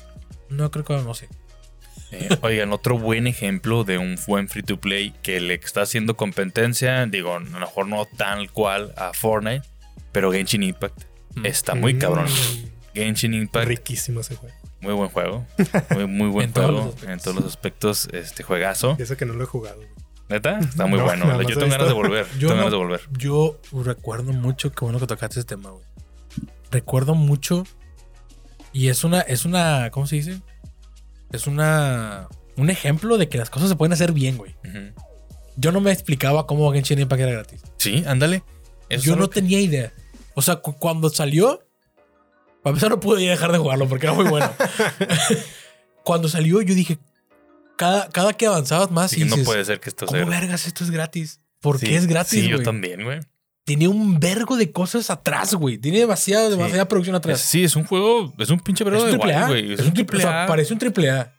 No 0.49 0.69
creo 0.71 0.83
que 0.83 0.93
vaya, 0.93 1.05
no 1.05 1.13
sé. 1.13 1.29
Eh, 2.11 2.29
oigan, 2.41 2.73
otro 2.73 2.97
buen 2.99 3.25
ejemplo 3.27 3.83
de 3.83 3.97
un 3.97 4.17
buen 4.27 4.49
free 4.49 4.63
to 4.63 4.79
play 4.79 5.13
que 5.23 5.39
le 5.39 5.53
está 5.53 5.81
haciendo 5.83 6.17
competencia, 6.17 7.05
digo, 7.05 7.35
a 7.35 7.39
lo 7.39 7.59
mejor 7.59 7.87
no 7.87 8.05
tal 8.05 8.51
cual 8.51 8.93
a 8.97 9.13
Fortnite, 9.13 9.65
pero 10.11 10.31
Genshin 10.31 10.63
Impact. 10.63 11.03
Mm. 11.35 11.45
Está 11.45 11.73
muy 11.75 11.97
cabrón. 11.97 12.25
Mm, 12.25 12.93
Genshin 12.95 13.33
Impact, 13.33 13.67
Riquísimo 13.67 14.19
ese 14.19 14.35
juego. 14.35 14.53
muy 14.81 14.93
buen 14.93 15.09
juego. 15.09 15.45
Muy, 15.91 16.05
muy 16.07 16.27
buen 16.27 16.47
En 16.49 16.53
juego. 16.53 16.93
en 17.07 17.19
todos 17.19 17.35
los 17.37 17.45
aspectos, 17.45 18.09
este 18.11 18.43
juegazo. 18.43 18.97
Y 18.99 19.03
eso 19.03 19.15
que 19.15 19.25
no 19.25 19.33
lo 19.33 19.43
he 19.43 19.47
jugado. 19.47 19.77
güey. 19.77 19.87
¿Neta? 20.27 20.59
Está 20.59 20.85
muy 20.87 20.99
No, 20.99 21.05
bueno. 21.05 21.41
Yo 21.43 21.47
tengo 21.57 21.65
he 21.67 21.69
ganas 21.69 21.87
de 21.87 21.93
volver. 21.93 22.25
Yo 22.37 22.49
tengo 22.49 22.53
no- 22.53 22.57
ganas 22.57 22.71
de 22.71 22.77
volver. 22.77 23.01
Yo 23.17 23.59
recuerdo 23.71 24.33
mucho, 24.33 24.71
qué 24.73 24.83
bueno 24.83 24.99
que 24.99 25.07
tocaste 25.07 25.39
ese 25.39 25.47
tema, 25.47 25.69
güey. 25.69 25.85
Recuerdo 26.71 27.15
mucho. 27.15 27.63
Y 28.73 28.87
es 28.89 29.03
una, 29.05 29.21
es 29.21 29.45
una, 29.45 29.89
¿cómo 29.91 30.07
se 30.07 30.15
dice? 30.17 30.41
Es 31.31 31.47
una, 31.47 32.27
un 32.57 32.69
ejemplo 32.69 33.17
de 33.17 33.29
que 33.29 33.37
las 33.37 33.49
cosas 33.49 33.69
se 33.69 33.75
pueden 33.75 33.93
hacer 33.93 34.11
bien, 34.11 34.37
güey. 34.37 34.55
Yo 35.57 35.71
no 35.71 35.81
me 35.81 35.91
explicaba 35.91 36.47
cómo 36.47 36.71
Genshin 36.73 36.99
Impact 36.99 37.21
era 37.21 37.31
gratis. 37.31 37.61
Sí, 37.77 38.03
ándale. 38.07 38.43
Eso 38.89 39.03
Yo 39.05 39.15
no 39.15 39.29
que- 39.29 39.41
tenía 39.41 39.59
idea. 39.59 39.93
O 40.33 40.41
sea, 40.41 40.57
cu- 40.57 40.75
cuando 40.77 41.09
salió, 41.09 41.65
para 42.63 42.71
empezar 42.71 42.89
no 42.89 42.99
pude 42.99 43.27
dejar 43.27 43.51
de 43.51 43.57
jugarlo 43.57 43.87
porque 43.87 44.05
era 44.07 44.15
muy 44.15 44.25
bueno. 44.25 44.49
cuando 46.03 46.29
salió, 46.29 46.61
yo 46.61 46.73
dije, 46.75 46.99
cada, 47.77 48.09
cada 48.09 48.33
que 48.33 48.47
avanzabas 48.47 48.91
más, 48.91 49.11
Sí, 49.11 49.21
y 49.21 49.25
no 49.25 49.35
puede 49.43 49.63
ser 49.65 49.79
que 49.79 49.89
esto 49.89 50.05
¿cómo 50.05 50.17
sea. 50.19 50.27
vergas 50.27 50.67
esto 50.67 50.83
es 50.83 50.91
gratis? 50.91 51.39
¿Por 51.59 51.79
Sí, 51.79 51.87
qué 51.87 51.95
es 51.95 52.07
gratis, 52.07 52.41
Sí, 52.43 52.47
yo 52.47 52.61
también, 52.63 53.03
güey. 53.03 53.19
Tiene 53.63 53.87
un 53.87 54.19
vergo 54.19 54.57
de 54.57 54.71
cosas 54.71 55.09
atrás, 55.09 55.53
güey. 55.53 55.77
Tiene 55.77 55.99
demasiada, 55.99 56.45
Sí. 56.49 56.51
demasiada 56.57 56.87
producción 56.87 57.15
Es- 57.15 57.19
atrás. 57.19 57.41
Sí, 57.41 57.63
es 57.63 57.75
un 57.75 57.83
juego, 57.85 58.33
es 58.39 58.49
un 58.49 58.59
pinche 58.59 58.83
Es 58.83 58.89
un 58.89 58.95
de 58.97 59.09
triple 59.11 59.33
guay, 59.33 59.43
A. 59.43 59.47
güey. 59.47 59.73
Es 59.73 59.79
un 59.81 59.93
triple, 59.93 60.17
o 60.17 60.21
sea, 60.21 60.43
A. 60.43 60.47
parece 60.47 60.73
un 60.73 60.79
triple 60.79 61.09
A. 61.11 61.33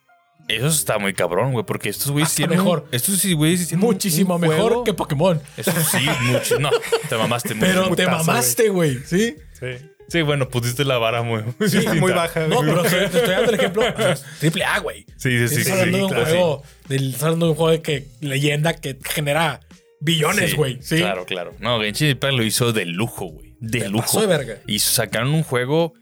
Eso 0.49 0.67
está 0.67 0.99
muy 0.99 1.15
cabrón, 1.15 1.53
güey, 1.53 1.65
porque 1.65 1.89
estos 1.89 2.11
güeyes 2.11 2.29
Hasta 2.29 2.37
tienen. 2.39 2.59
mejor. 2.59 2.87
estos 2.93 3.17
sí, 3.19 3.33
güeyes 3.33 3.61
sí 3.61 3.67
tienen 3.69 3.87
Muchísimo 3.87 4.35
un 4.37 4.41
mejor 4.41 4.57
juego. 4.59 4.85
que 4.85 4.93
Pokémon. 4.95 5.41
Eso 5.57 5.73
sí, 5.91 5.99
mucho. 6.23 6.59
No, 6.59 6.71
te 7.09 7.17
mamaste 7.17 7.55
mucho. 7.55 7.67
Pero 7.67 7.83
te 7.85 7.89
putazo, 8.07 8.11
mamaste, 8.11 8.69
güey. 8.69 8.99
¿Sí? 9.05 9.37
Sí. 9.59 9.67
Sí, 10.09 10.21
bueno, 10.23 10.49
pusiste 10.49 10.85
la 10.85 10.99
vara 10.99 11.23
muy. 11.23 11.43
Sí, 11.69 11.79
muy 11.99 12.13
baja. 12.13 12.47
No, 12.49 12.57
güey. 12.57 12.69
pero 12.71 12.83
te 12.83 13.05
estoy 13.19 13.21
dando 13.35 13.51
el 13.53 13.55
ejemplo. 13.55 13.83
sea, 13.83 14.15
triple 14.41 14.65
A, 14.65 14.79
güey. 14.81 15.07
Sí, 15.17 15.31
sí, 15.39 15.49
sí. 15.49 15.55
Estás 15.61 15.65
sí, 15.65 15.71
hablando 15.73 15.97
de 15.99 16.05
un 16.05 16.11
claro, 16.11 16.27
juego. 16.27 16.63
del- 16.89 17.07
Estás 17.11 17.23
hablando 17.23 17.47
de 17.47 17.51
un 17.53 17.57
juego 17.57 17.71
de 17.73 17.83
que 17.83 18.09
leyenda 18.21 18.75
que 18.75 18.99
genera 19.05 19.61
billones, 20.03 20.51
Sí, 20.51 20.57
güey. 20.57 20.79
Sí. 20.83 20.99
Claro, 20.99 21.25
claro. 21.25 21.55
No, 21.61 21.81
Genshin 21.81 22.09
Impact 22.11 22.35
lo 22.35 22.43
hizo 22.45 22.73
de 22.73 22.85
lujo, 22.87 23.27
güey. 23.27 23.57
De 23.61 23.81
Te 23.81 23.89
lujo. 23.89 24.21
de 24.21 24.27
verga. 24.27 24.59
Y 24.67 24.79
sacaron 24.81 25.31
un 25.31 25.43
juego 25.43 25.95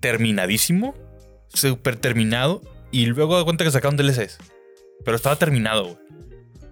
terminadísimo, 0.00 0.94
súper 1.52 1.96
terminado, 1.96 2.62
y 2.90 3.06
luego 3.06 3.36
da 3.36 3.44
cuenta 3.44 3.64
que 3.64 3.70
sacaron 3.70 3.96
DLCs. 3.96 4.38
Pero 5.04 5.16
estaba 5.16 5.36
terminado, 5.36 5.84
güey. 5.84 5.96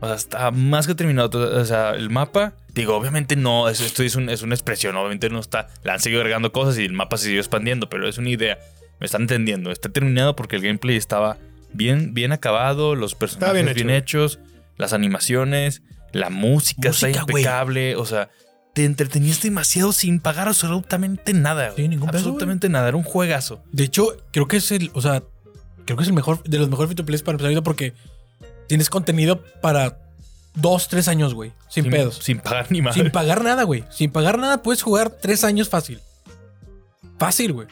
O 0.00 0.06
sea, 0.06 0.14
está 0.16 0.50
más 0.50 0.86
que 0.86 0.94
terminado. 0.94 1.38
O 1.60 1.64
sea, 1.64 1.90
el 1.92 2.10
mapa, 2.10 2.54
digo, 2.74 2.94
obviamente 2.96 3.34
no, 3.36 3.68
es- 3.68 3.80
esto 3.80 4.02
es, 4.02 4.14
un- 4.14 4.28
es 4.28 4.42
una 4.42 4.54
expresión, 4.54 4.96
obviamente 4.96 5.30
no 5.30 5.40
está, 5.40 5.68
le 5.84 5.92
han 5.92 6.00
seguido 6.00 6.20
agregando 6.20 6.52
cosas 6.52 6.78
y 6.78 6.84
el 6.84 6.92
mapa 6.92 7.16
se 7.16 7.24
siguió 7.26 7.40
expandiendo, 7.40 7.88
pero 7.88 8.08
es 8.08 8.18
una 8.18 8.30
idea. 8.30 8.58
Me 9.00 9.06
están 9.06 9.22
entendiendo. 9.22 9.70
Está 9.70 9.88
terminado 9.90 10.36
porque 10.36 10.56
el 10.56 10.62
gameplay 10.62 10.96
estaba 10.96 11.38
bien, 11.72 12.14
bien 12.14 12.32
acabado, 12.32 12.94
los 12.94 13.14
personajes 13.14 13.54
bien 13.64 13.74
bien, 13.74 13.90
hecho. 13.90 14.24
hechos, 14.24 14.38
las 14.76 14.92
animaciones, 14.92 15.82
la 16.12 16.30
música, 16.30 16.88
está 16.90 17.06
Música, 17.08 17.24
güey. 17.24 17.42
impecable. 17.42 17.96
O 17.96 18.06
sea, 18.06 18.30
te 18.74 18.84
entretenías 18.84 19.42
demasiado 19.42 19.92
sin 19.92 20.20
pagar 20.20 20.48
absolutamente 20.48 21.32
nada. 21.32 21.72
Sí, 21.74 21.88
ningún 21.88 22.08
peso, 22.10 22.18
Absolutamente 22.18 22.68
nada. 22.68 22.88
Era 22.88 22.96
un 22.96 23.02
juegazo. 23.04 23.62
De 23.72 23.84
hecho, 23.84 24.16
creo 24.32 24.48
que 24.48 24.58
es 24.58 24.70
el. 24.72 24.90
O 24.94 25.00
sea, 25.02 25.22
creo 25.84 25.96
que 25.96 26.02
es 26.02 26.08
el 26.08 26.14
mejor. 26.14 26.42
De 26.42 26.58
los 26.58 26.68
mejores 26.68 26.88
free 26.88 26.96
to 26.96 27.04
plays 27.04 27.22
para 27.22 27.34
empezar 27.34 27.48
ahorita 27.48 27.62
porque 27.62 27.94
tienes 28.66 28.90
contenido 28.90 29.42
para 29.60 29.98
dos, 30.54 30.88
tres 30.88 31.08
años, 31.08 31.34
güey. 31.34 31.52
Sin, 31.68 31.90
pedos. 31.90 32.18
Sin 32.22 32.38
pagar 32.38 32.70
ni 32.70 32.82
más. 32.82 32.94
Sin 32.94 33.10
pagar 33.10 33.42
nada, 33.44 33.62
güey. 33.62 33.84
Sin 33.90 34.10
pagar 34.10 34.38
nada 34.38 34.62
puedes 34.62 34.82
jugar 34.82 35.10
tres 35.10 35.44
años 35.44 35.68
fácil. 35.68 36.00
Fácil, 37.18 37.52
güey. 37.52 37.68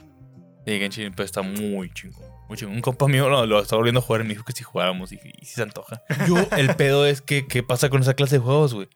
Sí, 0.66 0.78
Genshin 0.78 1.06
Impact 1.06 1.26
está 1.26 1.42
muy 1.42 1.90
chingón. 1.92 2.33
Un 2.48 2.80
compa 2.80 3.08
mío 3.08 3.28
lo, 3.28 3.46
lo 3.46 3.60
está 3.60 3.76
volviendo 3.76 4.00
a 4.00 4.02
jugar 4.02 4.20
y 4.20 4.24
me 4.24 4.30
dijo 4.30 4.44
que 4.44 4.52
si 4.52 4.62
jugáramos 4.62 5.12
y, 5.12 5.16
y 5.40 5.44
si 5.46 5.54
se 5.54 5.62
antoja. 5.62 6.02
Yo, 6.28 6.36
El 6.56 6.74
pedo 6.76 7.06
es 7.06 7.20
que, 7.20 7.46
¿qué 7.46 7.62
pasa 7.62 7.88
con 7.90 8.02
esa 8.02 8.14
clase 8.14 8.36
de 8.36 8.40
juegos, 8.44 8.74
güey? 8.74 8.88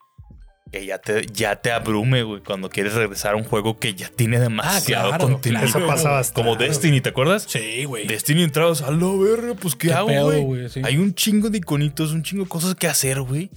Que 0.71 0.85
ya 0.85 0.99
te, 0.99 1.25
ya 1.25 1.55
te 1.55 1.71
abrume, 1.71 2.21
güey, 2.21 2.41
cuando 2.43 2.69
quieres 2.69 2.93
regresar 2.93 3.33
a 3.33 3.37
un 3.37 3.43
juego 3.43 3.79
que 3.79 3.95
ya 3.95 4.07
tiene 4.09 4.39
demasiado 4.39 5.07
Ah, 5.13 5.17
claro, 5.17 5.33
contenido. 5.33 5.63
Eso 5.65 5.85
pasa 5.87 6.11
bastante. 6.11 6.41
Como 6.41 6.55
Destiny, 6.55 7.01
¿te 7.01 7.09
acuerdas? 7.09 7.47
sí, 7.49 7.85
güey. 7.85 8.05
Destiny 8.05 8.43
entrados, 8.43 8.83
a 8.83 8.91
verga, 8.91 9.55
pues 9.59 9.75
¿qué, 9.75 9.87
Qué 9.87 9.93
hago, 9.95 10.41
güey? 10.43 10.69
sí. 10.69 10.81
Hay 10.83 10.97
un 10.97 11.15
chingo 11.15 11.49
de 11.49 11.57
iconitos, 11.57 12.11
un 12.11 12.21
chingo 12.21 12.43
de 12.43 12.49
cosas 12.49 12.75
que 12.75 12.85
hacer, 12.85 13.19
güey. 13.21 13.49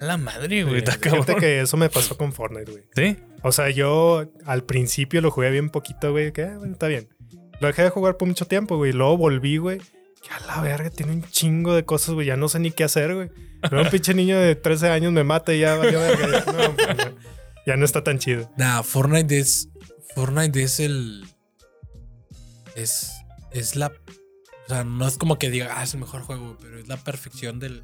A 0.00 0.04
la 0.04 0.16
madre, 0.16 0.62
güey, 0.62 0.82
cabrón. 0.84 1.24
Fíjate 1.24 1.36
que 1.40 1.60
eso 1.62 1.76
me 1.76 1.88
pasó 1.90 2.16
con 2.16 2.32
Fortnite, 2.32 2.70
güey. 2.70 2.84
¿Sí? 2.94 3.16
O 3.42 3.50
sea, 3.50 3.70
yo 3.70 4.30
al 4.46 4.62
principio 4.62 5.20
lo 5.20 5.32
jugué 5.32 5.50
bien 5.50 5.68
poquito, 5.68 6.12
güey. 6.12 6.32
Que, 6.32 6.44
ah, 6.44 6.54
bueno, 6.58 6.74
está 6.74 6.86
bien. 6.86 7.08
Lo 7.62 7.68
dejé 7.68 7.82
de 7.84 7.90
jugar 7.90 8.16
por 8.18 8.28
mucho 8.28 8.44
tiempo, 8.46 8.76
güey. 8.76 8.92
Luego 8.92 9.16
volví, 9.16 9.56
güey. 9.56 9.78
Que 9.78 10.30
a 10.30 10.40
la 10.46 10.60
verga, 10.60 10.90
tiene 10.90 11.12
un 11.12 11.22
chingo 11.30 11.74
de 11.74 11.84
cosas, 11.84 12.14
güey. 12.14 12.26
Ya 12.26 12.36
no 12.36 12.48
sé 12.48 12.58
ni 12.58 12.70
qué 12.70 12.84
hacer, 12.84 13.14
güey. 13.14 13.30
Luego 13.70 13.84
un 13.86 13.90
pinche 13.90 14.12
niño 14.14 14.38
de 14.38 14.54
13 14.56 14.88
años 14.90 15.12
me 15.12 15.24
mata 15.24 15.54
y 15.54 15.60
ya 15.60 15.76
verga. 15.76 16.12
Ya 16.30 16.52
no, 16.52 16.74
pues, 16.76 16.88
ya- 17.66 17.76
no 17.76 17.84
está 17.84 18.04
tan 18.04 18.18
chido. 18.18 18.50
Nah, 18.56 18.82
Fortnite 18.82 19.38
es. 19.38 19.68
Fortnite 20.14 20.62
es 20.62 20.80
el. 20.80 21.24
Es. 22.76 23.12
Es 23.52 23.76
la. 23.76 23.88
O 23.88 24.68
sea, 24.68 24.84
no 24.84 25.06
es 25.06 25.18
como 25.18 25.38
que 25.38 25.50
diga, 25.50 25.74
ah, 25.78 25.82
es 25.82 25.94
el 25.94 26.00
mejor 26.00 26.22
juego, 26.22 26.56
pero 26.60 26.78
es 26.78 26.88
la 26.88 26.96
perfección 26.96 27.58
del. 27.58 27.82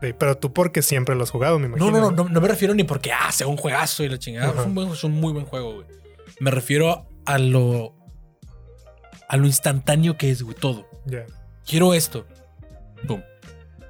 Sí, 0.00 0.12
pero 0.16 0.36
tú 0.36 0.52
porque 0.52 0.82
siempre 0.82 1.14
lo 1.16 1.24
has 1.24 1.30
jugado, 1.30 1.58
me 1.58 1.66
imagino. 1.66 1.90
No, 1.90 1.98
no, 2.00 2.10
no, 2.12 2.28
no, 2.28 2.40
me 2.40 2.46
refiero 2.48 2.72
ni 2.74 2.84
porque, 2.84 3.10
ah, 3.12 3.32
sea 3.32 3.46
un 3.48 3.56
juegazo 3.56 4.04
y 4.04 4.08
la 4.08 4.18
chingada. 4.18 4.52
Es 4.60 4.66
un, 4.66 4.74
buen- 4.74 4.88
es 4.92 5.02
un 5.04 5.12
muy 5.12 5.32
buen 5.32 5.44
juego, 5.44 5.74
güey. 5.76 5.86
Me 6.40 6.50
refiero 6.50 7.08
a 7.26 7.38
lo. 7.38 7.94
A 9.28 9.36
lo 9.36 9.46
instantáneo 9.46 10.16
que 10.16 10.30
es, 10.30 10.42
güey, 10.42 10.56
todo. 10.56 10.88
Ya. 11.06 11.26
Quiero 11.66 11.94
esto. 11.94 12.26
Boom. 13.04 13.22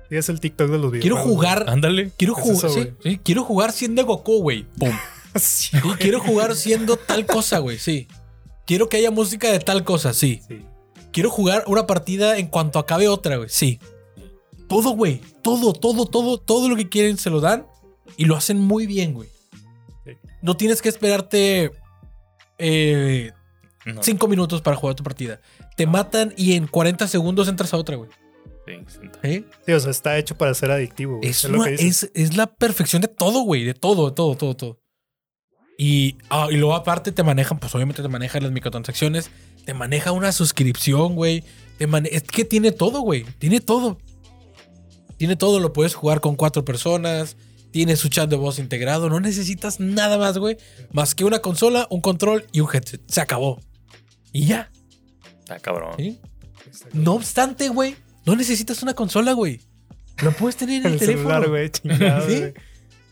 Sí, 0.09 0.17
es 0.17 0.29
el 0.29 0.41
TikTok 0.41 0.71
de 0.71 0.79
los 0.79 0.91
videos. 0.91 1.03
Quiero 1.03 1.17
jugar. 1.19 1.67
Ándale. 1.69 2.11
Quiero 2.17 2.37
Es 2.37 2.43
jugar. 2.43 2.71
eso, 2.71 2.91
sí, 3.03 3.21
quiero 3.23 3.45
jugar 3.45 3.73
siendo 3.73 4.05
Goku, 4.05 4.41
güey. 4.43 4.67
Boom. 4.77 4.93
Sí, 5.37 5.77
quiero 6.01 6.19
jugar 6.21 6.57
siendo 6.57 6.97
tal 6.97 7.25
cosa, 7.27 7.59
güey. 7.59 7.79
Sí. 7.79 8.09
Quiero 8.67 8.89
que 8.89 8.97
haya 8.97 9.11
música 9.11 9.53
de 9.53 9.61
tal 9.61 9.85
cosa, 9.85 10.13
sí. 10.13 10.41
sí. 10.49 10.65
Quiero 11.13 11.31
jugar 11.31 11.63
una 11.67 11.87
partida 11.87 12.39
en 12.39 12.49
cuanto 12.49 12.79
acabe 12.79 13.07
otra, 13.09 13.37
güey. 13.37 13.49
Sí. 13.49 13.79
Todo, 14.69 14.91
güey. 14.93 15.21
Todo, 15.43 15.75
todo, 15.75 16.07
todo, 16.07 16.39
todo 16.39 16.69
lo 16.69 16.75
que 16.77 16.89
quieren 16.89 17.19
se 17.19 17.31
lo 17.31 17.41
dan 17.41 17.67
y 18.17 18.25
lo 18.25 18.35
hacen 18.37 18.59
muy 18.59 18.87
bien, 18.87 19.13
güey. 19.13 19.29
No 20.43 20.57
tienes 20.57 20.83
que 20.83 20.89
esperarte 20.89 21.73
eh, 22.59 23.33
No, 23.95 24.03
cinco 24.03 24.29
minutos 24.29 24.61
para 24.63 24.77
jugar 24.77 24.95
tu 24.95 25.03
partida. 25.03 25.41
Te 25.77 25.87
matan 25.87 26.33
y 26.37 26.55
en 26.55 26.67
40 26.67 27.07
segundos 27.09 27.49
entras 27.49 27.73
a 27.75 27.77
otra, 27.77 27.97
güey. 27.97 28.11
¿Eh? 29.23 29.45
Sí, 29.65 29.73
o 29.73 29.81
sea, 29.81 29.91
está 29.91 30.19
hecho 30.19 30.37
para 30.37 30.53
ser 30.55 30.71
adictivo. 30.71 31.17
güey. 31.19 31.29
Es, 31.31 31.45
Es, 31.45 31.51
lo 31.51 31.59
una- 31.61 31.69
que 31.69 31.75
es, 31.75 32.11
es 32.15 32.37
la 32.37 32.47
perfección 32.55 33.01
de 33.03 33.09
todo, 33.09 33.41
güey. 33.41 33.65
De 33.65 33.75
todo, 33.75 34.11
de 34.11 34.15
todo, 34.15 34.37
todo, 34.37 34.55
todo. 34.57 34.81
Y, 35.79 36.17
ah, 36.29 36.49
y 36.51 36.57
luego 36.57 36.75
aparte 36.75 37.13
te 37.13 37.23
manejan, 37.23 37.59
pues 37.61 37.75
obviamente 37.75 38.03
te 38.03 38.09
manejan 38.09 38.43
las 38.43 38.53
microtransacciones. 38.53 39.31
Te 39.65 39.75
maneja 39.75 40.13
una 40.13 40.33
suscripción, 40.33 41.15
güey. 41.15 41.45
te 41.79 41.87
mane- 41.87 42.09
Es 42.13 42.25
que 42.25 42.45
tiene 42.45 42.73
todo, 42.73 43.01
güey. 43.01 43.25
Tiene 43.39 43.61
todo. 43.61 43.99
Tiene 45.17 45.37
todo. 45.37 45.61
Lo 45.61 45.73
puedes 45.73 45.95
jugar 45.95 46.21
con 46.21 46.37
cuatro 46.37 46.65
personas. 46.65 47.37
tiene 47.71 47.97
su 47.97 48.09
chat 48.09 48.31
de 48.31 48.35
voz 48.37 48.59
integrado, 48.59 49.11
no 49.11 49.21
necesitas 49.21 49.79
nada 49.79 50.17
más, 50.17 50.39
güey, 50.39 50.57
más 50.91 51.15
que 51.15 51.27
una 51.27 51.41
consola, 51.41 51.87
un 51.91 52.01
control 52.01 52.47
y 52.51 52.61
un 52.61 52.69
headset. 52.73 53.03
Se 53.09 53.21
acabó. 53.21 53.61
Y 54.33 54.47
ya. 54.47 54.71
Está 55.41 55.59
cabrón. 55.61 55.95
¿sí? 55.97 56.21
No 56.93 57.15
obstante, 57.15 57.69
güey, 57.69 57.97
no 58.27 58.37
necesitas 58.37 58.83
una 58.83 58.95
consola, 58.95 59.33
güey. 59.33 59.61
Lo 60.23 60.33
puedes 60.33 60.57
tener 60.57 60.81
en 60.81 60.87
el, 60.87 60.93
El 60.95 60.99
teléfono. 60.99 61.29
celular, 61.31 61.49
güey, 61.49 61.71
chingado, 61.71 62.29
¿Sí? 62.29 62.39
güey. 62.39 62.55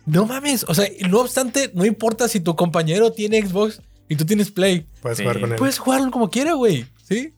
No 0.06 0.26
mames. 0.26 0.64
O 0.68 0.74
sea, 0.74 0.88
no 1.08 1.20
obstante, 1.20 1.70
no 1.74 1.84
importa 1.84 2.28
si 2.28 2.40
tu 2.40 2.54
compañero 2.54 3.10
tiene 3.12 3.44
Xbox 3.44 3.80
y 4.08 4.16
tú 4.16 4.24
tienes 4.24 4.50
Play. 4.50 4.86
Puedes 5.02 5.18
Sí. 5.18 5.24
jugar 5.24 5.40
con 5.40 5.50
él. 5.52 5.56
Puedes 5.58 5.78
jugarlo 5.78 6.10
como 6.10 6.30
quiera, 6.30 6.52
güey. 6.52 6.86
¿Sí? 7.08 7.32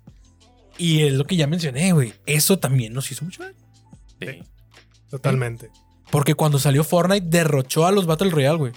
Y 0.77 1.03
es 1.03 1.14
lo 1.14 1.25
que 1.25 1.37
ya 1.37 1.47
mencioné, 1.47 1.93
güey. 1.93 2.12
Eso 2.27 2.59
también 2.59 2.93
nos 2.93 3.11
hizo 3.11 3.25
mucho 3.25 3.43
daño. 3.43 3.57
Sí. 4.21 4.43
Totalmente. 5.09 5.71
Porque 6.11 6.35
cuando 6.35 6.59
salió 6.59 6.85
Fortnite, 6.85 7.27
derrochó 7.29 7.87
a 7.87 7.93
los 7.93 8.07
Battle 8.07 8.31
Royale, 8.31 8.59
güey. 8.59 8.73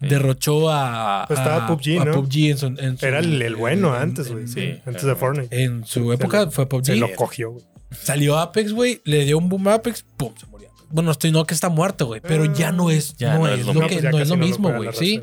Derrochó 0.00 0.70
a. 0.70 1.24
Pues 1.26 1.38
estaba 1.40 1.64
a- 1.64 1.66
PUBG, 1.66 2.00
a 2.00 2.04
¿no? 2.04 2.12
PUBG 2.12 2.36
en 2.50 2.58
su. 2.58 2.66
en 2.66 2.98
su- 2.98 3.06
Era 3.06 3.18
el, 3.18 3.40
el 3.42 3.56
bueno 3.56 3.94
en- 3.96 4.02
antes, 4.02 4.30
güey. 4.30 4.46
sí, 4.46 4.80
antes 4.86 5.02
de 5.02 5.14
Fortnite. 5.16 5.62
En 5.64 5.84
su 5.84 6.12
época 6.12 6.44
lo- 6.44 6.50
fue 6.50 6.68
PUBG. 6.68 6.84
Se 6.86 6.96
lo 6.96 7.12
cogió, 7.14 7.50
güey. 7.52 7.64
Salió 7.90 8.38
Apex, 8.38 8.72
güey. 8.72 9.00
Le 9.04 9.24
dio 9.24 9.38
un 9.38 9.48
boom 9.48 9.66
a 9.68 9.74
Apex. 9.74 10.04
¡Pum! 10.16 10.34
Se 10.38 10.46
murió. 10.46 10.68
Bueno, 10.90 11.10
estoy 11.10 11.32
no 11.32 11.44
que 11.46 11.54
está 11.54 11.68
muerto, 11.68 12.06
güey. 12.06 12.20
Pero 12.20 12.44
ya 12.46 12.70
no 12.72 12.90
es, 12.90 13.16
Ya 13.16 13.34
no 13.34 13.40
no 13.40 13.48
es 13.48 13.60
es 13.60 13.66
lo, 13.66 13.72
que, 13.74 13.78
pues 13.88 14.02
ya 14.02 14.10
no 14.10 14.18
es 14.18 14.28
lo 14.28 14.36
no 14.36 14.44
mismo, 14.46 14.72
güey. 14.72 14.90
Sí. 14.92 15.20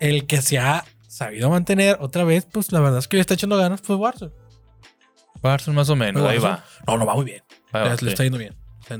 El 0.00 0.26
que 0.26 0.40
se 0.42 0.58
ha 0.58 0.84
sabido 1.06 1.50
mantener 1.50 1.98
otra 2.00 2.24
vez, 2.24 2.46
pues 2.50 2.72
la 2.72 2.80
verdad 2.80 2.98
es 2.98 3.08
que 3.08 3.16
le 3.16 3.20
está 3.20 3.34
echando 3.34 3.56
ganas, 3.56 3.80
pues 3.80 3.98
Warzone. 3.98 4.32
Warzone 5.42 5.76
más 5.76 5.88
o 5.90 5.96
menos, 5.96 6.22
ahí 6.22 6.38
Warzone. 6.38 6.52
va. 6.54 6.64
No, 6.86 6.98
no 6.98 7.06
va 7.06 7.14
muy 7.14 7.24
bien. 7.26 7.42
Va, 7.74 7.90
le 7.90 7.96
sí. 7.98 8.04
le 8.06 8.10
está 8.12 8.22
yendo 8.24 8.38
bien. 8.38 8.54
Sí, 8.86 8.94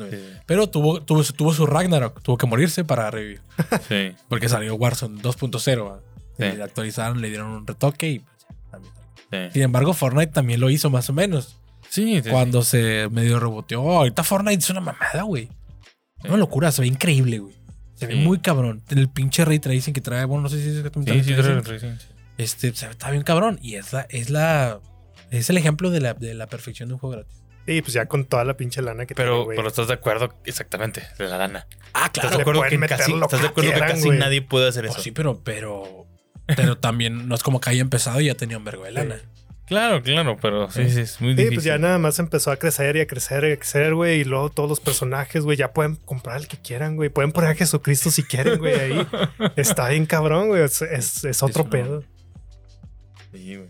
Pero 0.46 0.68
tuvo, 0.68 1.02
tuvo, 1.02 1.22
su- 1.22 1.32
tuvo 1.34 1.52
su 1.52 1.66
Ragnarok. 1.66 2.22
Tuvo 2.22 2.38
que 2.38 2.46
morirse 2.46 2.84
para 2.84 3.10
revivir. 3.10 3.40
sí, 3.88 4.12
Porque 4.28 4.48
salió 4.48 4.74
Warzone 4.76 5.20
2.0. 5.20 5.84
¿va? 5.90 6.00
Sí. 6.38 6.56
Le 6.56 6.62
actualizaron, 6.62 7.20
le 7.20 7.28
dieron 7.28 7.50
un 7.50 7.66
retoque 7.66 8.08
y. 8.10 8.18
ya, 8.18 8.24
también. 8.70 8.92
sí. 9.30 9.38
Sin 9.52 9.62
embargo, 9.62 9.92
Fortnite 9.92 10.32
también 10.32 10.60
lo 10.60 10.70
hizo 10.70 10.90
más 10.90 11.08
o 11.10 11.12
menos. 11.12 11.56
Sí, 11.90 12.20
sí, 12.22 12.30
cuando 12.30 12.62
se 12.62 13.08
medio 13.10 13.38
reboteó. 13.38 13.80
Ahorita 13.98 14.24
Fortnite 14.24 14.58
es 14.62 14.70
una 14.70 14.80
mamada, 14.80 15.22
güey. 15.22 15.48
Una 16.24 16.38
locura, 16.38 16.72
se 16.72 16.80
ve 16.80 16.88
increíble, 16.88 17.38
güey. 17.38 17.54
Se 17.94 18.06
ve 18.06 18.16
muy 18.16 18.38
cabrón. 18.40 18.82
El 18.88 19.08
pinche 19.08 19.44
ray 19.44 19.58
tracing 19.60 19.92
que 19.92 20.00
trae, 20.00 20.24
bueno, 20.24 20.42
no 20.42 20.48
sé 20.48 20.60
si 20.60 20.70
es 20.70 20.76
exactamente 20.78 21.12
Sí, 21.12 21.34
ray 21.34 21.56
sí, 21.56 21.62
tracing. 21.62 21.80
sí, 21.80 21.96
sí. 22.08 22.14
Este, 22.38 22.74
se 22.74 22.86
ve- 22.86 22.92
está 22.92 23.10
bien 23.12 23.22
cabrón. 23.22 23.58
Y 23.62 23.74
es 23.76 23.92
la, 23.92 24.06
es 24.08 24.30
la, 24.30 24.80
es 25.30 25.50
el 25.50 25.56
ejemplo 25.58 25.90
de 25.90 26.00
la, 26.00 26.14
de 26.14 26.34
la 26.34 26.48
perfección 26.48 26.88
de 26.88 26.94
un 26.94 26.98
juego 27.00 27.14
gratis. 27.16 27.36
Sí, 27.66 27.80
pues 27.80 27.94
ya 27.94 28.06
con 28.06 28.24
toda 28.26 28.44
la 28.44 28.56
pinche 28.56 28.82
lana 28.82 29.06
que 29.06 29.14
tiene, 29.14 29.30
Pero, 29.30 29.46
pero 29.48 29.68
estás 29.68 29.88
de 29.88 29.94
acuerdo 29.94 30.34
exactamente 30.44 31.02
de 31.18 31.28
la 31.28 31.38
lana. 31.38 31.66
Ah, 31.94 32.10
¿Estás 32.12 32.36
de 32.36 32.42
acuerdo 32.42 32.62
que 32.62 32.78
casi, 32.80 33.12
estás 33.14 33.40
de 33.40 33.48
acuerdo 33.48 33.70
que 33.70 33.76
quieran, 33.78 33.88
casi 33.90 34.10
nadie 34.10 34.42
puede 34.42 34.68
hacer 34.68 34.84
eso? 34.86 34.96
Oh, 34.98 35.02
sí, 35.02 35.10
pero, 35.12 35.40
pero, 35.42 36.06
pero 36.46 36.76
también 36.76 37.26
no 37.28 37.34
es 37.34 37.42
como 37.42 37.60
que 37.60 37.70
haya 37.70 37.80
empezado 37.80 38.20
y 38.20 38.26
ya 38.26 38.34
tenía 38.34 38.58
un 38.58 38.64
vergo 38.64 38.84
de 38.84 38.92
lana. 38.92 39.16
Claro, 39.66 40.02
claro, 40.02 40.36
pero 40.42 40.70
sí, 40.70 40.90
sí, 40.90 41.00
es 41.00 41.22
muy 41.22 41.30
Sí, 41.30 41.36
difícil. 41.36 41.54
pues 41.54 41.64
ya 41.64 41.78
nada 41.78 41.96
más 41.98 42.18
empezó 42.18 42.50
a 42.50 42.56
crecer 42.58 42.96
y 42.96 43.00
a 43.00 43.06
crecer 43.06 43.44
y 43.44 43.52
a 43.52 43.56
crecer, 43.56 43.94
güey. 43.94 44.20
Y 44.20 44.24
luego 44.24 44.50
todos 44.50 44.68
los 44.68 44.78
personajes, 44.80 45.42
güey, 45.42 45.56
ya 45.56 45.72
pueden 45.72 45.96
comprar 45.96 46.36
el 46.36 46.48
que 46.48 46.58
quieran, 46.58 46.96
güey. 46.96 47.08
Pueden 47.08 47.32
poner 47.32 47.48
a 47.52 47.54
Jesucristo 47.54 48.10
si 48.10 48.24
quieren, 48.24 48.58
güey, 48.58 48.74
ahí. 48.78 49.06
Está 49.56 49.88
bien 49.88 50.04
cabrón, 50.04 50.48
güey. 50.48 50.62
Es, 50.64 50.82
es- 50.82 51.24
es 51.24 51.42
otro 51.42 51.64
no. 51.64 51.70
pedo. 51.70 52.04
Sí, 53.32 53.56
güey. 53.56 53.68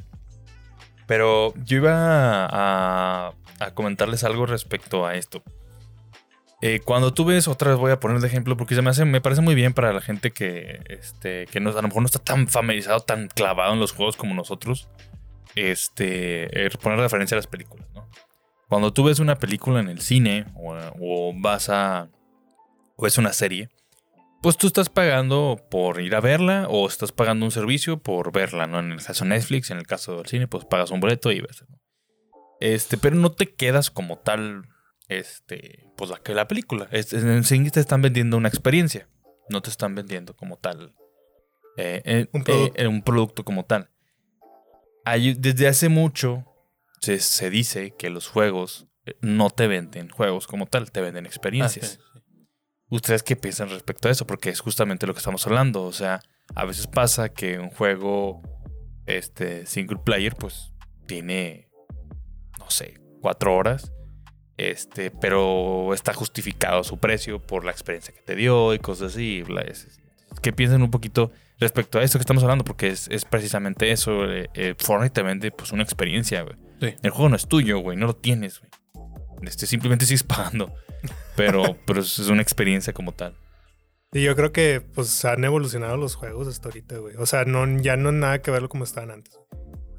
Pero 1.07 1.55
yo 1.65 1.77
iba 1.77 2.49
a, 2.51 3.33
a 3.61 3.73
comentarles 3.73 4.25
algo 4.25 4.47
respecto 4.47 5.07
a 5.07 5.15
esto. 5.15 5.43
Eh, 6.67 6.81
cuando 6.83 7.13
tú 7.13 7.27
ves, 7.27 7.47
otra 7.47 7.71
vez 7.71 7.79
voy 7.79 7.91
a 7.91 8.01
poner 8.01 8.21
de 8.21 8.27
ejemplo 8.27 8.57
porque 8.57 8.75
se 8.75 8.81
me 8.81 8.89
hace, 8.89 9.05
parece 9.21 9.43
muy 9.43 9.55
bien 9.55 9.75
para 9.75 9.93
la 9.93 10.01
gente 10.01 10.31
que, 10.31 10.81
este, 10.89 11.47
que 11.47 11.61
no, 11.61 11.71
a 11.71 11.75
lo 11.75 11.83
mejor 11.83 12.03
no 12.03 12.07
está 12.07 12.21
tan 12.21 12.49
familiarizado, 12.49 13.01
tan 13.01 13.29
clavado 13.29 13.75
en 13.75 13.81
los 13.81 13.93
juegos 13.93 14.17
como 14.17 14.35
nosotros. 14.35 14.89
Este, 15.55 16.67
eh, 16.67 16.71
poner 16.81 16.99
referencia 16.99 17.35
a 17.35 17.39
las 17.39 17.47
películas, 17.47 17.87
¿no? 17.95 18.09
Cuando 18.69 18.93
tú 18.93 19.05
ves 19.05 19.19
una 19.19 19.37
película 19.37 19.79
en 19.81 19.89
el 19.89 20.01
cine 20.01 20.47
o, 20.57 20.75
o 21.01 21.33
vas 21.37 21.69
a, 21.69 22.09
o 22.97 23.07
es 23.07 23.19
una 23.19 23.33
serie, 23.33 23.69
pues 24.41 24.57
tú 24.57 24.67
estás 24.67 24.89
pagando 24.89 25.61
por 25.71 26.01
ir 26.01 26.15
a 26.15 26.21
verla 26.21 26.67
o 26.69 26.87
estás 26.87 27.13
pagando 27.13 27.45
un 27.45 27.51
servicio 27.51 27.99
por 27.99 28.33
verla, 28.33 28.67
¿no? 28.67 28.79
En 28.79 28.93
el 28.93 29.03
caso 29.03 29.25
de 29.25 29.31
Netflix, 29.31 29.71
en 29.71 29.79
el 29.79 29.87
caso 29.87 30.17
del 30.17 30.27
cine, 30.27 30.49
pues 30.49 30.65
pagas 30.65 30.91
un 30.91 31.01
boleto 31.01 31.31
y 31.31 31.41
ves. 31.41 31.65
¿no? 31.69 31.84
Este, 32.61 32.97
pero 32.97 33.17
no 33.17 33.33
te 33.33 33.55
quedas 33.55 33.91
como 33.91 34.19
tal, 34.19 34.69
este, 35.09 35.91
pues 35.97 36.11
la 36.11 36.19
que 36.19 36.35
la 36.35 36.49
película. 36.49 36.89
Es, 36.91 37.13
en 37.13 37.45
sí 37.45 37.71
te 37.71 37.81
están 37.81 38.01
vendiendo 38.03 38.37
una 38.37 38.49
experiencia, 38.49 39.09
no 39.49 39.61
te 39.63 39.71
están 39.71 39.95
vendiendo 39.95 40.35
como 40.37 40.57
tal 40.57 40.95
eh, 41.77 42.03
eh, 42.05 42.29
Un 42.33 42.41
eh, 42.43 42.45
producto. 42.45 42.83
eh, 42.83 42.87
un 42.87 43.03
producto 43.03 43.45
como 43.45 43.65
tal. 43.65 43.91
Hay- 45.05 45.35
desde 45.35 45.67
hace 45.69 45.89
mucho 45.89 46.45
se, 47.01 47.19
se 47.21 47.51
dice 47.51 47.93
que 47.99 48.09
los 48.11 48.29
juegos 48.29 48.87
no 49.21 49.51
te 49.51 49.67
venden 49.67 50.09
juegos 50.09 50.47
como 50.47 50.67
tal, 50.67 50.91
te 50.91 51.01
venden 51.03 51.27
experiencias. 51.27 52.01
Ah, 52.01 52.11
sí, 52.15 52.21
sí. 52.21 52.45
¿Ustedes 52.89 53.23
qué 53.23 53.37
piensan 53.37 53.69
respecto 53.71 54.09
a 54.09 54.13
eso? 54.13 54.27
Porque 54.27 54.51
es 54.51 54.61
justamente 54.61 55.07
lo 55.07 55.13
que 55.13 55.19
estamos 55.19 55.47
hablando. 55.47 55.83
O 55.83 55.93
sea, 55.93 56.21
a 56.55 56.65
veces 56.65 56.87
pasa 56.87 57.29
que 57.29 57.59
un 57.59 57.71
juego 57.71 58.41
este, 59.07 59.67
single 59.67 59.99
player, 60.05 60.35
pues 60.37 60.73
tiene, 61.07 61.69
no 62.65 62.71
sé, 62.71 63.01
cuatro 63.21 63.55
horas. 63.55 63.93
Este, 64.57 65.11
pero 65.11 65.93
está 65.95 66.15
justificado 66.15 66.85
su 66.85 66.99
precio 66.99 67.41
por 67.41 67.65
la 67.65 67.73
experiencia 67.73 68.15
que 68.15 68.21
te 68.23 68.37
dio 68.37 68.73
y 68.75 68.79
cosas 68.79 69.13
así. 69.13 69.43
bla, 69.43 69.63
es- 69.63 70.01
¿Qué 70.43 70.53
piensan 70.53 70.83
un 70.83 70.91
poquito 70.91 71.31
respecto 71.59 71.99
a 71.99 72.03
esto 72.03 72.19
que 72.19 72.23
estamos 72.23 72.43
hablando? 72.43 72.65
Porque 72.65 72.89
es, 72.89 73.09
es 73.09 73.25
precisamente 73.25 73.91
eso. 73.91 74.25
eh, 74.31 74.49
eh, 74.55 74.75
Fortnite 74.79 75.13
te 75.15 75.23
vende 75.23 75.51
pues 75.51 75.73
una 75.73 75.83
experiencia, 75.83 76.43
güey. 76.43 76.57
Sí. 76.81 76.95
El 77.03 77.11
juego 77.11 77.29
no 77.29 77.37
es 77.37 77.47
tuyo, 77.49 77.79
güey. 77.79 77.97
No 77.97 78.07
lo 78.07 78.15
tienes, 78.17 78.61
güey. 78.61 78.71
Este, 79.43 79.67
simplemente 79.67 80.07
sigues 80.07 80.23
pagando. 80.25 80.73
Pero, 81.37 81.77
pero 81.87 82.01
es 82.01 82.19
una 82.21 82.43
experiencia 82.43 82.93
como 82.93 83.13
tal. 83.13 83.37
Y 84.13 84.23
yo 84.23 84.37
creo 84.37 84.53
que, 84.53 84.81
pues, 84.81 85.25
han 85.25 85.43
evolucionado 85.45 85.97
los 85.97 86.15
juegos 86.15 86.47
hasta 86.47 86.69
ahorita, 86.69 86.99
güey. 86.99 87.17
O 87.17 87.27
sea, 87.27 87.45
no, 87.45 87.67
ya 87.81 87.97
no 87.97 88.13
nada 88.13 88.41
que 88.43 88.53
verlo 88.53 88.69
como 88.69 88.85
estaban 88.85 89.11
antes. 89.11 89.37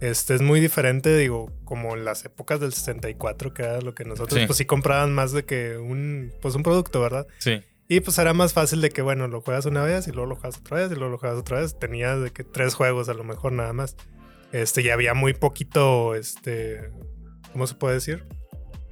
Este 0.02 0.36
es 0.36 0.42
muy 0.42 0.60
diferente, 0.60 1.16
digo, 1.18 1.52
como 1.64 1.96
en 1.96 2.04
las 2.06 2.26
épocas 2.26 2.60
del 2.60 2.74
64, 2.74 3.54
que 3.54 3.64
era 3.64 3.82
lo 3.82 3.96
que 3.96 4.04
nosotros, 4.06 4.40
Sí. 4.40 4.46
pues 4.46 4.58
sí 4.58 4.66
compraban 4.66 5.14
más 5.14 5.32
de 5.32 5.46
que 5.46 5.78
un, 5.78 6.34
pues 6.42 6.54
un 6.56 6.64
producto, 6.64 7.00
¿verdad? 7.02 7.28
Sí. 7.40 7.64
Y 7.88 8.00
pues 8.02 8.18
era 8.18 8.34
más 8.34 8.52
fácil 8.54 8.82
de 8.82 8.90
que, 8.90 9.02
bueno, 9.02 9.28
lo 9.28 9.42
juegas 9.42 9.66
una 9.66 9.84
vez 9.84 10.08
y 10.08 10.12
luego 10.12 10.26
lo 10.28 10.36
juegas 10.36 10.60
otra 10.60 10.78
vez 10.78 10.92
y 10.92 10.96
luego 10.96 11.12
lo 11.12 11.18
juegas 11.18 11.38
otra 11.40 11.60
vez. 11.62 11.78
Tenías 11.80 12.22
de 12.22 12.32
que 12.32 12.44
tres 12.44 12.74
juegos 12.74 13.08
a 13.10 13.14
lo 13.14 13.24
mejor 13.24 13.52
nada 13.54 13.72
más. 13.74 13.96
Este, 14.52 14.82
y 14.82 14.90
había 14.90 15.14
muy 15.14 15.34
poquito, 15.34 16.16
este, 16.16 16.92
¿cómo 17.54 17.68
se 17.68 17.76
puede 17.76 17.96
decir? 17.96 18.26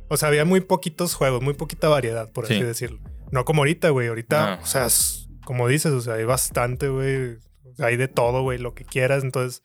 O 0.10 0.18
sea, 0.18 0.30
había 0.30 0.46
muy 0.46 0.62
poquitos 0.62 1.16
juegos, 1.16 1.42
muy 1.42 1.54
poquita 1.56 1.88
variedad, 1.90 2.32
por 2.32 2.46
así 2.46 2.56
Sí. 2.56 2.64
decirlo. 2.64 3.00
No 3.32 3.46
como 3.46 3.62
ahorita, 3.62 3.90
güey. 3.90 4.08
Ahorita, 4.08 4.54
Ah. 4.54 4.60
o 4.62 4.66
sea, 4.66 4.86
es- 4.86 5.28
como 5.44 5.68
dices, 5.68 5.92
o 5.92 6.00
sea, 6.02 6.14
hay 6.16 6.24
bastante, 6.26 6.88
güey. 6.88 7.38
O 7.66 7.76
sea, 7.76 7.88
hay 7.88 7.98
de 7.98 8.08
todo, 8.08 8.44
güey, 8.44 8.60
lo 8.60 8.76
que 8.76 8.86
quieras. 8.86 9.24
Entonces, 9.24 9.64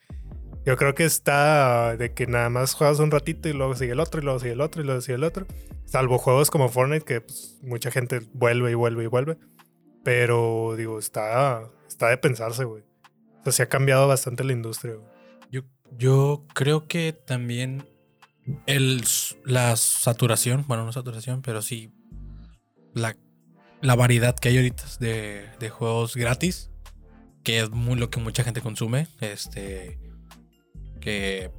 yo 0.69 0.77
creo 0.77 0.95
que 0.95 1.07
está 1.07 1.97
de 1.97 2.13
que 2.13 2.27
nada 2.27 2.51
más 2.51 2.75
juegas 2.75 2.99
un 2.99 3.11
ratito 3.11 3.49
y 3.49 3.55
luego 3.55 3.75
sigue 3.75 3.93
el 3.93 4.01
otro 4.01 4.21
y 4.21 4.25
luego 4.25 4.39
sigue 4.39 4.53
el 4.53 4.61
otro 4.61 4.83
y 4.83 4.85
luego 4.85 5.01
sigue 5.01 5.15
el 5.15 5.25
otro. 5.25 5.47
Salvo 5.87 6.19
juegos 6.19 6.51
como 6.51 6.69
Fortnite, 6.69 7.07
que 7.07 7.23
pues, 7.23 7.57
mucha 7.63 7.91
gente 7.91 8.21
vuelve 8.35 8.73
y 8.73 8.75
vuelve 8.75 9.05
y 9.05 9.07
vuelve. 9.07 9.39
Pero, 10.05 10.75
digo, 10.77 10.99
está, 10.99 11.63
está 11.89 12.09
de 12.09 12.19
pensarse, 12.19 12.65
güey. 12.65 12.83
O 13.41 13.45
sea, 13.45 13.53
se 13.53 13.63
ha 13.63 13.71
cambiado 13.71 14.09
bastante 14.09 14.45
la 14.45 14.53
industria, 14.53 14.97
güey. 14.97 15.09
Yo, 15.51 15.63
yo 15.97 16.45
creo 16.53 16.87
que 16.87 17.15
también 17.15 17.89
el, 18.67 19.03
la 19.47 19.75
saturación, 19.75 20.67
bueno, 20.69 20.85
no 20.85 20.93
saturación, 20.93 21.41
pero 21.41 21.63
sí 21.63 21.95
la, 22.93 23.17
la 23.81 23.97
variedad 23.97 24.37
que 24.37 24.51
hay 24.51 24.59
ahorita 24.59 24.85
de, 25.01 25.49
de 25.59 25.71
juegos 25.71 26.15
gratis, 26.15 26.71
que 27.43 27.61
es 27.61 27.71
muy 27.71 27.99
lo 27.99 28.11
que 28.11 28.21
mucha 28.21 28.45
gente 28.45 28.61
consume, 28.61 29.07
este, 29.21 29.99
que 31.09 31.51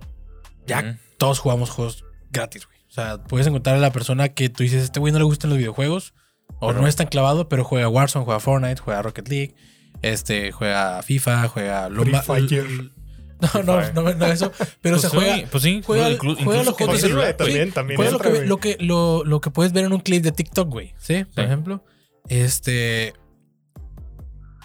ya 0.67 0.97
todos 1.17 1.39
jugamos 1.39 1.69
juegos 1.69 2.05
gratis, 2.31 2.65
güey. 2.67 2.77
O 2.87 2.91
sea, 2.91 3.23
puedes 3.23 3.47
encontrar 3.47 3.75
a 3.75 3.79
la 3.79 3.91
persona 3.91 4.29
que 4.29 4.49
tú 4.49 4.63
dices, 4.63 4.83
este 4.83 4.99
güey 4.99 5.11
no 5.13 5.19
le 5.19 5.25
gustan 5.25 5.49
los 5.49 5.57
videojuegos, 5.57 6.13
o 6.59 6.67
Pero- 6.69 6.81
no 6.81 6.87
es 6.87 6.95
tan 6.95 7.07
clavado, 7.07 7.49
pero 7.49 7.63
juega 7.63 7.87
Warzone, 7.89 8.25
juega 8.25 8.39
Fortnite, 8.39 8.81
juega 8.81 9.01
Rocket 9.01 9.27
League, 9.29 9.55
este, 10.01 10.51
juega 10.51 11.01
FIFA, 11.03 11.47
juega 11.47 11.89
lo 11.89 12.03
Free 12.03 12.11
ma- 12.11 12.21
Fire. 12.21 12.67
No, 13.41 13.63
no, 13.63 13.81
no, 13.93 14.13
no 14.15 14.25
eso. 14.25 14.51
Pero 14.81 14.97
pues 14.97 15.01
se 15.03 15.07
juega. 15.17 15.35
sí, 15.37 15.45
pues 15.49 15.63
sí, 15.63 15.81
juega- 15.85 16.09
inclu- 16.09 16.35
juega 16.35 16.41
incluso 16.41 16.63
los 16.65 16.75
que 16.75 16.83
juegos 16.83 16.89
en 16.89 17.01
de 17.03 17.07
celular, 17.07 17.25
celular, 17.27 17.37
pues, 17.37 17.47
también, 17.47 17.71
también 17.71 17.95
Juega 17.97 18.11
lo 18.11 18.19
que, 18.19 18.45
lo, 18.45 18.57
que, 18.57 18.77
lo, 18.81 19.23
lo 19.23 19.39
que 19.39 19.49
puedes 19.49 19.71
ver 19.71 19.85
en 19.85 19.93
un 19.93 20.01
clip 20.01 20.21
de 20.23 20.33
TikTok, 20.33 20.69
güey. 20.69 20.93
¿Sí? 20.99 21.23
Por 21.23 21.45
ejemplo. 21.45 21.85
Este. 22.27 23.13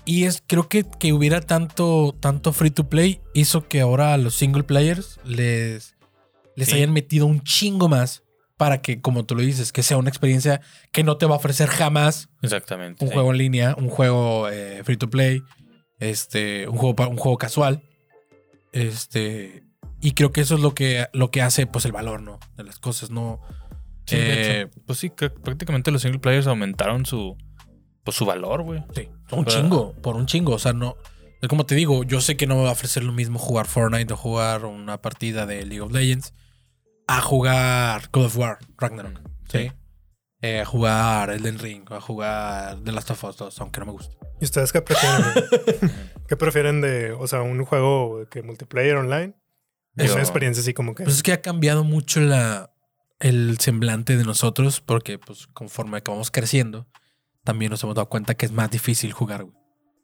Y 0.07 0.25
es, 0.25 0.43
creo 0.47 0.69
que, 0.69 0.85
que 0.85 1.13
hubiera 1.13 1.41
tanto, 1.41 2.15
tanto 2.21 2.53
free 2.53 2.71
to 2.71 2.89
play 2.89 3.21
hizo 3.33 3.67
que 3.69 3.81
ahora 3.81 4.13
a 4.15 4.19
los 4.19 4.35
single 4.35 4.63
players 4.65 5.19
les, 5.25 5.97
les 6.57 6.69
Sí. 6.69 6.75
hayan 6.77 6.93
metido 6.93 7.27
un 7.27 7.43
chingo 7.43 7.89
más 7.89 8.23
para 8.57 8.83
que, 8.83 9.01
como 9.01 9.25
tú 9.25 9.35
lo 9.35 9.41
dices, 9.43 9.73
que 9.73 9.83
sea 9.83 9.97
una 9.97 10.11
experiencia 10.11 10.61
que 10.93 11.03
no 11.05 11.17
te 11.17 11.27
va 11.27 11.35
a 11.35 11.39
ofrecer 11.39 11.69
jamás 11.69 12.29
Exactamente. 12.43 13.03
un 13.05 13.09
sí. 13.11 13.15
juego 13.15 13.33
en 13.33 13.39
línea, 13.39 13.75
un 13.79 13.89
juego 13.89 14.49
eh, 14.49 14.83
free 14.85 14.97
to 14.97 15.09
play, 15.11 15.43
este, 15.99 16.69
un 16.69 16.77
juego, 16.77 17.09
un 17.09 17.17
juego 17.17 17.39
casual. 17.39 17.83
Este, 18.73 19.65
y 20.01 20.13
creo 20.13 20.33
que 20.33 20.41
eso 20.43 20.55
es 20.57 20.61
lo 20.61 20.75
que, 20.75 21.07
lo 21.13 21.31
que 21.31 21.43
hace 21.43 21.67
pues 21.67 21.85
el 21.85 21.93
valor, 21.93 22.21
¿no? 22.23 22.39
De 22.57 22.65
las 22.65 22.79
cosas, 22.79 23.11
¿no? 23.11 23.41
Sí, 24.07 24.17
Eh, 24.19 24.63
hecho, 24.69 24.81
pues 24.87 24.99
sí, 24.99 25.11
que 25.11 25.31
prácticamente 25.31 25.91
los 25.91 26.03
single 26.03 26.21
players 26.21 26.47
aumentaron 26.47 27.07
su, 27.07 27.37
pues, 28.05 28.17
su 28.17 28.27
valor, 28.27 28.63
güey. 28.63 28.85
Sí, 28.95 29.09
un 29.35 29.45
Pero- 29.45 29.61
chingo, 29.61 29.93
por 30.03 30.16
un 30.16 30.26
chingo. 30.26 30.53
O 30.55 30.59
sea, 30.59 30.72
no. 30.72 30.97
Es 31.43 31.49
como 31.49 31.66
te 31.66 31.74
digo, 31.74 32.05
yo 32.05 32.20
sé 32.20 32.37
que 32.37 32.47
no 32.47 32.57
me 32.57 32.62
va 32.62 32.70
a 32.70 32.72
ofrecer 32.72 33.03
lo 33.05 33.12
mismo 33.12 33.39
jugar 33.39 33.66
Fortnite 33.66 34.12
o 34.14 34.16
jugar 34.16 34.64
una 34.64 35.01
partida 35.03 35.45
de 35.47 35.64
League 35.66 35.82
of 35.82 35.93
Legends 35.93 36.32
a 37.07 37.20
jugar 37.20 38.09
God 38.12 38.24
of 38.26 38.37
War, 38.39 38.59
Ragnarok. 38.78 39.20
Sí. 39.51 39.59
Sí. 39.59 39.72
Eh, 40.41 40.61
a 40.61 40.64
jugar 40.66 41.30
Elden 41.30 41.59
Ring, 41.59 41.85
a 41.91 42.01
jugar 42.01 42.78
The 42.85 42.93
Last 42.93 43.11
of 43.11 43.24
Us 43.24 43.37
2, 43.37 43.61
aunque 43.61 43.80
no 43.80 43.87
me 43.87 43.93
gusta. 43.93 44.14
¿Y 44.41 44.45
ustedes 44.45 44.72
qué 44.72 44.82
prefieren? 44.82 45.22
¿Qué 46.28 46.37
prefieren 46.37 46.80
de, 46.80 47.12
o 47.12 47.26
sea, 47.26 47.43
un 47.43 47.64
juego 47.64 48.26
que 48.30 48.43
multiplayer 48.43 48.97
online? 48.97 49.35
Es 49.97 50.11
una 50.12 50.20
experiencia 50.22 50.61
así 50.61 50.74
como 50.74 50.95
que. 50.95 51.05
Pues 51.05 51.16
es 51.16 51.22
que 51.22 51.32
ha 51.32 51.41
cambiado 51.41 51.85
mucho 51.85 52.20
la, 52.20 52.74
el 53.20 53.59
semblante 53.59 54.16
de 54.16 54.24
nosotros 54.24 54.80
porque, 54.80 55.18
pues, 55.18 55.47
conforme 55.49 56.03
que 56.03 56.11
vamos 56.11 56.30
creciendo, 56.30 56.87
también 57.45 57.71
nos 57.71 57.83
hemos 57.83 57.95
dado 57.95 58.09
cuenta 58.09 58.35
que 58.35 58.47
es 58.47 58.53
más 58.53 58.71
difícil 58.71 59.13
jugar, 59.13 59.45
güey. 59.45 59.57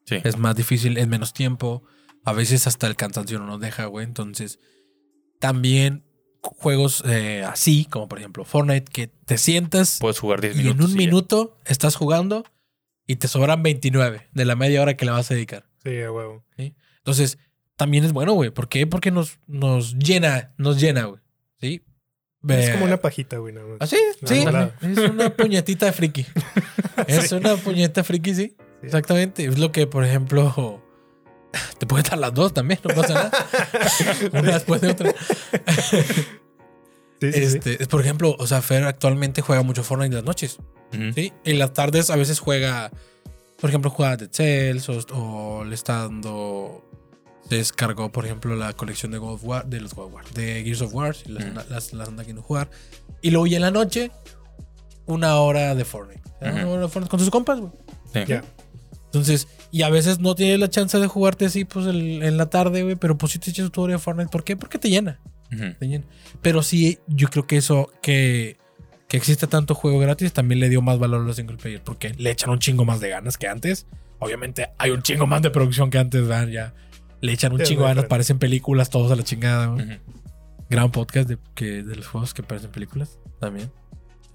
Sí. 0.06 0.16
Es 0.24 0.36
más 0.38 0.54
difícil, 0.56 0.98
es 0.98 1.08
menos 1.08 1.32
tiempo. 1.32 1.82
A 2.24 2.32
veces 2.32 2.66
hasta 2.66 2.86
el 2.86 2.96
cansancio 2.96 3.38
no 3.38 3.46
nos 3.46 3.60
deja, 3.60 3.86
güey. 3.86 4.04
Entonces, 4.04 4.58
también 5.38 6.04
juegos 6.42 7.02
eh, 7.06 7.44
así, 7.44 7.84
como 7.84 8.08
por 8.08 8.18
ejemplo 8.18 8.44
Fortnite, 8.44 8.90
que 8.90 9.08
te 9.08 9.36
sientas 9.38 9.98
Puedes 10.00 10.18
jugar 10.18 10.40
10 10.40 10.54
y 10.54 10.58
minutos. 10.58 10.78
en 10.78 10.84
un 10.84 10.92
y 10.92 10.98
minuto 10.98 11.58
estás 11.66 11.96
jugando 11.96 12.44
y 13.06 13.16
te 13.16 13.28
sobran 13.28 13.62
29 13.62 14.28
de 14.32 14.44
la 14.44 14.56
media 14.56 14.80
hora 14.82 14.96
que 14.96 15.04
le 15.04 15.10
vas 15.10 15.30
a 15.30 15.34
dedicar. 15.34 15.66
Sí, 15.82 16.00
a 16.00 16.12
huevo. 16.12 16.44
Entonces, 16.56 17.38
también 17.76 18.04
es 18.04 18.12
bueno, 18.12 18.34
güey. 18.34 18.50
¿Por 18.50 18.68
qué? 18.68 18.86
Porque 18.86 19.10
nos, 19.10 19.38
nos 19.46 19.94
llena, 19.94 20.54
nos 20.58 20.80
llena, 20.80 21.04
güey. 21.04 21.20
¿Sí? 21.60 21.82
Es 22.48 22.70
como 22.70 22.86
una 22.86 22.96
pajita, 22.96 23.36
güey. 23.38 23.52
nada 23.52 23.66
más. 23.66 23.76
¿Ah, 23.80 23.86
sí? 23.86 23.98
Sí. 24.24 24.44
Es 24.82 24.98
una 24.98 25.30
puñetita 25.30 25.86
de 25.86 25.92
friki. 25.92 26.26
Es 27.06 27.32
una 27.32 27.56
puñeta 27.56 28.04
friki, 28.04 28.34
sí. 28.34 28.54
Sí. 28.56 28.56
Exactamente. 28.82 29.44
Es 29.44 29.58
lo 29.58 29.72
que, 29.72 29.86
por 29.86 30.04
ejemplo, 30.04 30.82
te 31.78 31.86
pueden 31.86 32.06
dar 32.08 32.18
las 32.18 32.34
dos 32.34 32.54
también, 32.54 32.80
no 32.82 32.94
pasa 32.94 33.14
nada. 33.14 33.30
una 34.32 34.54
después 34.54 34.80
de 34.80 34.88
otra. 34.90 35.14
Sí. 37.20 37.28
Este, 37.32 37.82
es, 37.82 37.88
por 37.88 38.00
ejemplo, 38.00 38.34
o 38.38 38.46
sea, 38.46 38.62
Fer 38.62 38.84
actualmente 38.84 39.42
juega 39.42 39.62
mucho 39.62 39.84
Fortnite 39.84 40.08
en 40.08 40.14
las 40.16 40.24
noches. 40.24 40.58
Ujú. 40.92 41.12
¿sí? 41.14 41.32
En 41.44 41.58
las 41.58 41.72
tardes 41.74 42.10
a 42.10 42.16
veces 42.16 42.38
juega, 42.38 42.90
por 43.60 43.70
ejemplo, 43.70 43.90
juega 43.90 44.16
Dead 44.16 44.30
Cells 44.32 44.88
o, 44.88 45.04
o 45.12 45.64
le 45.64 45.74
está 45.74 45.98
dando. 46.02 46.89
Descargó, 47.50 48.10
por 48.12 48.24
ejemplo, 48.24 48.54
la 48.56 48.72
colección 48.72 49.12
de 49.12 49.18
God 49.18 49.34
of 49.34 49.44
War, 49.44 49.66
de 49.66 49.80
los 49.80 49.92
God 49.94 50.06
of 50.06 50.14
War, 50.14 50.24
de 50.30 50.62
Gears 50.64 50.80
of 50.82 50.94
War, 50.94 51.14
y 51.26 51.32
las, 51.32 51.44
Mm. 51.44 51.54
las, 51.70 51.92
las 51.92 52.08
anda 52.08 52.22
queriendo 52.22 52.42
jugar. 52.42 52.70
Y 53.20 53.30
luego 53.30 53.46
ya 53.46 53.56
en 53.56 53.62
la 53.62 53.70
noche, 53.70 54.10
una 55.06 55.34
hora 55.36 55.74
de 55.74 55.84
Fortnite. 55.84 56.22
Sea, 56.38 56.50
Ujú. 56.52 56.58
Una 56.60 56.68
hora 56.70 56.82
de 56.82 56.88
Fortnite 56.88 57.10
con 57.10 57.20
sus 57.20 57.30
compas, 57.30 57.58
güey. 57.60 57.72
Sí. 58.14 58.20
Ya. 58.26 58.44
Entonces, 59.06 59.48
y 59.72 59.82
a 59.82 59.90
veces 59.90 60.20
no 60.20 60.34
tienes 60.36 60.60
la 60.60 60.70
chance 60.70 60.96
de 60.98 61.06
jugarte 61.08 61.44
así, 61.46 61.64
pues 61.64 61.86
el- 61.86 62.22
en 62.22 62.36
la 62.36 62.48
tarde, 62.48 62.84
güey, 62.84 62.94
pero 62.94 63.18
pues 63.18 63.32
si 63.32 63.38
te 63.40 63.50
echas 63.50 63.70
tu 63.72 63.82
hora 63.82 63.94
de 63.94 63.98
Fortnite. 63.98 64.30
¿Por 64.30 64.44
qué? 64.44 64.56
Porque 64.56 64.78
te 64.78 64.88
llena. 64.88 65.18
Ujú. 65.52 65.74
te 65.80 65.88
llena. 65.88 66.04
Pero 66.42 66.62
sí, 66.62 67.00
yo 67.08 67.26
creo 67.28 67.44
que 67.48 67.56
eso, 67.56 67.90
que, 68.02 68.56
que 69.08 69.16
existe 69.16 69.48
tanto 69.48 69.74
juego 69.74 69.98
gratis, 69.98 70.32
también 70.32 70.60
le 70.60 70.68
dio 70.68 70.80
más 70.80 71.00
valor 71.00 71.22
a 71.22 71.24
los 71.24 71.34
single 71.34 71.56
player, 71.56 71.82
porque 71.82 72.14
le 72.16 72.30
echan 72.30 72.50
un 72.50 72.60
chingo 72.60 72.84
más 72.84 73.00
de 73.00 73.08
ganas 73.08 73.36
que 73.36 73.48
antes. 73.48 73.86
Obviamente 74.20 74.68
hay 74.78 74.90
un 74.92 75.02
chingo 75.02 75.26
más 75.26 75.42
de 75.42 75.50
producción 75.50 75.90
que 75.90 75.98
antes, 75.98 76.22
¿verdad? 76.28 76.46
Ya 76.46 76.74
le 77.20 77.32
echan 77.32 77.52
un 77.52 77.60
es 77.60 77.68
chingo 77.68 77.84
ganas, 77.84 78.06
parecen 78.06 78.38
películas 78.38 78.90
todos 78.90 79.10
a 79.12 79.16
la 79.16 79.22
chingada. 79.22 79.66
güey. 79.66 79.84
Ujú. 79.84 79.94
Gran 80.68 80.90
podcast 80.92 81.28
de, 81.28 81.38
que, 81.54 81.82
de 81.82 81.96
los 81.96 82.06
juegos 82.06 82.32
que 82.32 82.42
parecen 82.42 82.70
películas 82.70 83.18
también. 83.40 83.70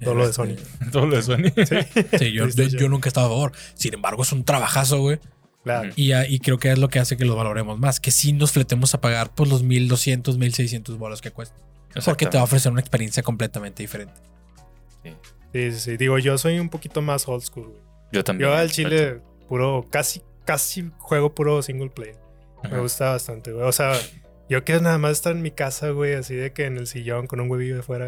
Todo 0.02 0.16
lo 0.16 0.24
de 0.24 0.32
Este, 0.32 0.58
Sony. 0.58 0.90
Todo 0.92 1.06
lo 1.08 1.16
de 1.16 1.22
Sony. 1.24 2.18
Sí, 2.20 2.32
yo, 2.34 2.48
yo, 2.50 2.90
nunca 2.90 3.08
he 3.08 3.10
estado 3.10 3.28
a 3.28 3.30
favor. 3.30 3.52
Sin 3.76 3.94
embargo, 3.94 4.24
es 4.24 4.32
un 4.34 4.44
trabajazo, 4.44 5.00
güey. 5.00 5.20
Claro. 5.64 5.92
Y, 5.96 6.12
ah, 6.12 6.28
y 6.28 6.40
creo 6.40 6.58
que 6.60 6.72
es 6.72 6.78
lo 6.78 6.90
que 6.90 7.00
hace 7.00 7.16
que 7.18 7.26
los 7.26 7.36
valoremos 7.36 7.80
más. 7.80 8.00
Que 8.00 8.12
sí 8.12 8.34
nos 8.34 8.52
fletemos 8.52 8.94
a 8.94 9.02
pagar 9.02 9.34
pues 9.34 9.50
los 9.50 9.64
1200, 9.64 10.38
1600 10.38 10.98
bolas 10.98 11.22
que 11.22 11.32
cuesta. 11.32 11.56
Porque 12.04 12.26
te 12.26 12.38
va 12.38 12.42
a 12.42 12.44
ofrecer 12.44 12.72
una 12.72 12.82
experiencia 12.82 13.24
completamente 13.24 13.82
diferente. 13.82 14.14
Sí, 15.54 15.72
sí, 15.72 15.80
sí. 15.80 15.98
Digo, 15.98 16.20
yo 16.20 16.38
soy 16.38 16.60
un 16.60 16.68
poquito 16.70 17.02
más 17.02 17.28
old 17.28 17.42
school, 17.42 17.68
güey. 17.70 17.82
Yo 18.12 18.24
también. 18.24 18.50
Yo 18.50 18.56
al 18.56 18.70
chile, 18.70 19.22
puro, 19.48 19.88
casi, 19.90 20.22
casi 20.44 20.92
juego 20.98 21.34
puro 21.34 21.62
single 21.62 21.90
player. 21.90 22.18
Me 22.72 22.80
gusta 22.80 23.12
bastante, 23.12 23.52
güey. 23.52 23.66
O 23.66 23.72
sea, 23.72 23.94
yo 24.50 24.64
quiero 24.64 24.82
nada 24.82 24.98
más 24.98 25.12
estar 25.12 25.34
en 25.34 25.42
mi 25.42 25.52
casa, 25.52 25.90
güey, 25.90 26.14
así 26.16 26.36
de 26.36 26.52
que 26.54 26.66
en 26.66 26.78
el 26.78 26.88
sillón 26.88 27.28
con 27.28 27.40
un 27.40 27.50
huevillo 27.50 27.76
de 27.76 27.84
fuera 27.84 28.08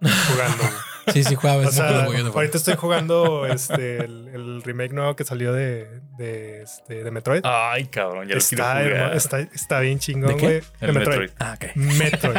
jugando, 0.00 0.58
güey. 0.58 0.72
Sí, 1.12 1.24
sí, 1.24 1.34
juega 1.34 1.54
a 1.54 1.58
O 1.58 1.60
veces 1.62 1.74
sea, 1.74 1.86
con 1.88 1.96
los 1.96 2.04
güeyes 2.06 2.24
de 2.26 2.30
fuera. 2.30 2.42
ahorita 2.44 2.58
estoy 2.58 2.74
jugando 2.76 3.44
este, 3.46 4.04
el, 4.04 4.28
el 4.28 4.62
remake 4.62 4.92
nuevo 4.92 5.16
que 5.16 5.24
salió 5.24 5.52
de, 5.52 6.00
de, 6.16 6.62
este, 6.62 7.02
de 7.02 7.10
Metroid. 7.10 7.40
Ay, 7.44 7.86
cabrón, 7.86 8.28
ya 8.28 8.36
lo 8.36 8.40
quiero 8.40 8.62
está, 8.62 8.72
jugar. 8.74 8.86
hermo- 8.86 9.12
está, 9.16 9.40
está 9.40 9.80
bien 9.80 9.98
chingón, 9.98 10.28
¿De 10.30 10.36
qué? 10.36 10.46
güey. 10.46 10.62
El 10.80 10.86
De 10.86 10.92
Metroid. 11.00 11.18
Metroid. 11.18 11.30
Ah, 11.40 11.54
ok. 11.60 11.74
Metroid. 11.74 12.36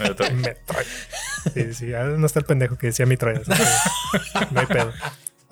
Metroid. 0.00 0.32
Metroid. 0.32 0.86
Sí, 1.54 1.72
sí, 1.72 1.94
ahora 1.94 2.18
no 2.18 2.26
está 2.26 2.40
el 2.40 2.44
pendejo 2.44 2.76
que 2.76 2.88
decía 2.88 3.06
Metroid. 3.06 3.38
así 3.38 3.50
que 4.38 4.54
no 4.54 4.60
hay 4.60 4.66
pedo. 4.66 4.92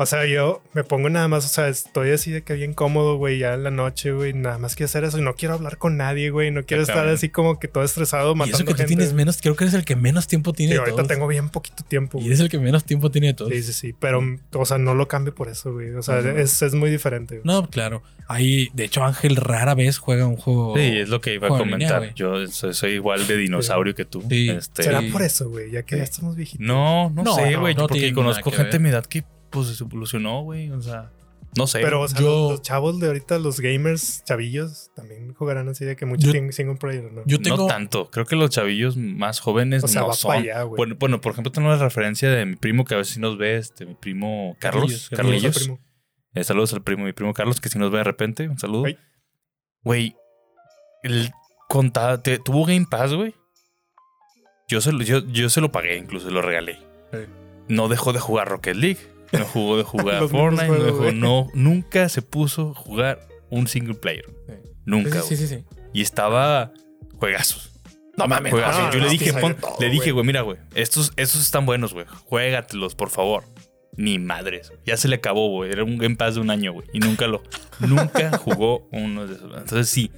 O 0.02 0.06
sea, 0.06 0.24
yo 0.24 0.62
me 0.72 0.82
pongo 0.82 1.10
nada 1.10 1.28
más, 1.28 1.44
o 1.44 1.48
sea, 1.48 1.68
estoy 1.68 2.10
así 2.12 2.30
de 2.30 2.40
que 2.42 2.54
bien 2.54 2.72
cómodo, 2.72 3.16
güey, 3.18 3.38
ya 3.38 3.52
en 3.52 3.64
la 3.64 3.70
noche, 3.70 4.12
güey, 4.12 4.32
nada 4.32 4.56
más 4.56 4.74
quiero 4.74 4.86
hacer 4.86 5.04
eso 5.04 5.18
y 5.18 5.20
no 5.20 5.34
quiero 5.34 5.52
hablar 5.52 5.76
con 5.76 5.98
nadie, 5.98 6.30
güey, 6.30 6.50
no 6.50 6.62
quiero 6.64 6.82
estar 6.82 7.06
así 7.06 7.28
como 7.28 7.58
que 7.60 7.68
todo 7.68 7.84
estresado 7.84 8.32
Y 8.32 8.34
matando 8.34 8.56
eso 8.56 8.64
que 8.64 8.72
tú 8.72 8.86
tienes 8.86 9.12
menos, 9.12 9.36
creo 9.42 9.56
que 9.56 9.64
eres 9.64 9.74
el 9.74 9.84
que 9.84 9.96
menos 9.96 10.26
tiempo 10.26 10.54
tiene 10.54 10.70
Sí, 10.70 10.74
de 10.76 10.78
ahorita 10.78 10.96
todos. 10.96 11.08
tengo 11.08 11.26
bien 11.28 11.50
poquito 11.50 11.84
tiempo. 11.84 12.16
Y 12.16 12.22
güey. 12.22 12.26
eres 12.28 12.40
el 12.40 12.48
que 12.48 12.58
menos 12.58 12.84
tiempo 12.84 13.10
tiene 13.10 13.26
de 13.26 13.34
todos. 13.34 13.52
Sí, 13.52 13.62
sí, 13.62 13.74
sí, 13.74 13.94
pero, 14.00 14.22
o 14.54 14.64
sea, 14.64 14.78
no 14.78 14.94
lo 14.94 15.06
cambio 15.06 15.34
por 15.34 15.48
eso, 15.50 15.74
güey. 15.74 15.90
O 15.90 16.02
sea, 16.02 16.20
es, 16.20 16.62
es 16.62 16.72
muy 16.72 16.88
diferente. 16.90 17.34
güey. 17.40 17.44
No, 17.44 17.68
claro. 17.68 18.02
Ahí, 18.26 18.70
de 18.72 18.84
hecho, 18.84 19.04
Ángel 19.04 19.36
rara 19.36 19.74
vez 19.74 19.98
juega 19.98 20.26
un 20.26 20.36
juego. 20.38 20.76
Sí, 20.78 20.82
es 20.82 21.10
lo 21.10 21.20
que 21.20 21.34
iba 21.34 21.48
a 21.48 21.50
línea, 21.50 21.64
comentar. 21.64 22.14
Yo 22.14 22.46
soy, 22.46 22.72
soy 22.72 22.92
igual 22.92 23.26
de 23.26 23.36
dinosaurio 23.36 23.94
que 23.94 24.06
tú. 24.06 24.24
Sí. 24.30 24.48
Este, 24.48 24.84
¿Será 24.84 25.00
Sí. 25.02 25.08
por 25.10 25.20
eso, 25.20 25.50
güey? 25.50 25.70
Ya 25.70 25.82
que 25.82 25.98
ya 25.98 26.04
estamos 26.04 26.36
viejitos. 26.36 26.66
No, 26.66 27.10
no, 27.10 27.22
No, 27.22 27.34
sé, 27.34 27.56
güey. 27.56 27.74
no 27.74 27.86
porque 27.86 28.14
conozco 28.14 28.50
gente 28.50 28.72
de 28.72 28.78
mi 28.78 28.88
edad 28.88 29.04
que 29.04 29.24
pues 29.50 29.68
se 29.68 29.84
evolucionó, 29.84 30.42
güey. 30.42 30.70
O 30.70 30.80
sea, 30.80 31.10
no 31.56 31.66
sé. 31.66 31.80
Pero, 31.80 32.00
o 32.02 32.08
sea, 32.08 32.20
Yo- 32.20 32.26
los, 32.26 32.50
los 32.52 32.62
chavos 32.62 33.00
de 33.00 33.08
ahorita, 33.08 33.38
los 33.38 33.60
gamers 33.60 34.22
chavillos, 34.24 34.90
también 34.94 35.34
jugarán 35.34 35.68
así 35.68 35.84
de 35.84 35.96
que 35.96 36.06
mucho 36.06 36.30
single 36.30 36.76
player, 36.76 37.12
¿no? 37.12 37.22
Yo 37.26 37.40
tengo. 37.40 37.56
No 37.56 37.66
tanto. 37.66 38.10
Creo 38.10 38.24
que 38.24 38.36
los 38.36 38.50
chavillos 38.50 38.96
más 38.96 39.40
jóvenes 39.40 39.82
O 39.84 39.88
sea, 39.88 40.02
no 40.02 40.08
va 40.08 40.14
son. 40.14 40.28
para 40.28 40.40
allá, 40.40 40.62
güey. 40.62 40.76
Bueno, 40.76 40.96
bueno, 40.98 41.20
por 41.20 41.32
ejemplo, 41.32 41.50
tengo 41.52 41.68
la 41.68 41.76
referencia 41.76 42.30
de 42.30 42.46
mi 42.46 42.56
primo 42.56 42.84
que 42.84 42.94
a 42.94 42.98
veces 42.98 43.14
sí 43.14 43.20
nos 43.20 43.36
ve, 43.38 43.56
este, 43.56 43.84
mi 43.86 43.94
primo 43.94 44.56
Carlos. 44.60 44.82
Carlillos, 44.82 45.10
Carlillos. 45.10 45.42
Carlillos. 45.42 45.58
primo. 45.64 45.80
Eh, 46.34 46.44
saludos 46.44 46.72
al 46.74 46.82
primo, 46.82 47.04
mi 47.04 47.12
primo 47.12 47.34
Carlos, 47.34 47.60
que 47.60 47.68
si 47.68 47.78
nos 47.78 47.90
ve 47.90 47.98
de 47.98 48.04
repente. 48.04 48.48
Un 48.48 48.58
saludo. 48.58 48.84
Güey, 49.82 50.14
el 51.02 51.30
contaba, 51.68 52.22
te- 52.22 52.38
tuvo 52.38 52.64
Game 52.66 52.86
Pass, 52.88 53.12
güey. 53.14 53.34
Yo 54.68 54.80
se, 54.80 54.92
lo, 54.92 55.02
yo, 55.02 55.18
yo 55.26 55.50
se 55.50 55.60
lo 55.60 55.72
pagué, 55.72 55.96
incluso 55.96 56.30
lo 56.30 56.42
regalé. 56.42 56.78
No 57.68 57.88
dejó 57.88 58.12
de 58.12 58.20
jugar 58.20 58.48
Rocket 58.48 58.76
League. 58.76 58.98
No 59.32 59.44
jugó 59.44 59.76
de 59.76 59.82
jugar 59.84 60.28
Fortnite. 60.28 60.66
No, 60.68 60.84
dejó- 60.84 61.12
no, 61.14 61.48
nunca 61.54 62.08
se 62.08 62.22
puso 62.22 62.70
a 62.70 62.74
jugar 62.74 63.20
un 63.50 63.66
single 63.68 63.94
player. 63.94 64.24
Sí. 64.46 64.54
Nunca, 64.84 65.22
Sí, 65.22 65.36
sí, 65.36 65.46
sí, 65.46 65.56
sí. 65.56 65.64
Y 65.92 66.02
estaba 66.02 66.72
juegazos. 67.18 67.70
No 68.16 68.26
mames. 68.26 68.52
Juegazos. 68.52 68.82
no, 68.82 68.92
yo 68.92 68.98
no, 68.98 69.04
le 69.06 69.10
dije, 69.10 69.32
pon- 69.34 69.54
todo, 69.56 69.76
le 69.80 69.88
dije, 69.88 70.10
güey. 70.12 70.26
mira, 70.26 70.42
güey, 70.42 70.58
estos, 70.74 71.12
estos 71.16 71.40
están 71.42 71.64
buenos, 71.66 71.94
güey. 71.94 72.06
Juégatelos, 72.26 72.94
por 72.94 73.10
favor. 73.10 73.44
Ni 73.96 74.18
madres. 74.18 74.72
Ya 74.86 74.96
se 74.96 75.08
le 75.08 75.16
acabó, 75.16 75.48
güey. 75.50 75.70
Era 75.72 75.84
un 75.84 75.98
Game 75.98 76.16
Pass 76.16 76.34
de 76.36 76.40
un 76.40 76.50
año, 76.50 76.72
güey. 76.72 76.86
Y 76.92 77.00
nunca 77.00 77.26
lo, 77.26 77.42
nunca 77.80 78.36
jugó 78.38 78.88
uno 78.92 79.26
de 79.26 79.34
esos. 79.34 79.50
Entonces 79.56 79.88
sí. 79.88 80.10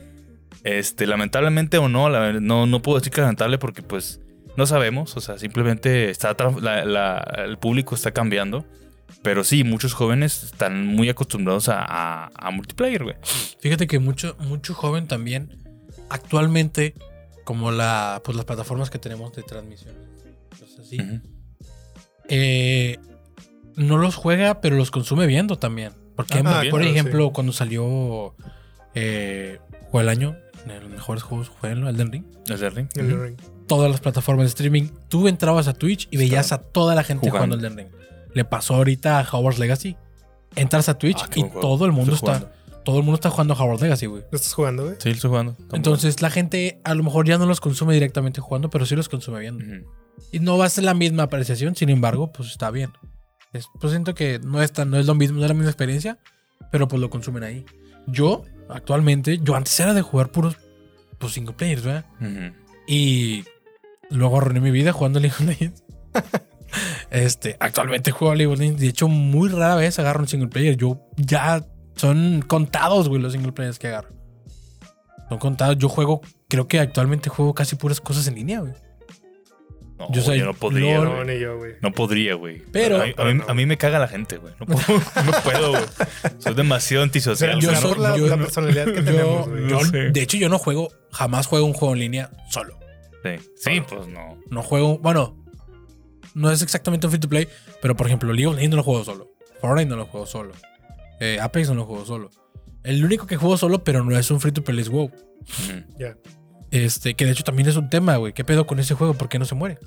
Este, 0.64 1.06
lamentablemente 1.06 1.78
o 1.78 1.88
no, 1.88 2.08
la- 2.08 2.34
no, 2.34 2.66
no 2.66 2.82
puedo 2.82 2.98
decir 2.98 3.12
que 3.12 3.20
lamentable 3.20 3.58
porque 3.58 3.82
pues 3.82 4.20
no 4.56 4.66
sabemos. 4.66 5.16
O 5.16 5.20
sea, 5.20 5.38
simplemente 5.38 6.10
está 6.10 6.36
tra- 6.36 6.60
la- 6.60 6.84
la- 6.84 7.44
el 7.44 7.58
público 7.58 7.94
está 7.94 8.12
cambiando. 8.12 8.64
Pero 9.22 9.44
sí, 9.44 9.62
muchos 9.64 9.94
jóvenes 9.94 10.42
están 10.42 10.86
muy 10.86 11.08
acostumbrados 11.08 11.68
a, 11.68 11.84
a- 11.84 12.30
a 12.34 12.50
multiplayer, 12.50 13.04
güey. 13.04 13.16
Fíjate 13.60 13.86
que 13.86 13.98
mucho, 13.98 14.36
mucho 14.40 14.74
joven 14.74 15.06
también, 15.06 15.62
actualmente, 16.08 16.94
como 17.44 17.70
la, 17.70 18.20
pues 18.24 18.36
las 18.36 18.44
plataformas 18.44 18.90
que 18.90 18.98
tenemos 18.98 19.32
de 19.32 19.42
transmisión, 19.42 19.94
así, 20.80 21.00
Ujú. 21.00 21.20
eh, 22.28 22.98
no 23.76 23.98
los 23.98 24.16
juega, 24.16 24.60
pero 24.60 24.76
los 24.76 24.90
consume 24.90 25.26
viendo 25.26 25.56
también. 25.58 25.92
Porque, 26.16 26.42
Ah, 26.44 26.62
por 26.70 26.82
ejemplo, 26.82 27.26
sí. 27.26 27.32
cuando 27.32 27.52
salió 27.52 28.34
eh, 28.94 29.58
Juego 29.90 29.98
del 30.00 30.08
Año, 30.10 30.36
de 30.66 30.80
los 30.80 30.90
mejores 30.90 31.22
juegos, 31.22 31.48
jueguenlo, 31.48 31.88
Elden 31.88 32.12
Ring. 32.12 32.24
¿Es 32.48 32.60
el 32.60 32.74
ring? 32.74 32.88
El 32.96 33.12
Ujú. 33.14 33.22
ring. 33.22 33.36
todas 33.66 33.90
las 33.90 34.00
plataformas 34.00 34.44
de 34.44 34.48
streaming. 34.48 34.88
Tú 35.08 35.28
entrabas 35.28 35.66
a 35.68 35.72
Twitch 35.72 36.06
y 36.10 36.18
veías 36.18 36.52
a 36.52 36.58
toda 36.58 36.94
la 36.94 37.02
gente 37.04 37.30
jugando, 37.30 37.56
jugando. 37.56 37.66
Elden 37.66 37.78
Ring. 37.90 38.02
Le 38.34 38.44
pasó 38.44 38.74
ahorita 38.76 39.18
a 39.20 39.22
Hogwarts 39.30 39.58
Legacy. 39.58 39.96
Entras 40.56 40.88
a 40.88 40.98
Twitch 40.98 41.22
Ah, 41.22 41.28
y 41.34 41.44
todo 41.60 41.86
el 41.86 41.92
mundo 41.92 42.14
Estoy 42.14 42.34
está, 42.34 42.52
todo 42.84 42.98
el 42.98 43.02
mundo 43.04 43.14
está 43.16 43.30
jugando 43.30 43.54
a 43.54 43.56
Hogwarts 43.62 43.82
Legacy, 43.82 44.06
güey. 44.06 44.22
¿Lo 44.30 44.36
estás 44.36 44.52
jugando, 44.52 44.84
güey? 44.84 44.96
Sí, 44.98 45.08
lo 45.08 45.14
estoy 45.14 45.28
jugando. 45.30 45.56
Entonces 45.72 46.20
la 46.22 46.30
gente 46.30 46.80
a 46.84 46.94
lo 46.94 47.02
mejor 47.02 47.26
ya 47.26 47.38
no 47.38 47.46
los 47.46 47.60
consume 47.60 47.94
directamente 47.94 48.40
jugando, 48.40 48.68
pero 48.70 48.84
sí 48.86 48.94
los 48.96 49.08
consume 49.08 49.40
viendo. 49.40 49.64
Y 50.30 50.40
no 50.40 50.58
va 50.58 50.66
a 50.66 50.68
ser 50.68 50.84
la 50.84 50.94
misma 50.94 51.24
apreciación, 51.24 51.74
sin 51.74 51.88
embargo, 51.88 52.32
pues 52.32 52.50
está 52.50 52.70
bien. 52.70 52.90
Es- 53.52 53.68
pues 53.80 53.92
siento 53.92 54.14
que 54.14 54.38
no 54.42 54.62
es, 54.62 54.72
tan- 54.72 54.90
no 54.90 54.98
es 54.98 55.06
lo 55.06 55.14
mismo, 55.14 55.38
no 55.38 55.44
es 55.44 55.48
la 55.50 55.54
misma 55.54 55.70
experiencia, 55.70 56.18
pero 56.70 56.88
pues 56.88 57.00
lo 57.00 57.08
consumen 57.10 57.42
ahí. 57.44 57.64
Yo, 58.06 58.44
actualmente, 58.68 59.38
yo 59.42 59.54
antes 59.54 59.78
era 59.78 59.94
de 59.94 60.02
jugar 60.02 60.30
puros 60.32 60.56
pues, 61.18 61.32
single 61.34 61.54
players, 61.54 61.82
¿verdad? 61.84 62.06
Ujú. 62.20 62.54
Y 62.86 63.44
luego 64.10 64.38
arruiné 64.38 64.60
mi 64.60 64.70
vida 64.70 64.92
jugando 64.92 65.20
League 65.20 65.34
of 65.38 65.46
Legends. 65.46 65.82
este, 67.10 67.56
actualmente 67.60 68.10
juego 68.10 68.34
League 68.34 68.52
of 68.52 68.58
Legends. 68.58 68.80
De 68.80 68.88
hecho, 68.88 69.08
muy 69.08 69.48
rara 69.48 69.74
vez 69.76 69.98
agarro 69.98 70.20
un 70.20 70.28
single 70.28 70.48
player. 70.48 70.76
Yo 70.76 71.00
ya 71.16 71.64
son 71.96 72.42
contados, 72.46 73.08
güey, 73.08 73.20
los 73.20 73.32
single 73.32 73.52
players 73.52 73.78
que 73.78 73.88
agarro. 73.88 74.10
Son 75.28 75.38
contados. 75.38 75.76
Yo 75.78 75.88
juego, 75.88 76.20
creo 76.48 76.68
que 76.68 76.78
actualmente 76.80 77.30
juego 77.30 77.54
casi 77.54 77.76
puras 77.76 78.00
cosas 78.00 78.26
en 78.28 78.34
línea, 78.34 78.60
güey. 78.60 78.72
No, 79.98 80.10
Yo 80.10 80.44
no 80.44 80.54
podría. 80.54 80.98
No, 81.00 81.14
güey. 81.14 81.26
ni 81.26 81.38
yo, 81.40 81.56
güey. 81.58 81.74
No 81.80 81.92
podría, 81.92 82.34
güey. 82.34 82.60
Pero- 82.72 83.00
A 83.00 83.04
mí, 83.06 83.14
a 83.16 83.24
mí- 83.24 83.42
a 83.48 83.54
mí 83.54 83.66
me 83.66 83.76
caga 83.78 84.00
la 84.00 84.08
gente, 84.08 84.36
güey. 84.38 84.52
No 84.58 84.66
puedo, 84.66 84.82
no 85.24 85.32
puedo, 85.44 85.70
güey. 85.70 85.84
Soy 86.38 86.54
demasiado 86.54 87.04
antisocial. 87.04 87.60
Yo 87.60 87.72
soy- 87.76 87.98
la, 88.00 88.16
yo- 88.16 88.26
la 88.26 88.36
personalidad 88.36 88.86
que 88.86 88.96
Yo, 88.96 89.04
tenemos, 89.04 89.48
güey. 89.48 89.84
sé. 89.84 90.10
de 90.10 90.22
hecho, 90.22 90.36
yo 90.38 90.48
no 90.48 90.58
juego, 90.58 90.88
jamás 91.12 91.46
juego 91.46 91.66
un 91.66 91.72
juego 91.72 91.94
en 91.94 92.00
línea 92.00 92.30
solo. 92.50 92.80
Sí, 93.22 93.30
sí, 93.54 93.80
pues 93.88 94.08
no. 94.08 94.36
No 94.50 94.62
juego, 94.64 94.98
bueno, 94.98 95.36
no 96.34 96.50
es 96.50 96.62
exactamente 96.62 97.06
un 97.06 97.10
free 97.12 97.20
to 97.20 97.28
play, 97.28 97.48
pero 97.80 97.96
por 97.96 98.06
ejemplo, 98.06 98.32
League 98.32 98.46
of 98.46 98.54
Legends 98.54 98.70
no 98.70 98.76
lo 98.78 98.82
juego 98.82 99.04
solo. 99.04 99.30
Fortnite 99.60 99.88
no 99.90 99.96
lo 99.96 100.06
juego 100.06 100.26
solo. 100.26 100.52
Eh, 101.20 101.38
Apex 101.40 101.68
no 101.68 101.74
lo 101.76 101.84
juego 101.84 102.04
solo. 102.04 102.30
El 102.82 103.04
único 103.04 103.26
que 103.26 103.36
juego 103.36 103.56
solo, 103.56 103.84
pero 103.84 104.04
no 104.04 104.16
es 104.18 104.30
un 104.30 104.40
free 104.40 104.52
to 104.52 104.64
play, 104.64 104.80
es 104.80 104.88
WoW. 104.88 105.10
Ya. 105.98 106.16
Este, 106.70 107.14
que 107.14 107.26
de 107.26 107.32
hecho 107.32 107.44
también 107.44 107.68
es 107.68 107.76
un 107.76 107.90
tema, 107.90 108.16
güey. 108.16 108.32
¿Qué 108.32 108.44
pedo 108.44 108.66
con 108.66 108.80
ese 108.80 108.94
juego? 108.94 109.14
¿Por 109.14 109.28
qué 109.28 109.38
no 109.38 109.44
se 109.44 109.54
muere? 109.54 109.78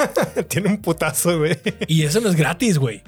Tiene 0.48 0.68
un 0.70 0.78
putazo, 0.80 1.38
güey. 1.38 1.58
Y 1.86 2.02
eso 2.04 2.20
no 2.20 2.28
es 2.30 2.34
gratis, 2.36 2.78
güey. 2.78 3.02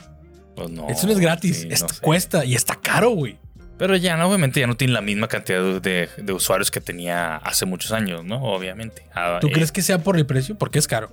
Pues 0.55 0.71
no. 0.71 0.89
eso 0.89 1.07
no 1.07 1.13
es 1.15 1.19
gratis. 1.19 1.63
sí, 1.63 1.69
Esto 1.71 1.87
no 1.89 1.95
sé. 1.95 2.01
cuesta 2.03 2.45
y 2.45 2.55
está 2.55 2.77
caro, 2.77 3.11
güey. 3.11 3.39
Pero 3.79 3.97
ya, 3.97 4.17
no, 4.17 4.29
obviamente, 4.29 4.61
ya 4.61 4.67
no 4.67 4.77
tiene 4.77 4.93
la 4.93 5.01
misma 5.01 5.27
cantidad 5.29 5.61
de, 5.63 5.81
de- 5.81 6.09
de 6.23 6.33
usuarios 6.33 6.71
que 6.71 6.81
tenía 6.81 7.37
hace 7.37 7.65
muchos 7.67 7.91
años, 7.93 8.23
¿no? 8.25 8.37
Obviamente. 8.45 9.07
Ah, 9.15 9.39
¿Tú 9.41 9.49
eh, 9.49 9.53
crees 9.53 9.73
que 9.73 9.81
sea 9.83 9.99
por 10.05 10.17
el 10.19 10.27
precio? 10.27 10.57
Porque 10.57 10.79
es 10.79 10.87
caro. 10.87 11.11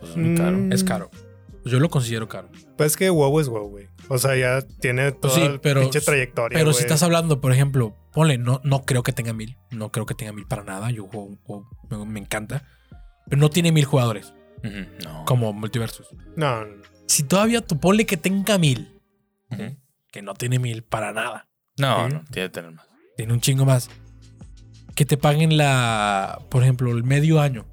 Pues 0.00 0.10
es 0.12 0.16
muy 0.16 0.34
caro. 0.36 0.56
Mm. 0.58 0.72
Es 0.72 0.84
caro. 0.84 1.10
Yo 1.64 1.78
lo 1.78 1.90
considero 1.90 2.26
caro. 2.28 2.48
Pues 2.76 2.92
es 2.92 2.96
que 2.96 3.10
WoW 3.10 3.38
es 3.40 3.48
WoW, 3.48 3.68
güey. 3.68 3.88
O 4.08 4.16
sea, 4.18 4.34
ya 4.36 4.62
tiene 4.80 5.12
toda 5.12 5.34
Pues 5.34 5.34
sí, 5.34 5.48
la 5.52 5.60
pero- 5.60 5.82
pinche 5.82 6.00
trayectoria, 6.00 6.58
Pero 6.58 6.72
si 6.72 6.82
estás 6.82 7.02
hablando, 7.02 7.40
por 7.40 7.52
ejemplo, 7.52 7.94
ponle, 8.12 8.38
no, 8.38 8.60
no 8.64 8.82
creo 8.84 9.02
que 9.02 9.12
tenga 9.12 9.32
mil. 9.34 9.56
No 9.70 9.92
creo 9.92 10.06
que 10.06 10.14
tenga 10.14 10.32
mil 10.32 10.46
para 10.46 10.64
nada. 10.64 10.90
Yo 10.90 11.06
juego, 11.06 11.36
juego- 11.44 11.68
me, 11.90 12.04
me 12.06 12.20
encanta. 12.20 12.64
Pero 13.28 13.40
no 13.40 13.50
tiene 13.50 13.72
mil 13.72 13.84
jugadores, 13.84 14.32
No. 15.04 15.24
como 15.26 15.52
Multiversus. 15.52 16.08
No. 16.34 16.64
Si 17.06 17.22
todavía 17.24 17.60
tú 17.60 17.78
ponle 17.78 18.06
que 18.06 18.16
tenga 18.16 18.56
mil, 18.58 18.98
que 20.10 20.22
no 20.22 20.34
tiene 20.34 20.58
mil 20.58 20.82
para 20.82 21.12
nada, 21.12 21.46
No, 21.78 22.08
Sí. 22.08 22.14
no, 22.14 22.24
tiene 22.30 22.48
que 22.48 22.52
tener 22.54 22.70
más. 22.72 22.86
tiene 23.16 23.32
un 23.32 23.40
chingo 23.40 23.64
más. 23.64 23.90
Que 24.94 25.04
te 25.04 25.16
paguen 25.16 25.56
la, 25.56 26.40
por 26.50 26.62
ejemplo, 26.62 26.90
el 26.90 27.04
medio 27.04 27.40
año. 27.40 27.64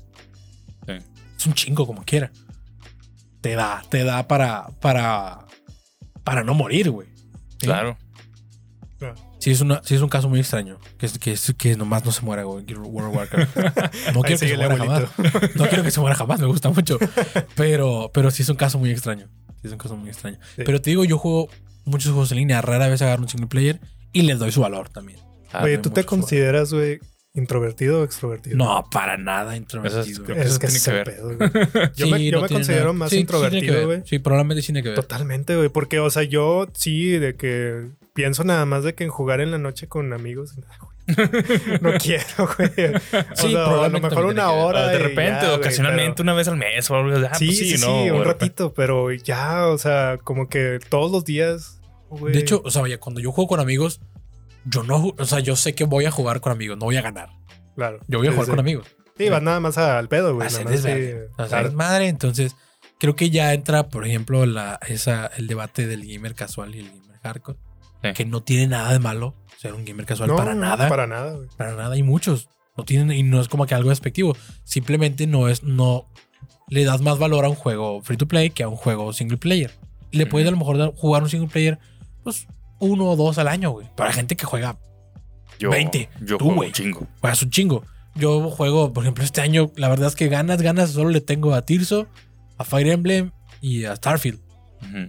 Es 1.38 1.46
un 1.46 1.54
chingo 1.54 1.86
como 1.86 2.04
quiera. 2.04 2.32
Te 3.42 3.56
da, 3.56 3.84
te 3.90 4.04
da 4.04 4.28
para, 4.28 4.68
para, 4.82 5.46
para 6.24 6.44
no 6.44 6.54
morir, 6.54 6.90
güey. 6.90 7.08
¿Sí? 7.60 7.66
Claro. 7.68 7.98
Sí, 9.40 9.52
es, 9.52 9.62
una, 9.62 9.82
sí 9.84 9.94
es 9.94 10.02
un 10.02 10.10
caso 10.10 10.28
muy 10.28 10.40
extraño. 10.40 10.80
Que, 10.98 11.06
es- 11.06 11.20
que, 11.20 11.32
es- 11.34 11.54
que 11.56 11.76
nomás 11.78 12.04
no 12.04 12.12
se 12.12 12.24
muera, 12.24 12.44
güey. 12.44 12.66
World 12.74 13.10
of 13.10 13.16
Warcraft. 13.16 13.58
No 14.16 14.22
quiero 14.22 14.40
que 14.40 14.48
se 14.48 14.58
muera 14.58 14.78
jamás. 14.78 15.04
No 15.56 15.68
quiero 15.68 15.84
que 15.84 15.92
se 15.92 16.00
muera 16.00 16.16
jamás, 16.16 16.40
me 16.40 16.48
gusta 16.48 16.70
mucho. 16.72 16.98
Pero, 17.56 18.10
pero 18.14 18.32
sí 18.32 18.42
es 18.42 18.50
un 18.50 18.56
caso 18.56 18.80
muy 18.80 18.90
extraño. 18.90 19.28
Sí 19.62 19.68
es 19.68 19.72
un 19.72 19.78
caso 19.78 19.96
muy 19.96 20.10
extraño. 20.10 20.40
Sí. 20.56 20.64
Pero 20.66 20.82
te 20.82 20.90
digo, 20.90 21.06
yo 21.06 21.20
juego 21.20 21.50
muchos 21.86 22.12
juegos 22.12 22.32
en 22.32 22.40
línea. 22.40 22.62
Rara 22.62 22.88
vez 22.88 23.02
agarro 23.04 23.22
un 23.22 23.30
single 23.30 23.48
player 23.48 23.80
y 24.12 24.24
les 24.24 24.40
doy 24.40 24.52
su 24.52 24.62
valor 24.62 24.90
también. 24.90 25.20
Ah, 25.54 25.64
Oye, 25.64 25.78
¿tú 25.78 25.92
te 25.92 26.04
consideras, 26.04 26.74
güey, 26.74 27.00
introvertido 27.38 28.02
o 28.02 28.04
extrovertido? 28.04 28.58
No, 28.58 28.86
para 28.92 29.18
nada 29.18 29.56
introvertido. 29.56 30.02
Eso 30.02 30.12
es- 30.12 30.60
que 30.60 30.68
tiene 30.68 30.84
que 30.84 30.92
ver. 30.92 31.04
pedo. 31.06 31.32
Yo 31.96 32.08
me, 32.08 32.18
Sí, 32.18 32.26
yo 32.30 32.38
no 32.38 32.42
me 32.42 32.48
tiene 32.48 32.48
considero 32.50 32.82
nada. 32.86 32.94
más 32.94 33.10
Sí, 33.10 33.16
sí 33.16 33.22
introvertido, 33.22 33.74
ver. 33.76 33.86
güey. 33.86 34.02
Sí, 34.06 34.20
probablemente 34.20 34.62
sí 34.62 34.68
tiene 34.68 34.84
que 34.84 34.90
ver. 34.90 34.96
Totalmente, 35.00 35.56
güey. 35.56 35.70
Porque, 35.70 36.00
o 36.00 36.10
sea, 36.10 36.24
yo 36.24 36.68
sí, 36.74 37.12
de 37.12 37.36
que 37.36 37.88
pienso 38.14 38.44
nada 38.44 38.66
más 38.66 38.84
de 38.84 38.94
que 38.96 39.04
en 39.04 39.10
jugar 39.12 39.40
en 39.42 39.52
la 39.52 39.58
noche 39.60 39.88
con 39.88 40.12
amigos. 40.14 40.56
No 41.82 41.94
quiero, 42.00 42.26
güey. 42.58 42.70
O 42.70 43.36
Sí, 43.36 43.50
sea, 43.52 43.64
a 43.64 43.64
lo 43.64 43.66
probablemente 43.66 44.10
mejor 44.10 44.26
una 44.26 44.52
hora. 44.52 44.86
Ah, 44.86 44.92
de 44.92 45.00
repente, 45.00 45.42
ya, 45.44 45.54
ocasionalmente, 45.56 46.14
pero- 46.16 46.24
una 46.24 46.34
vez 46.34 46.48
al 46.48 46.58
mes 46.58 46.90
o 46.92 46.96
algo 46.96 47.16
así. 47.16 47.26
Ah, 47.32 47.36
sí, 47.36 47.46
pues 47.46 47.58
sí, 47.58 47.78
sí, 47.78 47.86
¿no? 47.86 47.96
un 47.98 48.04
De 48.04 48.10
repente. 48.12 48.28
ratito, 48.34 48.74
pero 48.74 49.12
ya, 49.14 49.68
o 49.68 49.78
sea, 49.78 50.18
como 50.24 50.50
que 50.50 50.80
todos 50.90 51.12
los 51.12 51.24
días, 51.24 51.80
güey. 52.10 52.34
De 52.34 52.40
hecho, 52.40 52.62
o 52.66 52.72
sea, 52.72 52.82
vaya, 52.82 53.00
cuando 53.00 53.22
yo 53.22 53.32
juego 53.32 53.48
con 53.48 53.60
amigos, 53.60 54.02
yo 54.70 54.84
no, 54.84 55.14
o 55.18 55.26
sea, 55.26 55.40
yo 55.40 55.56
sé 55.56 55.74
que 55.76 55.84
voy 55.86 56.06
a 56.06 56.12
jugar 56.12 56.42
con 56.42 56.52
amigos, 56.52 56.78
no 56.78 56.86
voy 56.86 56.98
a 56.98 57.02
ganar. 57.02 57.30
claro. 57.76 58.00
Yo 58.08 58.18
voy 58.20 58.28
a 58.28 58.32
Sí, 58.32 58.36
jugar 58.36 58.46
sí. 58.46 58.50
con 58.52 58.60
amigos. 58.60 58.88
Sí, 59.18 59.30
vas 59.30 59.42
nada 59.42 59.60
más 59.60 59.78
al 59.78 60.08
pedo, 60.10 60.36
güey. 60.36 60.46
a 60.46 60.48
hacer 60.48 60.66
más, 60.66 60.80
sí, 60.82 60.90
claro. 61.36 61.64
desmadre. 61.70 62.08
Entonces, 62.08 62.56
creo 63.00 63.16
que 63.16 63.30
ya 63.32 63.54
entra, 63.54 63.90
por 63.90 64.06
ejemplo, 64.06 64.46
la, 64.46 64.80
esa, 64.88 65.28
el 65.38 65.48
debate 65.48 65.88
del 65.88 66.06
gamer 66.06 66.36
casual 66.36 66.76
y 66.76 66.80
el 66.80 66.90
gamer 66.92 67.20
hardcore, 67.24 67.58
Sí. 68.04 68.14
que 68.14 68.26
no 68.26 68.44
tiene 68.44 68.68
nada 68.68 68.92
de 68.94 69.00
malo 69.00 69.36
ser 69.58 69.74
un 69.74 69.84
gamer 69.86 70.06
casual 70.06 70.30
No, 70.30 70.36
para 70.36 70.54
nada. 70.54 70.76
Para... 70.78 70.90
Para 70.90 71.08
nada, 71.08 71.36
güey. 71.36 71.48
nada. 71.58 71.92
Hay 71.92 72.04
muchos. 72.04 72.48
No 72.78 72.84
tienen, 72.86 73.12
y 73.12 73.24
no 73.24 73.42
es 73.42 73.48
como 73.48 73.66
que 73.66 73.74
algo 73.74 73.90
despectivo. 73.90 74.38
Simplemente 74.64 75.26
no 75.26 75.48
es, 75.48 75.64
no 75.64 76.06
le 76.68 76.84
das 76.84 77.02
más 77.02 77.18
valor 77.18 77.44
a 77.46 77.50
un 77.50 77.56
juego 77.56 78.02
free 78.04 78.18
to 78.18 78.28
play 78.28 78.52
que 78.52 78.62
a 78.62 78.68
un 78.68 78.76
juego 78.76 79.14
single 79.14 79.38
player. 79.38 79.72
Le 80.12 80.24
Ujú. 80.26 80.32
puedes 80.32 80.48
a 80.48 80.52
lo 80.52 80.58
mejor 80.58 80.78
dar- 80.78 80.94
jugar 80.96 81.24
un 81.24 81.30
single 81.30 81.50
player, 81.50 81.80
pues, 82.24 82.46
uno 82.80 83.06
o 83.06 83.16
dos 83.16 83.38
al 83.38 83.48
año, 83.48 83.72
güey. 83.72 83.88
Para 83.96 84.14
gente 84.14 84.36
que 84.36 84.46
juega 84.46 84.78
Yo, 85.60 85.70
20. 85.72 86.10
Yo 86.22 86.38
Tú, 86.38 86.46
juego 86.46 86.56
güey. 86.58 86.70
un 86.70 86.74
chingo. 86.74 87.08
Juegas 87.22 87.42
un 87.44 87.50
chingo. 87.50 87.84
Yo 88.16 88.50
juego, 88.50 88.94
por 88.94 89.04
ejemplo, 89.04 89.24
este 89.24 89.42
año, 89.42 89.72
la 89.76 89.90
verdad 89.90 90.08
es 90.08 90.16
que 90.16 90.28
ganas, 90.28 90.62
ganas, 90.62 90.92
solo 90.92 91.10
le 91.10 91.22
tengo 91.22 91.54
a 91.54 91.62
Tirso, 91.64 92.08
a 92.58 92.64
Fire 92.64 92.88
Emblem 92.88 93.32
y 93.62 93.86
a 93.86 93.96
Starfield. 93.96 94.40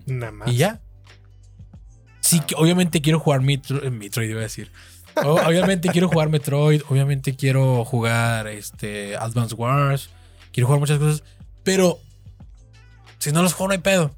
Nada 0.06 0.32
más. 0.32 0.48
Y 0.52 0.56
ya. 0.56 0.80
Sí, 2.20 2.40
que 2.40 2.54
obviamente 2.56 3.00
quiero 3.00 3.18
jugar 3.20 3.40
Metro- 3.40 3.82
eh, 3.82 3.90
Metroid, 3.90 4.28
iba 4.28 4.40
a 4.40 4.42
decir. 4.42 4.70
Obviamente 5.24 5.88
quiero 5.88 6.08
jugar 6.08 6.28
Metroid, 6.28 6.82
obviamente 6.88 7.34
quiero 7.34 7.84
jugar 7.84 8.46
este, 8.46 9.16
Advance 9.16 9.54
Wars, 9.54 10.10
quiero 10.52 10.66
jugar 10.68 10.78
muchas 10.80 10.98
cosas, 10.98 11.24
pero 11.64 11.98
si 13.18 13.32
no 13.32 13.42
los 13.42 13.52
juego 13.54 13.68
no 13.68 13.72
hay 13.72 13.78
pedo. 13.80 14.14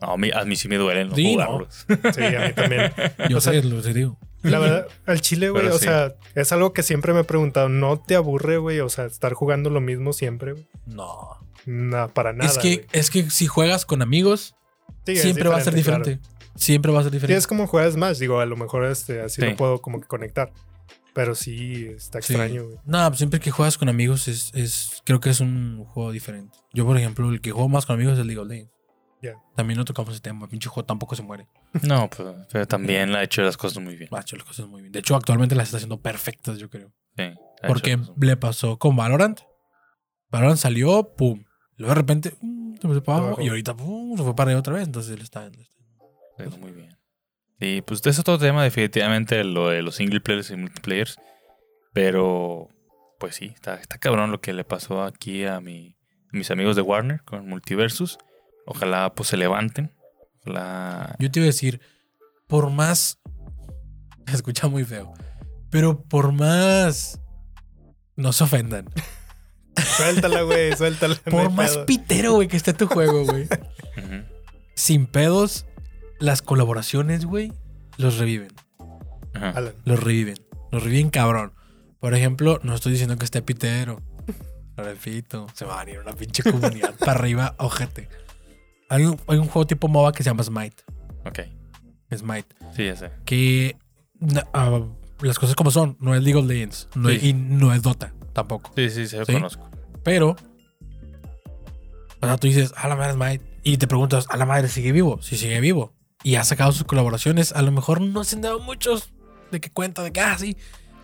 No, 0.00 0.12
a 0.12 0.16
mí, 0.16 0.30
a 0.32 0.44
mí 0.44 0.56
sí 0.56 0.68
me 0.68 0.76
duelen 0.76 1.08
no 1.10 1.14
Sí, 1.16 1.36
no. 1.36 1.66
Sí, 2.14 2.22
a 2.24 2.46
mí 2.48 2.52
también. 2.54 2.92
Yo 3.28 3.38
O 3.38 3.40
sea, 3.40 3.52
sé, 3.52 3.62
lo 3.62 3.82
sé, 3.82 3.92
digo. 3.94 4.18
La 4.42 4.58
verdad, 4.58 4.86
al 5.04 5.20
chile, 5.20 5.50
güey, 5.50 5.66
o 5.66 5.78
sí. 5.78 5.84
sea, 5.84 6.14
es 6.34 6.50
algo 6.52 6.72
que 6.72 6.82
siempre 6.82 7.12
me 7.12 7.20
he 7.20 7.24
preguntado. 7.24 7.68
¿No 7.68 7.98
te 8.00 8.16
aburre, 8.16 8.56
güey? 8.56 8.80
O 8.80 8.88
sea, 8.88 9.04
estar 9.04 9.34
jugando 9.34 9.68
lo 9.68 9.80
mismo 9.82 10.12
siempre, 10.14 10.52
güey. 10.52 10.66
No. 10.86 11.28
No, 11.66 12.08
para 12.08 12.32
nada. 12.32 12.50
es, 12.50 12.56
que, 12.56 12.76
güey. 12.76 12.86
es 12.92 13.10
que 13.10 13.28
si 13.30 13.46
juegas 13.46 13.84
con 13.84 14.00
amigos, 14.00 14.54
Sí, 15.06 15.16
siempre 15.16 15.48
va 15.48 15.56
a 15.56 15.60
ser 15.60 15.74
claro. 15.74 15.76
diferente. 16.04 16.18
Siempre 16.56 16.90
va 16.92 17.00
a 17.00 17.02
ser 17.02 17.10
Sí, 17.12 17.16
diferente. 17.16 17.38
es 17.38 17.46
como 17.46 17.66
juegas 17.66 17.96
más. 17.96 18.18
Digo, 18.18 18.40
a 18.40 18.46
lo 18.46 18.56
mejor 18.56 18.84
este, 18.86 19.20
así 19.20 19.42
Sí. 19.42 19.48
lo 19.48 19.56
puedo 19.56 19.80
como 19.82 20.00
que 20.00 20.06
conectar. 20.06 20.50
Pero 21.12 21.34
sí, 21.34 21.86
está 21.94 22.22
Sí. 22.22 22.32
extraño, 22.32 22.64
güey. 22.64 22.78
No, 22.86 23.06
pues 23.08 23.18
siempre 23.18 23.40
que 23.40 23.50
juegas 23.50 23.76
con 23.76 23.88
amigos 23.90 24.26
es, 24.28 24.50
es 24.54 25.02
creo 25.04 25.20
que 25.20 25.28
es 25.30 25.40
un 25.40 25.84
juego 25.84 26.12
diferente. 26.12 26.56
Yo, 26.72 26.86
por 26.86 26.96
ejemplo, 26.96 27.28
el 27.30 27.40
que 27.40 27.50
juego 27.50 27.68
más 27.68 27.84
con 27.84 27.94
amigos 27.96 28.14
es 28.14 28.20
el 28.20 28.26
League 28.28 28.40
of 28.40 28.48
Legends. 28.48 28.72
Ya. 29.22 29.34
También 29.54 29.76
no 29.78 29.84
tocamos 29.84 30.12
ese 30.12 30.20
tema. 30.22 30.48
Pinche 30.48 30.68
juego 30.68 30.86
tampoco 30.86 31.14
se 31.14 31.22
muere. 31.22 31.46
No, 31.82 32.08
pero, 32.16 32.36
pero 32.50 32.66
también 32.66 33.14
ha 33.14 33.22
hecho 33.22 33.42
las 33.42 33.56
cosas 33.56 33.82
muy 33.82 33.96
bien. 33.96 34.08
Ha 34.12 34.20
hecho 34.20 34.36
las 34.36 34.46
cosas 34.46 34.66
muy 34.66 34.80
bien. 34.82 34.92
De 34.92 35.00
hecho, 35.00 35.14
actualmente 35.14 35.54
las 35.54 35.66
está 35.68 35.76
haciendo 35.76 36.00
perfectas, 36.00 36.58
yo 36.58 36.70
creo. 36.70 36.92
Sí, 37.16 37.24
Porque 37.66 37.98
le 38.20 38.36
pasó 38.36 38.78
con 38.78 38.96
Valorant. 38.96 39.40
Valorant 40.30 40.58
salió, 40.58 41.14
pum. 41.16 41.44
Luego 41.76 41.94
de 41.94 42.00
repente, 42.00 42.36
mm, 42.40 42.76
se 42.80 42.88
fue 42.88 43.02
para 43.02 43.18
abajo. 43.18 43.42
Y 43.42 43.48
ahorita, 43.48 43.76
pum, 43.76 44.16
se 44.16 44.22
fue 44.22 44.34
para 44.34 44.48
arriba 44.50 44.60
otra 44.60 44.74
vez. 44.74 44.84
Entonces 44.86 45.12
él 45.12 45.20
está. 45.22 45.44
él 45.46 45.52
está- 45.60 45.74
ha 46.38 46.46
ido 46.46 46.56
muy 46.58 46.72
bien. 46.72 46.96
Sí, 47.60 47.82
pues 47.84 48.00
es 48.06 48.18
otro 48.18 48.38
tema 48.38 48.64
definitivamente 48.64 49.44
lo 49.44 49.68
de 49.68 49.82
los 49.82 49.96
single 49.96 50.20
players 50.20 50.50
y 50.50 50.56
multiplayers. 50.56 51.18
Pero, 51.92 52.68
pues 53.18 53.34
sí, 53.36 53.46
está, 53.54 53.74
está 53.74 53.98
cabrón 53.98 54.30
lo 54.30 54.40
que 54.40 54.52
le 54.52 54.64
pasó 54.64 55.02
aquí 55.02 55.44
a, 55.44 55.60
mi, 55.60 55.96
a 56.32 56.36
mis 56.36 56.50
amigos 56.50 56.76
de 56.76 56.82
Warner 56.82 57.22
con 57.24 57.46
Multiversus. 57.48 58.16
Ojalá 58.66 59.14
pues 59.14 59.28
se 59.28 59.36
levanten. 59.36 59.94
Ojalá... 60.40 61.16
Yo 61.18 61.30
te 61.30 61.40
iba 61.40 61.44
a 61.44 61.46
decir, 61.46 61.80
por 62.46 62.70
más. 62.70 63.18
Se 64.26 64.36
escucha 64.36 64.68
muy 64.68 64.84
feo. 64.84 65.12
Pero 65.70 66.02
por 66.02 66.32
más. 66.32 67.20
No 68.16 68.32
se 68.32 68.44
ofendan. 68.44 68.88
Suéltala, 69.96 70.42
güey, 70.42 70.76
suéltala. 70.76 71.14
Por 71.14 71.50
más 71.50 71.72
pedo. 71.72 71.86
pitero, 71.86 72.32
güey, 72.34 72.48
que 72.48 72.56
esté 72.56 72.72
tu 72.74 72.86
juego, 72.86 73.24
güey. 73.24 73.48
Sin 74.74 75.06
pedos, 75.06 75.66
las 76.18 76.42
colaboraciones, 76.42 77.24
güey, 77.24 77.52
los 77.96 78.18
reviven. 78.18 78.52
Los 79.84 80.00
reviven. 80.00 80.36
Los 80.70 80.82
reviven 80.82 81.10
cabrón. 81.10 81.52
Por 81.98 82.14
ejemplo, 82.14 82.60
no 82.62 82.74
estoy 82.74 82.92
diciendo 82.92 83.16
que 83.16 83.24
esté 83.24 83.42
pitero. 83.42 84.02
Lo 84.76 84.84
repito, 84.84 85.46
se 85.54 85.64
va 85.64 85.80
a 85.80 85.84
venir 85.84 86.00
una 86.00 86.12
pinche 86.12 86.42
comunidad 86.42 86.94
para 86.98 87.12
arriba, 87.12 87.54
ojete. 87.58 88.08
Hay 88.90 89.04
un, 89.06 89.18
hay 89.26 89.38
un 89.38 89.46
juego 89.46 89.66
tipo 89.66 89.88
MOBA 89.88 90.12
que 90.12 90.22
se 90.22 90.28
llama 90.30 90.42
Smite. 90.42 90.82
Ok. 91.24 91.38
Smite. 92.14 92.48
Sí, 92.76 92.84
ya 92.86 92.96
sé. 92.96 93.10
Que 93.24 93.76
ah, 94.52 94.80
las 95.22 95.38
cosas 95.38 95.54
como 95.56 95.70
son, 95.70 95.96
no 96.00 96.14
es 96.14 96.22
League 96.22 96.38
of 96.38 96.46
Legends 96.46 96.88
no 96.94 97.08
es- 97.08 97.20
Sí. 97.22 97.28
y 97.28 97.32
no 97.32 97.72
es 97.72 97.82
Dota 97.82 98.12
tampoco. 98.32 98.72
Sí, 98.76 98.90
sí, 98.90 99.06
sí, 99.06 99.16
lo 99.16 99.24
¿Sí? 99.24 99.32
conozco. 99.32 99.68
Pero, 100.02 100.36
o 102.20 102.26
sea, 102.26 102.36
tú 102.36 102.46
dices, 102.46 102.72
a 102.76 102.88
la 102.88 102.96
madre 102.96 103.12
Smite, 103.14 103.44
y 103.62 103.76
te 103.76 103.86
preguntas, 103.86 104.26
a 104.28 104.36
la 104.36 104.46
madre 104.46 104.68
sigue 104.68 104.92
vivo. 104.92 105.20
Si 105.22 105.36
sigue 105.36 105.60
vivo 105.60 105.94
y 106.22 106.34
ha 106.36 106.44
sacado 106.44 106.72
sus 106.72 106.84
colaboraciones, 106.84 107.52
a 107.52 107.62
lo 107.62 107.72
mejor 107.72 108.00
no 108.00 108.24
se 108.24 108.36
han 108.36 108.42
dado 108.42 108.58
muchos 108.60 109.12
de 109.50 109.60
que 109.60 109.70
cuenta 109.70 110.02
de 110.02 110.12
que, 110.12 110.20
ah, 110.20 110.36
sí. 110.38 110.56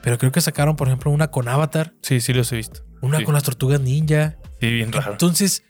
Pero 0.02 0.18
creo 0.18 0.30
que 0.32 0.40
sacaron, 0.40 0.76
por 0.76 0.88
ejemplo, 0.88 1.10
una 1.10 1.30
con 1.30 1.48
Avatar, 1.48 1.94
Sí, 2.02 2.20
sí 2.20 2.32
los 2.32 2.52
he 2.52 2.56
visto. 2.56 2.82
una 3.02 3.18
Sí. 3.18 3.24
con 3.24 3.34
las 3.34 3.42
tortugas 3.44 3.80
ninja. 3.80 4.36
Sí, 4.60 4.70
bien 4.72 4.92
raro. 4.92 5.12
Entonces, 5.12 5.62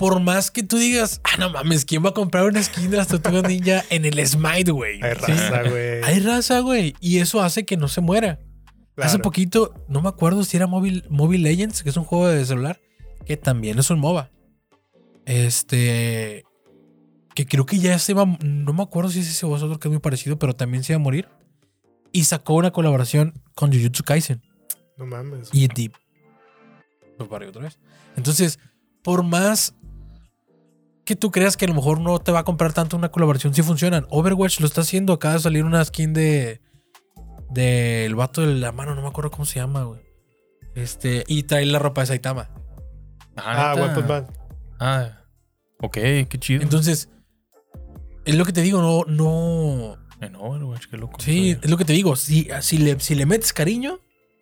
por 0.00 0.18
más 0.18 0.50
que 0.50 0.62
tú 0.62 0.78
digas, 0.78 1.20
ah, 1.24 1.36
no 1.38 1.50
mames, 1.50 1.84
¿quién 1.84 2.02
va 2.02 2.08
a 2.08 2.14
comprar 2.14 2.46
una 2.46 2.62
skin 2.62 2.90
de 2.90 2.96
las 2.96 3.08
tortugas 3.08 3.42
ninja 3.46 3.84
en 3.90 4.06
el 4.06 4.26
Smite, 4.26 4.70
güey? 4.70 4.98
Hay 5.02 5.12
raza, 5.12 5.62
güey. 5.68 6.02
Hay 6.02 6.20
raza, 6.20 6.60
güey. 6.60 6.94
Y 7.00 7.18
eso 7.18 7.42
hace 7.42 7.66
que 7.66 7.76
no 7.76 7.86
se 7.86 8.00
muera. 8.00 8.38
Hace 8.96 9.18
poquito, 9.18 9.74
no 9.88 10.00
me 10.00 10.08
acuerdo 10.08 10.42
si 10.42 10.56
era 10.56 10.66
Mobile, 10.66 11.04
Mobile 11.10 11.42
Legends, 11.42 11.82
que 11.82 11.90
es 11.90 11.98
un 11.98 12.04
juego 12.04 12.28
de 12.28 12.42
celular, 12.46 12.80
que 13.26 13.36
también 13.36 13.78
es 13.78 13.90
un 13.90 13.98
MOBA. 14.00 14.30
Este. 15.26 16.44
Que 17.34 17.44
creo 17.44 17.66
que 17.66 17.78
ya 17.78 17.98
se 17.98 18.12
iba. 18.12 18.24
No 18.42 18.72
me 18.72 18.82
acuerdo 18.82 19.10
si 19.10 19.20
es 19.20 19.28
ese 19.28 19.44
o 19.44 19.54
es 19.54 19.62
otro 19.62 19.78
que 19.78 19.88
es 19.88 19.92
muy 19.92 20.00
parecido, 20.00 20.38
pero 20.38 20.56
también 20.56 20.82
se 20.82 20.94
iba 20.94 20.96
a 20.96 21.04
morir. 21.04 21.28
Y 22.10 22.24
sacó 22.24 22.54
una 22.54 22.70
colaboración 22.70 23.34
con 23.54 23.70
Jujutsu 23.70 24.02
Kaisen 24.02 24.40
No 24.96 25.04
mames. 25.04 25.50
y 25.52 25.68
Deep. 25.68 25.92
Para 27.28 27.46
otra 27.46 27.64
vez. 27.64 27.78
Entonces, 28.16 28.58
por 29.02 29.22
más 29.22 29.74
que 31.10 31.16
tú 31.16 31.32
creas 31.32 31.56
que 31.56 31.64
a 31.64 31.68
lo 31.68 31.74
mejor 31.74 32.00
no 32.00 32.20
te 32.20 32.30
va 32.30 32.38
a 32.38 32.44
comprar 32.44 32.72
tanto 32.72 32.96
una 32.96 33.08
colaboración, 33.10 33.52
sí 33.52 33.62
funcionan. 33.62 34.06
Overwatch 34.10 34.60
lo 34.60 34.66
está 34.66 34.82
haciendo. 34.82 35.12
Acaba 35.12 35.34
de 35.34 35.40
salir 35.40 35.64
una 35.64 35.84
skin 35.84 36.12
de. 36.12 36.60
Del 37.50 38.14
vato 38.14 38.42
de 38.42 38.54
la 38.54 38.70
mano, 38.70 38.94
no 38.94 39.02
me 39.02 39.08
acuerdo 39.08 39.32
cómo 39.32 39.44
se 39.44 39.56
llama, 39.58 39.82
güey. 39.82 40.02
Este. 40.76 41.24
Y 41.26 41.42
trae 41.42 41.66
la 41.66 41.80
ropa 41.80 42.02
de 42.02 42.06
Saitama. 42.06 42.48
Ah, 43.36 43.74
Man. 44.06 44.26
Ah, 44.78 45.24
ok, 45.80 45.94
qué 45.94 46.38
chido. 46.38 46.62
Entonces. 46.62 47.08
Es 48.24 48.36
lo 48.36 48.44
que 48.44 48.52
te 48.52 48.62
digo, 48.62 48.80
no, 48.80 49.04
no. 49.12 49.96
en 50.20 50.36
Overwatch, 50.36 50.86
qué 50.86 50.96
loco. 50.96 51.18
Sí, 51.18 51.54
Sí. 51.54 51.58
es 51.60 51.70
lo 51.70 51.76
que 51.76 51.84
te 51.84 51.92
digo. 51.92 52.14
Si, 52.14 52.48
si, 52.60 52.78
le, 52.78 53.00
si 53.00 53.16
le 53.16 53.26
metes 53.26 53.52
cariño, 53.52 53.98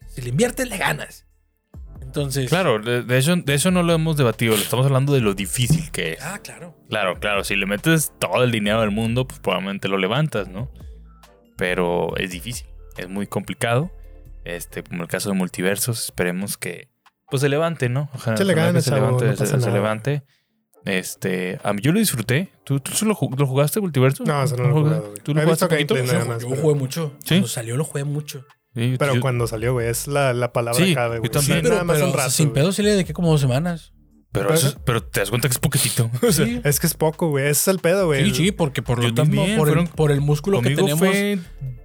si 0.06 0.20
le 0.20 0.28
inviertes, 0.28 0.68
le 0.68 0.76
ganas. 0.76 1.24
Entonces. 2.08 2.48
Claro, 2.48 2.78
de, 2.78 3.02
de 3.02 3.18
eso, 3.18 3.36
de 3.36 3.52
eso 3.54 3.70
no 3.70 3.82
lo 3.82 3.92
hemos 3.92 4.16
debatido. 4.16 4.54
le 4.56 4.62
Estamos 4.62 4.86
hablando 4.86 5.12
de 5.12 5.20
lo 5.20 5.34
difícil 5.34 5.90
que 5.90 6.12
es. 6.12 6.22
Ah, 6.22 6.38
claro. 6.42 6.74
Claro, 6.88 7.20
claro. 7.20 7.44
Si 7.44 7.54
le 7.54 7.66
metes 7.66 8.12
todo 8.18 8.42
el 8.42 8.50
dinero 8.50 8.80
del 8.80 8.90
mundo, 8.90 9.26
pues 9.28 9.40
probablemente 9.40 9.88
lo 9.88 9.98
levantas, 9.98 10.48
¿no? 10.48 10.70
Pero 11.58 12.16
es 12.16 12.30
difícil. 12.30 12.66
Es 12.96 13.08
muy 13.08 13.26
complicado. 13.26 13.90
Este, 14.44 14.82
como 14.82 15.02
el 15.02 15.08
caso 15.08 15.28
de 15.28 15.34
multiversos, 15.36 16.04
esperemos 16.04 16.56
que 16.56 16.88
pues 17.30 17.42
se 17.42 17.50
levante, 17.50 17.90
¿no? 17.90 18.08
Ojalá, 18.14 18.36
que 18.38 18.54
ganas, 18.54 18.84
se 18.84 18.94
levante, 18.94 19.26
no 19.26 19.32
se, 19.32 19.38
pasa 19.38 19.60
se 19.60 19.66
nada. 19.66 19.72
levante. 19.72 20.22
Este, 20.86 21.60
a 21.62 21.74
mí 21.74 21.82
yo 21.82 21.92
lo 21.92 21.98
disfruté. 21.98 22.48
¿Tú, 22.64 22.80
tú 22.80 22.92
solo 22.92 23.10
lo 23.36 23.46
jugaste 23.46 23.80
multiverso? 23.80 24.24
No, 24.24 24.42
eso 24.42 24.56
no 24.56 24.62
lo 24.62 24.68
he 24.70 24.72
jugaste? 24.72 24.94
jugado, 24.94 25.10
güey. 25.10 25.22
¿Tú 25.22 25.34
lo 25.34 25.42
jugaste 25.42 25.66
visto 25.76 25.94
poquito? 25.94 26.14
gameplay, 26.16 26.40
Yo, 26.40 26.56
jugué 26.62 26.74
mucho. 26.74 27.12
¿Sí? 27.18 27.28
Cuando 27.28 27.48
salió 27.48 27.76
lo 27.76 27.84
jugué 27.84 28.04
mucho. 28.04 28.46
Sí, 28.78 28.96
Pero 28.98 29.14
yo- 29.16 29.20
cuando 29.20 29.46
salió, 29.46 29.72
güey, 29.72 29.88
es 29.88 30.06
la, 30.06 30.32
la 30.32 30.52
palabra 30.52 30.84
Sí, 30.84 30.92
clave, 30.92 31.16
yo 31.16 31.20
güey. 31.20 31.30
también. 31.30 31.58
Sí, 31.58 31.62
pero, 31.62 31.74
nada 31.74 31.84
más 31.84 31.96
pero, 31.96 32.06
un 32.06 32.10
o 32.12 32.14
sea, 32.14 32.22
rato, 32.24 32.30
sin 32.34 32.50
pedo 32.52 32.72
sí 32.72 32.82
le 32.82 32.90
dediqué 32.92 33.12
como 33.12 33.30
dos 33.30 33.40
semanas. 33.40 33.92
pero, 34.30 34.52
eso 34.54 34.68
es- 34.68 34.76
pero 34.84 35.02
te 35.02 35.20
das 35.20 35.30
cuenta 35.30 35.48
que 35.48 35.52
es 35.52 35.58
poquitito. 35.58 36.10
O 36.22 36.32
sea, 36.32 36.46
Sí, 36.46 36.60
Es 36.64 36.78
que 36.80 36.86
es 36.86 36.94
poco, 36.94 37.28
güey. 37.30 37.44
Ese 37.44 37.52
es 37.52 37.68
el 37.68 37.78
pedo, 37.80 38.06
güey. 38.06 38.24
sí, 38.30 38.34
sí, 38.34 38.52
porque 38.52 38.82
por 38.82 38.98
lo 38.98 39.04
Yo 39.08 39.10
mismo, 39.10 39.24
también, 39.24 39.56
por, 39.58 39.68
el, 39.78 39.88
por 39.88 40.10
el 40.12 40.20
músculo 40.20 40.60
que 40.62 40.70
tenemos. 40.76 40.98
fue 40.98 41.38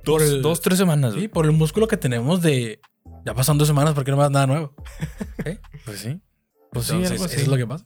dos, 0.04 0.22
el- 0.22 0.42
dos, 0.42 0.62
tres 0.62 0.78
semanas. 0.78 1.14
Sí, 1.16 1.28
por 1.28 1.46
el 1.46 1.52
músculo 1.54 1.88
que 1.88 1.98
tenemos 1.98 2.42
de. 2.42 2.80
Ya 3.26 3.34
pasan 3.34 3.58
dos 3.58 3.68
semanas 3.68 3.94
porque 3.94 4.12
no 4.12 4.18
más 4.18 4.30
nada 4.32 4.46
nuevo. 4.48 4.76
Pues 5.86 6.00
sí. 6.00 6.22
Pues 6.72 6.86
sí, 6.88 6.94
Entonces, 6.94 7.12
algo 7.12 7.26
así. 7.26 7.36
eso 7.36 7.44
es 7.44 7.48
lo 7.48 7.58
que 7.58 7.68
pasa. 7.68 7.86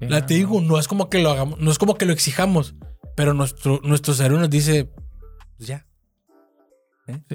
Sí, 0.00 0.06
La 0.08 0.20
no, 0.20 0.26
te 0.26 0.34
no. 0.34 0.38
digo, 0.38 0.60
no 0.60 0.78
es 0.78 0.88
como 0.88 1.08
que 1.08 1.18
lo 1.20 1.30
hagamos, 1.30 1.58
no 1.60 1.70
es 1.70 1.78
como 1.78 1.94
que 1.96 2.04
lo 2.04 2.12
exijamos, 2.12 2.74
pero 3.16 3.32
nuestro, 3.32 3.80
nuestro 3.84 4.12
cerebro 4.12 4.38
nos 4.40 4.50
dice, 4.50 4.90
pues 5.56 5.68
ya. 5.68 5.86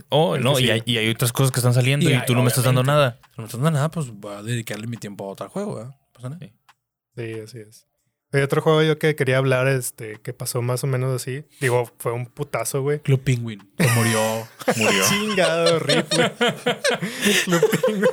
Oh, 0.09 0.36
El 0.36 0.43
no, 0.43 0.59
y 0.59 0.69
hay, 0.69 0.82
y 0.86 0.97
hay 0.97 1.09
otras 1.09 1.32
cosas 1.32 1.51
que 1.51 1.59
están 1.59 1.74
saliendo 1.74 2.09
Y 2.09 2.13
y, 2.13 2.15
hay- 2.15 2.26
tú 2.26 2.34
no 2.36 2.41
me 2.41 2.49
estás 2.49 2.63
dando 2.63 2.84
nada. 2.84 3.19
Si 3.24 3.30
no 3.38 3.43
me 3.43 3.45
estás 3.45 3.61
dando 3.61 3.72
nada, 3.78 3.89
pues 3.91 4.09
voy 4.11 4.34
a 4.36 4.41
dedicarle 4.43 4.88
mi 4.88 4.97
tiempo 4.97 5.26
a 5.26 5.28
otro 5.30 5.49
juego, 5.49 5.95
pasa 6.13 6.30
nada. 6.30 6.45
Sí, 7.15 7.34
así 7.43 7.57
es. 7.59 7.88
Hay 8.34 8.41
otro 8.43 8.61
juego 8.61 8.82
yo 8.82 8.97
que 8.97 9.13
quería 9.15 9.38
hablar, 9.39 9.67
este, 9.67 10.17
que 10.24 10.32
pasó 10.32 10.61
más 10.61 10.86
o 10.86 10.88
menos 10.88 11.13
así. 11.13 11.43
Digo, 11.59 11.91
fue 11.97 12.13
un 12.13 12.26
putazo, 12.28 12.82
güey. 12.82 12.99
Club 13.01 13.19
Penguin, 13.22 13.59
que 13.78 13.86
murió. 13.89 14.47
Murió. 14.78 15.03
Chingado, 15.09 15.80
rifle. 15.80 16.32
Club 17.43 17.61
Penguin. 17.86 18.05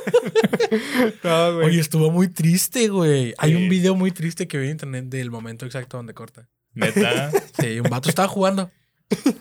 no, 1.23 1.55
güey. 1.55 1.67
Oye, 1.67 1.81
estuvo 1.81 2.11
muy 2.11 2.27
triste, 2.29 2.89
güey. 2.89 3.33
Hay 3.39 3.55
un 3.55 3.69
video 3.69 3.95
muy 3.95 4.11
triste 4.11 4.49
que 4.49 4.59
vi 4.59 4.65
en 4.67 4.73
internet 4.73 5.05
del 5.07 5.31
momento 5.31 5.67
exacto 5.67 5.97
donde 5.97 6.15
corta. 6.15 6.49
Neta. 6.75 7.31
Sí, 7.61 7.81
un 7.81 7.89
vato 7.91 8.09
estaba 8.09 8.29
jugando. 8.29 8.71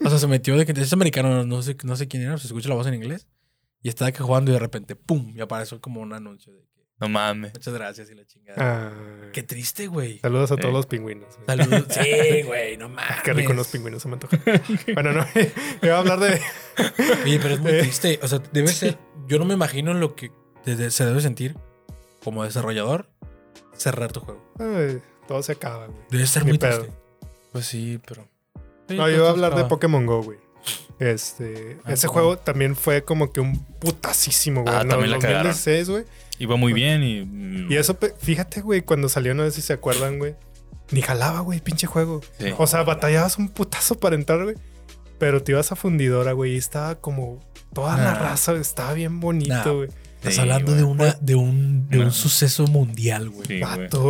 O 0.05 0.09
sea, 0.09 0.17
se 0.19 0.27
metió 0.27 0.55
de 0.57 0.65
que 0.65 0.71
es 0.79 0.93
americano, 0.93 1.43
no 1.45 1.61
sé, 1.61 1.75
no 1.83 1.95
sé 1.95 2.07
quién 2.07 2.23
era, 2.23 2.37
se 2.37 2.47
escucha 2.47 2.69
la 2.69 2.75
voz 2.75 2.87
en 2.87 2.93
inglés. 2.93 3.27
Y 3.83 3.89
estaba 3.89 4.11
que 4.11 4.23
jugando 4.23 4.51
y 4.51 4.53
de 4.53 4.59
repente, 4.59 4.95
¡pum! 4.95 5.33
Y 5.35 5.41
apareció 5.41 5.79
como 5.81 6.01
un 6.01 6.11
anuncio 6.13 6.51
de 6.53 6.61
que 6.73 6.83
No 6.99 7.09
mames. 7.09 7.53
muchas 7.53 7.73
gracias 7.73 8.09
y 8.09 8.15
la 8.15 8.25
chingada. 8.25 8.57
Ah, 8.59 9.29
Qué 9.33 9.43
triste, 9.43 9.87
güey. 9.87 10.19
Saludos 10.19 10.51
a 10.51 10.55
todos 10.55 10.69
Sí. 10.71 10.73
los 10.73 10.85
pingüinos. 10.87 11.35
güey. 11.35 11.45
Saludos. 11.45 11.85
Sí, 11.89 12.41
güey, 12.43 12.77
no 12.77 12.89
mames. 12.89 13.21
Qué 13.23 13.33
rico 13.33 13.51
unos 13.53 13.67
pingüinos 13.67 14.01
se 14.01 14.07
me 14.07 14.13
antoja. 14.15 14.37
bueno, 14.93 15.13
no. 15.13 15.25
Iba 15.83 15.95
a 15.95 15.99
hablar 15.99 16.19
de. 16.19 16.41
Oye, 17.23 17.39
pero 17.39 17.53
es 17.55 17.59
muy 17.59 17.71
Eh. 17.73 17.79
triste. 17.81 18.19
O 18.23 18.27
sea, 18.27 18.39
debe 18.51 18.69
ser. 18.69 18.97
Yo 19.27 19.37
no 19.37 19.45
me 19.45 19.53
imagino 19.53 19.93
lo 19.93 20.15
que 20.15 20.31
se 20.89 21.05
debe 21.05 21.21
sentir 21.21 21.55
como 22.23 22.43
desarrollador 22.43 23.09
cerrar 23.73 24.11
tu 24.11 24.21
juego. 24.21 24.43
Ay, 24.59 25.01
todo 25.27 25.43
se 25.43 25.51
acaba, 25.51 25.85
güey. 25.87 25.99
Debe 26.09 26.25
ser 26.25 26.43
Ni 26.45 26.49
muy 26.51 26.57
pedo. 26.57 26.79
triste. 26.81 26.97
Pues 27.51 27.65
sí, 27.67 27.99
pero. 28.07 28.27
Sí, 28.87 28.95
No, 28.95 29.09
yo 29.09 29.17
iba 29.17 29.27
a 29.27 29.31
hablar 29.31 29.55
de 29.55 29.65
Pokémon 29.65 30.05
Go, 30.05 30.23
güey. 30.23 30.37
Este, 30.99 31.77
Ah, 31.83 31.93
ese 31.93 32.07
juego 32.07 32.37
también 32.37 32.75
fue 32.75 33.03
como 33.03 33.31
que 33.31 33.39
un 33.39 33.59
putasísimo, 33.79 34.63
güey. 34.63 34.75
Ah, 34.75 34.81
en 34.81 34.89
también 34.89 35.11
la 35.11 35.15
el 35.17 35.21
cagaron. 35.21 35.43
2016, 35.47 35.89
güey. 35.89 36.03
Iba 36.39 36.55
muy 36.55 36.73
bien 36.73 37.03
y. 37.03 37.23
mm, 37.25 37.71
Y 37.71 37.75
eso, 37.75 37.95
pe- 37.99 38.13
fíjate, 38.19 38.61
güey, 38.61 38.81
cuando 38.81 39.09
salió, 39.09 39.33
no 39.33 39.43
sé 39.45 39.51
si 39.51 39.61
se 39.61 39.73
acuerdan, 39.73 40.17
güey. 40.19 40.35
Ni 40.91 41.01
jalaba, 41.01 41.41
güey, 41.41 41.59
pinche 41.59 41.85
juego. 41.87 42.21
Sí. 42.39 42.53
O 42.57 42.65
sea, 42.67 42.83
batallabas 42.83 43.37
un 43.37 43.49
putazo 43.49 43.99
para 43.99 44.15
entrar, 44.15 44.43
güey. 44.43 44.55
Pero 45.19 45.41
te 45.43 45.51
ibas 45.51 45.71
a 45.71 45.75
fundidora, 45.75 46.31
güey. 46.31 46.53
Y 46.53 46.57
estaba 46.57 46.95
como 46.95 47.39
toda 47.73 47.97
la 47.97 48.13
Nah. 48.13 48.19
raza, 48.19 48.51
güey, 48.53 48.61
estaba 48.61 48.93
bien 48.93 49.19
bonito, 49.19 49.53
Nah. 49.53 49.71
güey. 49.71 49.89
Estás 50.17 50.35
Sí, 50.35 50.39
hablando 50.41 50.71
güey. 50.71 50.77
de 50.77 50.83
una, 50.83 51.17
de 51.21 51.35
un, 51.35 51.89
de 51.89 51.97
No. 51.97 52.05
un 52.05 52.11
suceso 52.11 52.65
mundial, 52.67 53.29
güey. 53.29 53.45
Sí, 53.47 53.61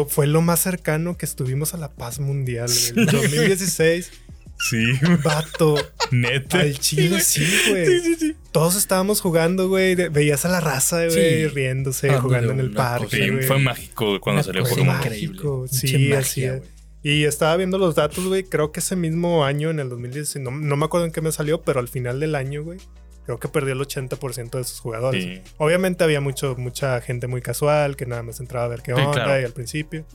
fue 0.07 0.25
lo 0.28 0.41
más 0.41 0.59
cercano 0.61 1.17
que 1.17 1.25
estuvimos 1.25 1.73
a 1.73 1.78
la 1.78 1.91
paz 1.91 2.19
mundial, 2.19 2.69
güey. 2.69 3.05
En 3.07 3.11
2016, 3.11 4.11
Sí, 4.60 4.86
vato, 5.24 5.76
neta. 6.12 6.60
al 6.62 6.78
chile 6.80 7.20
sí, 7.22 7.45
güey. 7.70 7.86
Sí, 7.86 7.99
sí, 8.01 8.16
sí. 8.16 8.36
Todos 8.51 8.76
estábamos 8.76 9.22
jugando, 9.22 9.68
güey. 9.70 9.95
Veías 10.10 10.45
a 10.45 10.49
la 10.49 10.60
raza, 10.60 11.05
güey, 11.05 11.41
Sí. 11.43 11.47
riéndose, 11.47 12.08
Hablando 12.08 12.28
jugando 12.28 12.53
en 12.53 12.60
el 12.62 12.72
parque, 12.72 13.32
cosa- 13.32 13.47
fue 13.47 13.60
mágico 13.60 14.20
cuando 14.20 14.39
Una 14.41 14.43
salió 14.43 14.64
Pokémon. 14.64 14.95
increíble. 14.97 15.41
Sí, 15.72 16.12
así 16.14 16.43
es. 16.45 16.64
Y 17.03 17.24
estaba 17.26 17.55
viendo 17.55 17.78
los 17.78 17.95
datos, 17.95 18.26
güey. 18.26 18.43
Creo 18.43 18.72
que 18.72 18.80
ese 18.80 18.95
mismo 18.95 19.45
año, 19.45 19.70
en 19.70 19.80
el 19.80 19.89
2016, 19.89 20.43
no, 20.43 20.51
no 20.51 20.76
me 20.76 20.86
acuerdo 20.86 21.05
en 21.05 21.12
qué 21.12 21.22
me 21.22 21.32
salió, 21.32 21.62
pero 21.62 21.80
al 21.80 21.88
final 21.88 22.20
del 22.20 22.34
año, 22.36 22.64
güey, 22.64 22.80
creo 23.26 23.39
que 23.39 23.47
perdió 23.47 23.74
el 23.74 23.80
80% 23.82 24.58
de 24.58 24.64
sus 24.64 24.80
jugadores. 24.80 25.24
Sí. 25.24 25.41
Obviamente 25.58 26.03
había 26.03 26.20
mucho, 26.20 26.55
mucha 26.58 26.99
gente 27.01 27.28
muy 27.28 27.41
casual 27.41 27.95
que 27.95 28.05
nada 28.08 28.24
más 28.24 28.39
entraba 28.39 28.66
a 28.66 28.70
ver 28.70 28.82
qué 28.82 28.93
Sí, 28.95 28.99
onda 29.01 29.24
claro. 29.24 29.39
y 29.39 29.45
al 29.45 29.53
principio. 29.53 30.05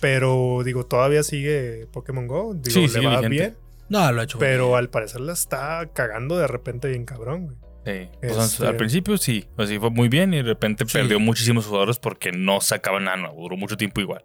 Pero 0.00 0.62
digo, 0.64 0.84
todavía 0.86 1.22
sigue 1.22 1.86
Pokémon 1.92 2.26
Go. 2.26 2.54
Digo, 2.54 2.86
Sí, 2.88 2.94
le 2.98 3.04
va 3.06 3.10
vigente. 3.16 3.28
bien. 3.28 3.56
No, 3.94 4.12
lo 4.12 4.20
ha 4.20 4.24
hecho. 4.24 4.38
Pero 4.38 4.66
bien. 4.68 4.78
al 4.78 4.90
parecer 4.90 5.20
la 5.20 5.32
está 5.32 5.88
cagando 5.92 6.36
de 6.36 6.46
repente 6.46 6.88
bien 6.88 7.04
cabrón, 7.04 7.46
güey. 7.46 7.56
Sí. 7.86 8.08
Este- 8.22 8.66
al 8.66 8.76
principio 8.76 9.16
sí. 9.18 9.46
O 9.56 9.66
sea, 9.66 9.78
fue 9.80 9.90
muy 9.90 10.08
bien 10.08 10.32
y 10.34 10.38
de 10.38 10.42
repente 10.42 10.84
Sí. 10.86 10.92
perdió 10.98 11.20
muchísimos 11.20 11.66
jugadores 11.66 11.98
porque 11.98 12.32
no 12.32 12.60
sacaban 12.60 13.04
nada 13.04 13.16
nuevo. 13.18 13.42
Duró 13.42 13.56
mucho 13.56 13.76
tiempo 13.76 14.00
igual. 14.00 14.24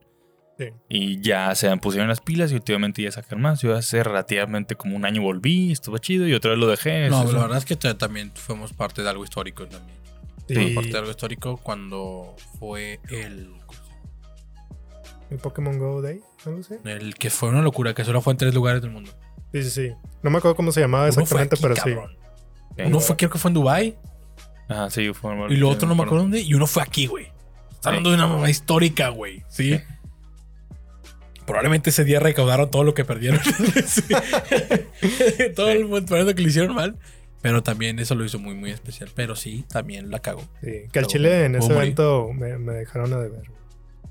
Sí. 0.57 0.65
Y 0.89 1.21
ya 1.21 1.53
se 1.55 1.75
pusieron 1.77 2.09
las 2.09 2.19
pilas 2.21 2.51
y 2.51 2.55
últimamente 2.55 3.01
ya 3.01 3.11
sacan 3.11 3.39
más. 3.41 3.61
Yo 3.61 3.75
hace 3.75 4.03
relativamente 4.03 4.75
como 4.75 4.95
un 4.95 5.05
año 5.05 5.21
volví, 5.21 5.71
estuvo 5.71 5.97
chido 5.99 6.27
y 6.27 6.33
otra 6.33 6.51
vez 6.51 6.59
lo 6.59 6.67
dejé. 6.67 7.09
No, 7.09 7.23
Eso- 7.23 7.33
la 7.33 7.41
verdad 7.43 7.57
es 7.59 7.65
que 7.65 7.75
ta- 7.75 7.97
también 7.97 8.31
fuimos 8.35 8.73
parte 8.73 9.01
de 9.03 9.09
algo 9.09 9.23
histórico 9.23 9.67
también. 9.67 9.97
Y 10.49 10.73
parte 10.73 10.89
de 10.91 10.97
algo 10.97 11.11
histórico 11.11 11.57
cuando 11.57 12.35
fue 12.59 12.99
el. 13.09 13.51
el 15.29 15.37
Pokémon 15.37 15.77
Go 15.77 16.01
Day, 16.01 16.21
algo 16.45 16.59
así. 16.61 16.75
El 16.85 17.13
que 17.15 17.29
fue 17.29 17.49
una 17.49 17.61
locura, 17.61 17.93
que 17.93 18.03
solo 18.03 18.19
fue 18.21 18.33
en 18.33 18.37
tres 18.37 18.53
lugares 18.55 18.81
del 18.81 18.89
mundo. 18.91 19.11
Sí, 19.51 19.63
sí, 19.63 19.69
sí. 19.69 19.93
No 20.21 20.29
me 20.29 20.37
acuerdo 20.37 20.55
cómo 20.55 20.71
se 20.71 20.81
llamaba 20.81 21.07
exactamente, 21.07 21.55
aquí, 21.55 21.61
pero 21.61 21.75
sí. 21.75 21.81
cabrón. 21.81 22.17
Sí. 22.77 22.83
Uno 22.85 22.99
fue, 22.99 23.17
creo 23.17 23.29
que 23.29 23.37
fue 23.39 23.49
en 23.49 23.53
Dubai 23.55 23.97
Ajá, 24.69 24.89
sí, 24.91 25.11
fue 25.13 25.33
y 25.49 25.55
lo 25.57 25.67
otro 25.67 25.87
no 25.87 25.95
me 25.95 26.03
acuerdo 26.03 26.23
dónde. 26.23 26.41
Y 26.41 26.53
uno 26.53 26.67
fue 26.67 26.83
aquí, 26.83 27.07
güey. 27.07 27.31
Está 27.71 27.89
hablando 27.89 28.09
de 28.11 28.15
una 28.17 28.27
mamá 28.27 28.49
histórica, 28.49 29.09
güey. 29.09 29.43
¿sí? 29.49 29.77
Sí. 29.77 29.83
Probablemente 31.47 31.89
ese 31.89 32.03
día 32.03 32.19
recaudaron 32.19 32.69
todo 32.69 32.83
lo 32.83 32.93
que 32.93 33.03
perdieron. 33.03 33.39
Sí. 33.87 34.03
todo 35.55 35.69
el 35.71 35.85
mundo 35.85 36.35
que 36.35 36.41
lo 36.41 36.47
hicieron 36.47 36.75
mal. 36.75 36.97
Pero 37.41 37.63
también 37.63 37.97
eso 37.99 38.15
lo 38.15 38.25
hizo 38.25 38.37
muy, 38.37 38.53
muy 38.53 38.69
especial. 38.69 39.09
Pero 39.15 39.35
sí, 39.35 39.65
también 39.69 40.11
la 40.11 40.19
cago. 40.19 40.43
Sí, 40.61 40.83
que 40.91 40.99
al 40.99 41.07
Chile 41.07 41.45
en 41.45 41.55
ese 41.55 41.71
evento 41.73 42.31
me, 42.33 42.57
me 42.59 42.73
dejaron 42.73 43.13
a 43.13 43.17
deber. 43.17 43.41
güey. 43.47 43.57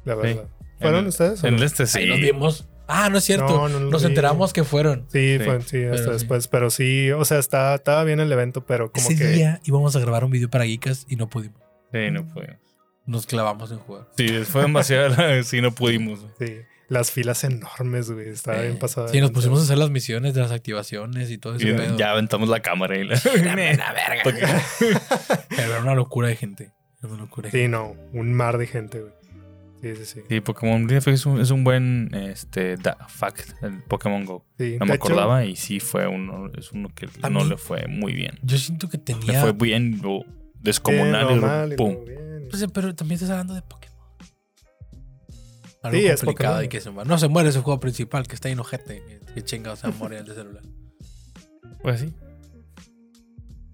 La 0.05 0.15
verdad. 0.15 0.49
¿Fueron 0.81 1.01
En- 1.01 1.07
ustedes? 1.09 1.45
En 1.45 1.53
no? 1.53 1.57
el 1.59 1.63
este 1.63 1.87
sí. 1.87 1.99
Ahí 1.99 2.09
nos 2.09 2.19
vimos. 2.21 2.69
Ah, 2.89 3.09
no 3.11 3.19
es 3.19 3.25
cierto. 3.25 3.47
No, 3.47 3.69
no 3.69 3.79
lo 3.81 3.91
Nos 3.91 4.03
vi. 4.03 4.09
enteramos 4.09 4.53
que 4.53 4.65
fueron. 4.65 5.07
Sí, 5.13 5.39
Sí, 5.39 5.45
fue, 5.45 5.61
sí, 5.63 5.85
hasta 5.85 5.91
pero 5.97 6.05
sí. 6.05 6.11
después. 6.13 6.49
Pero 6.49 6.71
sí, 6.71 7.11
o 7.13 7.25
sea, 7.25 7.39
estaba, 7.39 7.75
estaba 7.75 8.03
bien 8.05 8.19
el 8.21 8.33
evento, 8.33 8.65
pero 8.67 8.91
como 8.91 9.07
Ese 9.09 9.17
que. 9.19 9.29
día 9.29 9.61
íbamos 9.65 9.95
a 9.95 10.01
grabar 10.01 10.25
un 10.25 10.31
video 10.31 10.49
para 10.49 10.65
Geekas 10.65 11.05
y 11.09 11.17
no 11.17 11.29
pudimos. 11.29 11.61
Sí, 11.93 12.11
no 12.11 12.27
pudimos. 12.27 12.57
Nos 13.07 13.27
clavamos 13.27 13.71
en 13.71 13.79
jugar. 13.79 14.09
Sí, 14.17 14.29
fue 14.45 14.63
demasiado. 14.63 15.15
sí, 15.45 15.61
no 15.61 15.73
pudimos. 15.73 16.21
Sí, 16.39 16.57
las 16.89 17.11
filas 17.11 17.45
enormes, 17.45 18.11
güey. 18.11 18.29
Estaba 18.31 18.63
bien 18.63 18.79
pasada. 18.79 19.09
Sí, 19.09 19.21
nos 19.21 19.31
pusimos 19.31 19.61
a 19.61 19.63
hacer 19.65 19.77
las 19.79 19.91
misiones 19.91 20.33
de 20.35 20.41
las 20.41 20.51
activaciones 20.51 21.31
y 21.31 21.37
todo 21.39 21.57
pedo. 21.59 21.97
ya 21.99 22.11
aventamos 22.13 22.49
la 22.49 22.61
cámara 22.61 22.97
y 22.99 23.05
la. 23.05 23.15
Era 23.35 23.53
una 23.53 23.93
verga. 23.93 24.63
Pero 25.49 25.63
era 25.73 25.81
una 25.83 25.95
locura 25.95 26.29
de 26.29 26.37
gente. 26.37 26.73
Era 27.03 27.13
una 27.13 27.23
locura 27.25 27.47
de 27.49 27.53
Sí, 27.53 27.59
gente. 27.59 27.77
no, 27.77 27.95
un 28.13 28.33
mar 28.33 28.59
de 28.59 28.67
gente, 28.67 29.01
güey. 29.01 29.13
Sí, 29.81 29.95
sí, 29.97 30.05
sí. 30.05 30.21
Sí, 30.29 30.41
Pokémon 30.41 30.87
DF 30.87 31.09
es 31.09 31.25
un, 31.27 31.41
es 31.41 31.51
un 31.51 31.63
buen 31.65 32.11
este, 32.15 32.77
da- 32.77 32.97
fact, 33.09 33.63
el 33.63 33.83
Pokémon 33.85 34.25
Go. 34.25 34.45
Sí, 34.59 34.77
No 34.79 34.87
me 34.87 34.95
hecho, 34.95 35.05
acordaba 35.05 35.45
y 35.45 35.55
sí 35.57 35.79
fue 35.81 36.07
uno, 36.09 36.51
es 36.59 36.73
uno 36.73 36.89
que 36.95 37.07
no 37.31 37.41
mí- 37.45 37.49
le 37.49 37.57
fue 37.57 37.87
muy 37.87 38.13
bien. 38.13 38.39
Yo 38.43 38.57
siento 38.59 38.89
que 38.89 38.97
Le 38.99 39.05
tenía. 39.05 39.41
fue 39.41 39.53
bien 39.53 40.01
descomunal 40.61 41.31
y 41.31 41.35
normal, 41.35 41.73
y 41.73 41.77
pum. 41.77 41.97
bien. 42.05 42.47
Pues, 42.51 42.67
pero 42.73 42.95
también 42.95 43.15
estás 43.17 43.31
hablando 43.31 43.55
de 43.55 43.63
Pokémon. 43.63 43.97
Algo 45.83 45.97
Sí, 45.99 46.07
es 46.07 46.21
complicado 46.21 46.63
y 46.63 46.69
que 46.69 46.81
se 46.81 46.91
muera. 46.91 47.09
No 47.09 47.19
se 47.19 47.29
muere 47.29 47.51
ese 47.51 47.61
juego 47.61 47.79
principal, 47.79 48.27
que 48.27 48.35
está 48.35 48.49
inojete. 48.51 49.21
Que 49.33 49.45
chingados 49.45 49.79
se 49.79 49.89
morir 49.93 50.19
el 50.19 50.25
de 50.27 50.35
celular. 50.35 50.63
Pues 51.83 52.01
sí. 52.01 52.13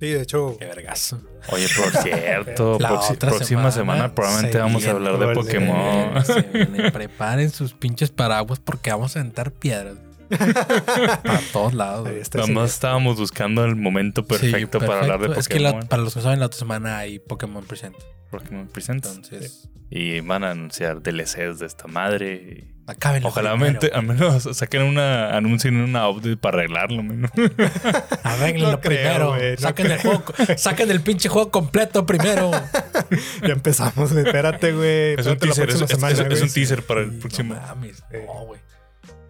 Sí, 0.00 0.06
de 0.10 0.22
hecho, 0.22 0.56
Qué 0.58 0.66
vergazo. 0.66 1.20
Oye, 1.50 1.66
por 1.76 1.90
cierto, 2.02 2.78
La 2.80 2.92
otra 2.94 3.30
próxima 3.30 3.70
semana 3.70 3.70
semana, 3.70 4.14
probablemente 4.14 4.52
se 4.52 4.58
vamos 4.58 4.86
a 4.86 4.90
hablar 4.90 5.18
de 5.18 5.34
Pokémon. 5.34 6.24
Se 6.24 6.42
viene. 6.42 6.90
Preparen 6.90 7.50
sus 7.50 7.72
pinches 7.74 8.10
paraguas 8.10 8.60
porque 8.60 8.90
vamos 8.90 9.16
a 9.16 9.20
aventar 9.20 9.52
piedras. 9.52 9.96
Para 10.28 11.40
todos 11.52 11.74
lados. 11.74 12.06
ahí 12.06 12.12
güey. 12.12 12.22
está 12.22 12.38
Nada 12.38 12.46
ese- 12.50 12.54
más 12.60 12.70
estábamos 12.74 13.18
buscando 13.18 13.64
el 13.64 13.76
momento 13.76 14.22
Sí, 14.22 14.28
perfecto, 14.28 14.78
para 14.80 15.00
hablar 15.00 15.20
de 15.20 15.28
perfecto. 15.28 15.40
Es 15.40 15.48
que 15.48 15.54
Pokémon. 15.56 15.80
la- 15.80 15.88
para 15.88 16.02
los 16.02 16.14
que 16.14 16.20
saben, 16.22 16.40
la 16.40 16.46
otra 16.46 16.58
semana 16.58 16.98
hay 16.98 17.18
Pokémon 17.18 17.64
Present. 17.64 17.94
Pokémon 18.30 18.66
Presents. 18.68 19.08
Entonces, 19.08 19.68
Y 19.90 20.20
van 20.20 20.42
a 20.44 20.50
anunciar 20.50 21.02
DLCs 21.02 21.58
de 21.60 21.66
esta 21.66 21.86
madre. 21.86 22.73
Y 22.86 22.90
acaben 22.90 23.24
Ojalá 23.24 23.56
mente- 23.56 23.90
al 23.94 24.02
menos 24.04 24.42
saquen 24.52 24.82
una, 24.82 25.36
anuncien 25.36 25.76
una 25.76 26.08
update 26.08 26.36
para 26.36 26.58
arreglarlo. 26.58 27.02
menos. 27.02 27.30
Arréglenlo 28.22 28.72
No 28.72 28.80
creo, 28.80 29.32
primero. 29.32 29.36
no 29.36 29.56
saquen, 29.58 29.90
el 29.90 29.98
juego, 30.00 30.24
saquen 30.56 30.90
el 30.90 31.00
pinche 31.00 31.28
juego 31.28 31.50
completo 31.50 32.04
primero. 32.06 32.50
Ya 33.42 33.52
empezamos, 33.52 34.12
güey. 34.12 34.24
Espérate, 34.26 34.72
güey. 34.72 35.14
Es 35.14 35.26
un 35.26 35.36
teaser, 35.38 35.68
es, 35.70 35.78
semana, 35.78 36.12
es- 36.12 36.42
un 36.42 36.50
teaser 36.52 36.82
para 36.82 37.00
el 37.02 37.12
próximo. 37.18 37.54
No 37.54 37.60
mames, 37.60 38.02
no, 38.12 38.44
güey. 38.46 38.60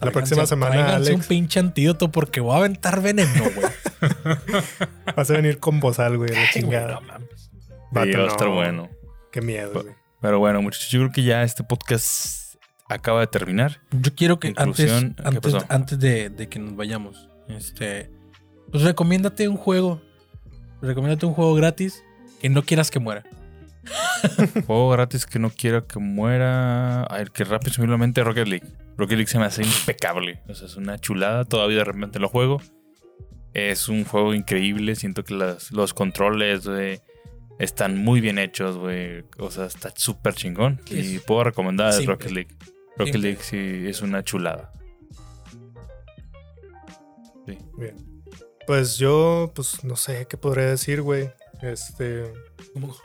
la 0.01 0.11
próxima 0.11 0.47
semana, 0.47 0.95
Alex. 0.97 1.15
un 1.17 1.23
pinche 1.23 1.61
antídoto 1.61 2.11
porque 2.11 2.41
voy 2.41 2.55
a 2.55 2.59
aventar 2.59 3.01
veneno, 3.03 3.43
güey. 3.55 3.67
Vas 5.17 5.31
a 5.31 5.35
venir 5.35 5.59
con 5.59 5.81
bozal, 5.81 6.17
güey. 6.19 6.31
La 6.31 6.51
chingada. 6.51 6.95
no 6.95 7.01
mames. 7.03 7.51
Vato, 7.91 8.19
va 8.19 8.25
a 8.25 8.29
estar 8.29 8.49
no. 8.49 8.55
bueno. 8.55 8.89
Qué 9.33 9.41
miedo, 9.41 9.73
güey. 9.83 9.95
Pero 10.21 10.39
bueno, 10.39 10.63
muchachos, 10.63 10.89
yo 10.91 11.01
creo 11.01 11.13
que 11.13 11.23
ya 11.23 11.43
este 11.43 11.65
podcast 11.65 12.44
acaba 12.89 13.21
de 13.21 13.27
terminar. 13.27 13.81
Yo 13.91 14.15
quiero 14.15 14.39
que 14.39 14.49
antes, 14.49 14.65
Conclusión, 14.65 15.15
¿qué 15.15 15.23
antes, 15.29 15.53
pasó? 15.55 15.67
antes 15.69 15.99
de, 15.99 16.31
de 16.31 16.49
que 16.49 16.59
nos 16.59 16.77
vayamos, 16.77 17.29
este, 17.49 18.11
pues 18.71 18.83
recomiéndate 18.85 19.49
un 19.49 19.57
juego. 19.57 20.01
Recomiéndate 20.83 21.25
un 21.27 21.33
juego 21.35 21.55
gratis 21.55 22.03
que 22.41 22.49
no 22.51 22.63
quieras 22.63 22.91
que 22.91 22.99
muera. 23.01 23.25
Juego 24.67 24.89
gratis 24.91 25.27
que 25.27 25.39
no 25.39 25.51
quiera 25.51 25.83
que 25.87 25.99
muera. 25.99 27.03
A 27.05 27.19
ver, 27.19 27.31
que 27.31 27.45
rápido 27.45 27.73
simplemente 27.75 28.25
Rocket 28.25 28.49
League. 28.49 28.67
Rocket 28.97 29.17
League 29.19 29.27
se 29.31 29.39
me 29.39 29.45
hace 29.45 29.63
impecable. 29.63 30.41
O 30.49 30.55
sea, 30.55 30.67
es 30.69 30.77
una 30.77 30.99
chulada. 30.99 31.45
Todavía 31.45 31.79
de 31.79 31.85
repente 31.85 32.19
lo 32.19 32.29
juego. 32.31 32.63
Es 33.53 33.89
un 33.91 34.05
juego 34.05 34.33
increíble. 34.35 34.95
Siento 34.97 35.23
que 35.25 35.35
las- 35.35 35.71
los 35.73 35.93
controles, 35.93 36.67
güey, 36.67 37.01
están 37.59 37.99
muy 37.99 38.21
bien 38.23 38.39
hechos, 38.39 38.79
güey. 38.79 39.25
O 39.39 39.51
sea, 39.51 39.67
está 39.67 39.93
súper 39.95 40.33
chingón. 40.35 40.81
Y 40.91 41.17
Es 41.17 41.23
puedo 41.23 41.45
recomendar 41.45 41.93
simple. 41.93 42.15
Rocket 42.15 42.31
League. 42.31 42.57
Rocket 42.97 43.15
Simple. 43.15 43.21
League 43.21 43.43
sí 43.43 43.89
es 43.89 44.03
una 44.03 44.23
chulada. 44.23 44.71
Bien. 47.47 47.97
Pues 48.67 48.97
yo, 48.97 49.53
pues 49.55 49.85
no 49.85 49.97
sé 49.97 50.27
qué 50.29 50.37
podría 50.37 50.67
decir, 50.67 51.03
güey. 51.03 51.31
Este. 51.63 52.33
¿Cómo? 52.73 52.97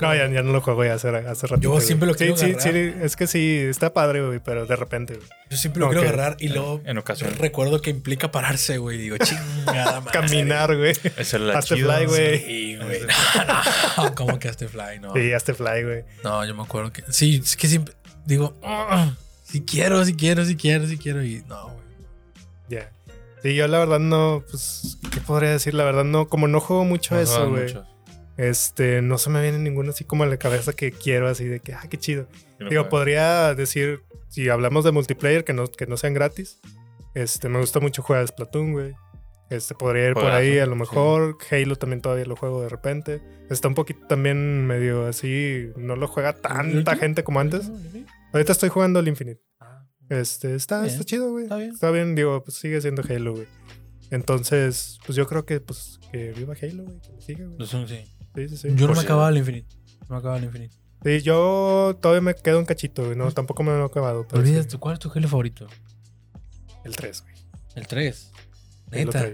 No, 0.00 0.14
ya, 0.14 0.28
ya 0.28 0.42
no 0.42 0.52
lo 0.52 0.62
juego 0.62 0.82
ya 0.82 0.94
hace, 0.94 1.08
hace 1.08 1.46
ratito. 1.46 1.60
Yo 1.60 1.72
güey. 1.72 1.84
siempre 1.84 2.06
lo 2.08 2.14
sí, 2.14 2.18
quiero 2.18 2.36
sí, 2.36 2.44
agarrar. 2.46 2.72
sí, 2.72 2.92
es 3.02 3.16
que 3.16 3.26
sí, 3.26 3.58
está 3.68 3.92
padre, 3.92 4.24
güey, 4.24 4.40
pero 4.42 4.64
de 4.64 4.74
repente, 4.74 5.14
güey. 5.16 5.28
Yo 5.50 5.56
siempre 5.58 5.80
lo 5.80 5.88
quiero 5.90 6.02
agarrar 6.08 6.36
y 6.40 6.48
luego 6.48 6.80
En 6.86 6.96
ocasión. 6.96 7.34
recuerdo 7.38 7.82
que 7.82 7.90
implica 7.90 8.30
pararse, 8.32 8.78
güey. 8.78 8.96
Digo, 8.96 9.18
chingada 9.18 10.00
madre. 10.00 10.12
Caminar, 10.12 10.74
güey. 10.76 10.94
Es 11.18 11.32
la 11.34 11.58
Hazte 11.58 11.76
fly, 11.76 12.06
güey. 12.06 12.38
Sí, 12.40 12.76
güey. 12.76 13.00
No, 13.02 14.04
no. 14.04 14.14
¿Cómo 14.14 14.38
que 14.38 14.48
hazte 14.48 14.68
fly? 14.68 14.98
No. 15.00 15.12
Sí, 15.12 15.32
hazte 15.32 15.52
fly, 15.54 15.82
güey. 15.84 16.04
No, 16.24 16.44
yo 16.46 16.54
me 16.54 16.62
acuerdo 16.62 16.90
que. 16.92 17.02
Sí, 17.10 17.40
es 17.44 17.56
que 17.56 17.68
siempre. 17.68 17.94
Digo, 18.26 18.54
"Ah, 18.62 19.14
si 19.44 19.62
quiero, 19.62 20.04
si 20.04 20.14
quiero, 20.14 20.44
si 20.44 20.56
quiero, 20.56 20.86
si 20.86 20.96
quiero. 20.98 21.24
Y 21.24 21.42
no, 21.48 21.64
güey. 21.64 21.78
Ya. 22.68 22.92
Sí, 23.42 23.54
yo 23.54 23.66
la 23.68 23.78
verdad 23.78 23.98
no, 23.98 24.44
pues, 24.50 24.98
¿qué 25.12 25.20
podría 25.20 25.50
decir? 25.50 25.74
La 25.74 25.84
verdad 25.84 26.04
no, 26.04 26.28
como 26.28 26.46
no 26.46 26.60
juego 26.60 26.84
mucho 26.84 27.14
No 27.14 27.20
eso, 27.20 27.48
güey. 27.48 27.62
mucho. 27.64 27.84
Este, 28.36 29.02
no 29.02 29.18
se 29.18 29.28
me 29.30 29.42
viene 29.42 29.58
ninguno 29.58 29.90
así 29.90 30.04
como 30.04 30.24
a 30.24 30.26
la 30.26 30.36
cabeza 30.38 30.72
que 30.72 30.92
quiero, 30.92 31.28
así 31.28 31.44
de 31.44 31.60
que, 31.60 31.74
ah, 31.74 31.82
qué 31.90 31.98
chido. 31.98 32.26
No 32.58 32.68
Digo, 32.68 32.88
podría 32.88 33.54
decir, 33.54 34.02
si 34.28 34.48
hablamos 34.48 34.84
de 34.84 34.92
multiplayer 34.92 35.44
que 35.44 35.52
no, 35.52 35.66
que 35.66 35.86
no 35.86 35.96
sean 35.96 36.14
gratis, 36.14 36.58
este, 37.14 37.48
me 37.48 37.58
gusta 37.58 37.80
mucho 37.80 38.02
jugar 38.02 38.22
a 38.22 38.26
Splatoon, 38.26 38.72
güey. 38.72 38.94
Este, 39.50 39.74
podría 39.74 40.06
ir 40.08 40.14
por 40.14 40.26
ahí 40.30 40.58
a 40.58 40.66
lo 40.66 40.74
sí. 40.74 40.78
mejor. 40.80 41.36
Halo 41.50 41.76
también 41.76 42.00
todavía 42.00 42.24
lo 42.24 42.36
juego 42.36 42.62
de 42.62 42.68
repente. 42.68 43.20
Está 43.50 43.66
un 43.68 43.74
poquito 43.74 44.06
también 44.06 44.66
medio 44.66 45.06
así, 45.06 45.70
no 45.76 45.96
lo 45.96 46.06
juega 46.06 46.32
tanta 46.34 46.96
gente 46.96 47.24
como 47.24 47.40
antes. 47.40 47.70
Ahorita 48.32 48.52
estoy 48.52 48.68
jugando 48.68 49.00
el 49.00 49.08
Infinite. 49.08 49.42
Ah, 49.58 49.84
Este, 50.08 50.54
está, 50.54 50.82
Bien. 50.82 50.92
está 50.92 51.04
chido, 51.04 51.30
güey. 51.32 51.44
Está 51.44 51.56
bien. 51.56 51.70
Está 51.72 51.90
bien, 51.90 52.14
digo, 52.14 52.42
pues 52.44 52.56
sigue 52.58 52.80
siendo 52.80 53.02
Halo, 53.08 53.32
güey. 53.34 53.46
Entonces, 54.10 54.98
pues 55.06 55.16
yo 55.16 55.26
creo 55.26 55.44
que, 55.44 55.60
pues, 55.60 55.98
que 56.10 56.32
viva 56.32 56.54
Halo, 56.60 56.84
güey. 56.84 57.00
Que 57.00 57.20
siga, 57.20 57.44
güey. 57.46 57.58
no 57.58 57.66
son- 57.66 57.88
sí. 57.88 58.04
Sí, 58.34 58.48
sí, 58.48 58.56
sí. 58.56 58.68
Yo 58.74 58.86
no 58.86 58.94
me 58.94 59.00
acababa 59.00 59.28
el 59.30 59.38
infinito. 59.38 59.74
No 60.02 60.10
me 60.10 60.16
acababa 60.18 60.38
el 60.38 60.44
infinito. 60.44 60.76
Sí, 61.04 61.22
yo 61.22 61.98
todavía 62.00 62.20
me 62.20 62.34
quedo 62.34 62.58
un 62.58 62.66
cachito, 62.66 63.04
güey. 63.04 63.16
No, 63.16 63.30
tampoco 63.32 63.62
me 63.64 63.72
lo 63.72 63.82
he 63.82 63.86
acabado. 63.86 64.26
pero 64.28 64.42
Olvidas. 64.42 64.76
¿cuál 64.76 64.94
es 64.94 64.98
tu 65.00 65.10
Halo 65.12 65.26
favorito? 65.28 65.66
El 66.84 66.94
3, 66.96 67.22
güey. 67.22 67.34
El 67.74 67.86
3. 67.86 68.29
Lo 68.90 68.98
Neta. 68.98 69.28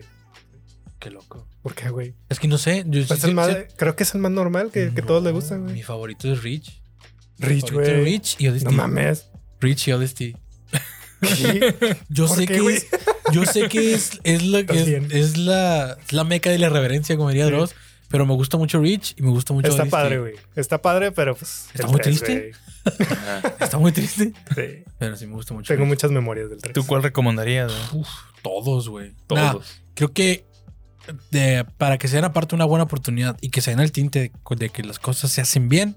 Qué 0.99 1.11
loco. 1.11 1.47
¿Por 1.63 1.75
qué, 1.75 1.89
güey? 1.91 2.15
Es 2.29 2.39
que 2.39 2.49
no 2.49 2.59
sé. 2.59 2.85
Yo 2.87 3.07
Pues 3.07 3.21
sí- 3.21 3.27
el 3.29 3.35
más- 3.35 3.49
sí- 3.49 3.75
creo 3.77 3.97
que 3.97 4.03
es 4.05 4.15
el 4.15 4.21
más 4.21 4.33
normal 4.33 4.71
que, 4.73 4.93
que 4.95 5.01
No, 5.03 5.07
todos 5.07 5.23
le 5.23 5.31
gustan, 5.33 5.65
Mi 5.65 5.71
güey. 5.73 5.83
favorito 5.83 6.33
es 6.33 6.43
Rich. 6.43 6.81
Rich, 7.39 7.65
Mi 7.71 7.77
güey. 7.77 8.05
Rich 8.05 8.37
y 8.41 8.49
Odyssey. 8.49 8.65
No 8.67 8.73
mames. 8.73 9.29
Rich 9.61 9.89
y 9.89 9.93
Odyssey. 9.93 10.37
Yo 12.09 12.27
¿Por 12.27 12.37
sé 12.37 12.47
qué, 12.47 12.55
que 12.61 12.75
es, 12.75 12.87
yo 13.33 13.45
sé 13.47 13.69
que 13.69 13.95
es, 13.95 14.21
es 14.23 14.43
la 14.45 14.61
es, 14.61 14.87
es 15.13 15.37
la, 15.39 15.97
es 16.07 16.13
la 16.13 16.25
meca 16.25 16.51
de 16.51 16.59
la 16.59 16.69
reverencia, 16.69 17.17
como 17.17 17.31
diría 17.31 17.47
Sí. 17.47 17.51
Dross. 17.53 17.75
Pero 18.09 18.25
me 18.27 18.35
gusta 18.35 18.57
mucho 18.57 18.81
Rich 18.81 19.15
y 19.19 19.23
me 19.23 19.31
gusta 19.31 19.53
mucho 19.53 19.69
Está 19.69 19.83
Odyssey. 19.83 19.91
padre, 19.91 20.19
güey. 20.21 20.35
Está 20.55 20.81
padre, 20.81 21.11
pero 21.13 21.35
pues. 21.35 21.69
¿Está 21.75 21.89
muy 21.89 22.01
3, 22.01 22.21
triste? 22.23 22.51
Ajá. 22.55 22.66
Está 23.61 23.79
muy 23.79 23.93
triste. 23.93 24.33
Sí. 24.55 24.85
Pero 24.99 25.17
sí 25.17 25.27
me 25.27 25.35
gusta 25.35 25.55
mucho. 25.55 25.73
Tengo 25.73 25.87
muchas 25.87 26.11
memorias 26.11 26.49
del 26.51 26.61
3. 26.61 26.75
¿Tú 26.75 26.87
cuál 26.87 27.03
recomendarías? 27.03 27.73
güey? 27.91 28.03
Uf, 28.03 28.09
todos, 28.43 28.89
güey. 28.89 29.15
Todos. 29.27 29.41
Nah, 29.55 29.85
creo 29.95 30.13
que 30.13 30.47
de- 31.31 31.65
para 31.79 31.99
que 31.99 32.09
sean 32.09 32.25
aparte 32.25 32.55
una 32.55 32.65
buena 32.65 32.85
oportunidad 32.85 33.37
y 33.41 33.51
que 33.51 33.61
se 33.61 33.71
den 33.71 33.81
el 33.81 33.93
tinte 33.93 34.33
de, 34.51 34.57
de 34.57 34.69
que 34.71 34.83
las 34.83 34.99
cosas 34.99 35.31
se 35.31 35.41
hacen 35.41 35.69
bien, 35.69 35.97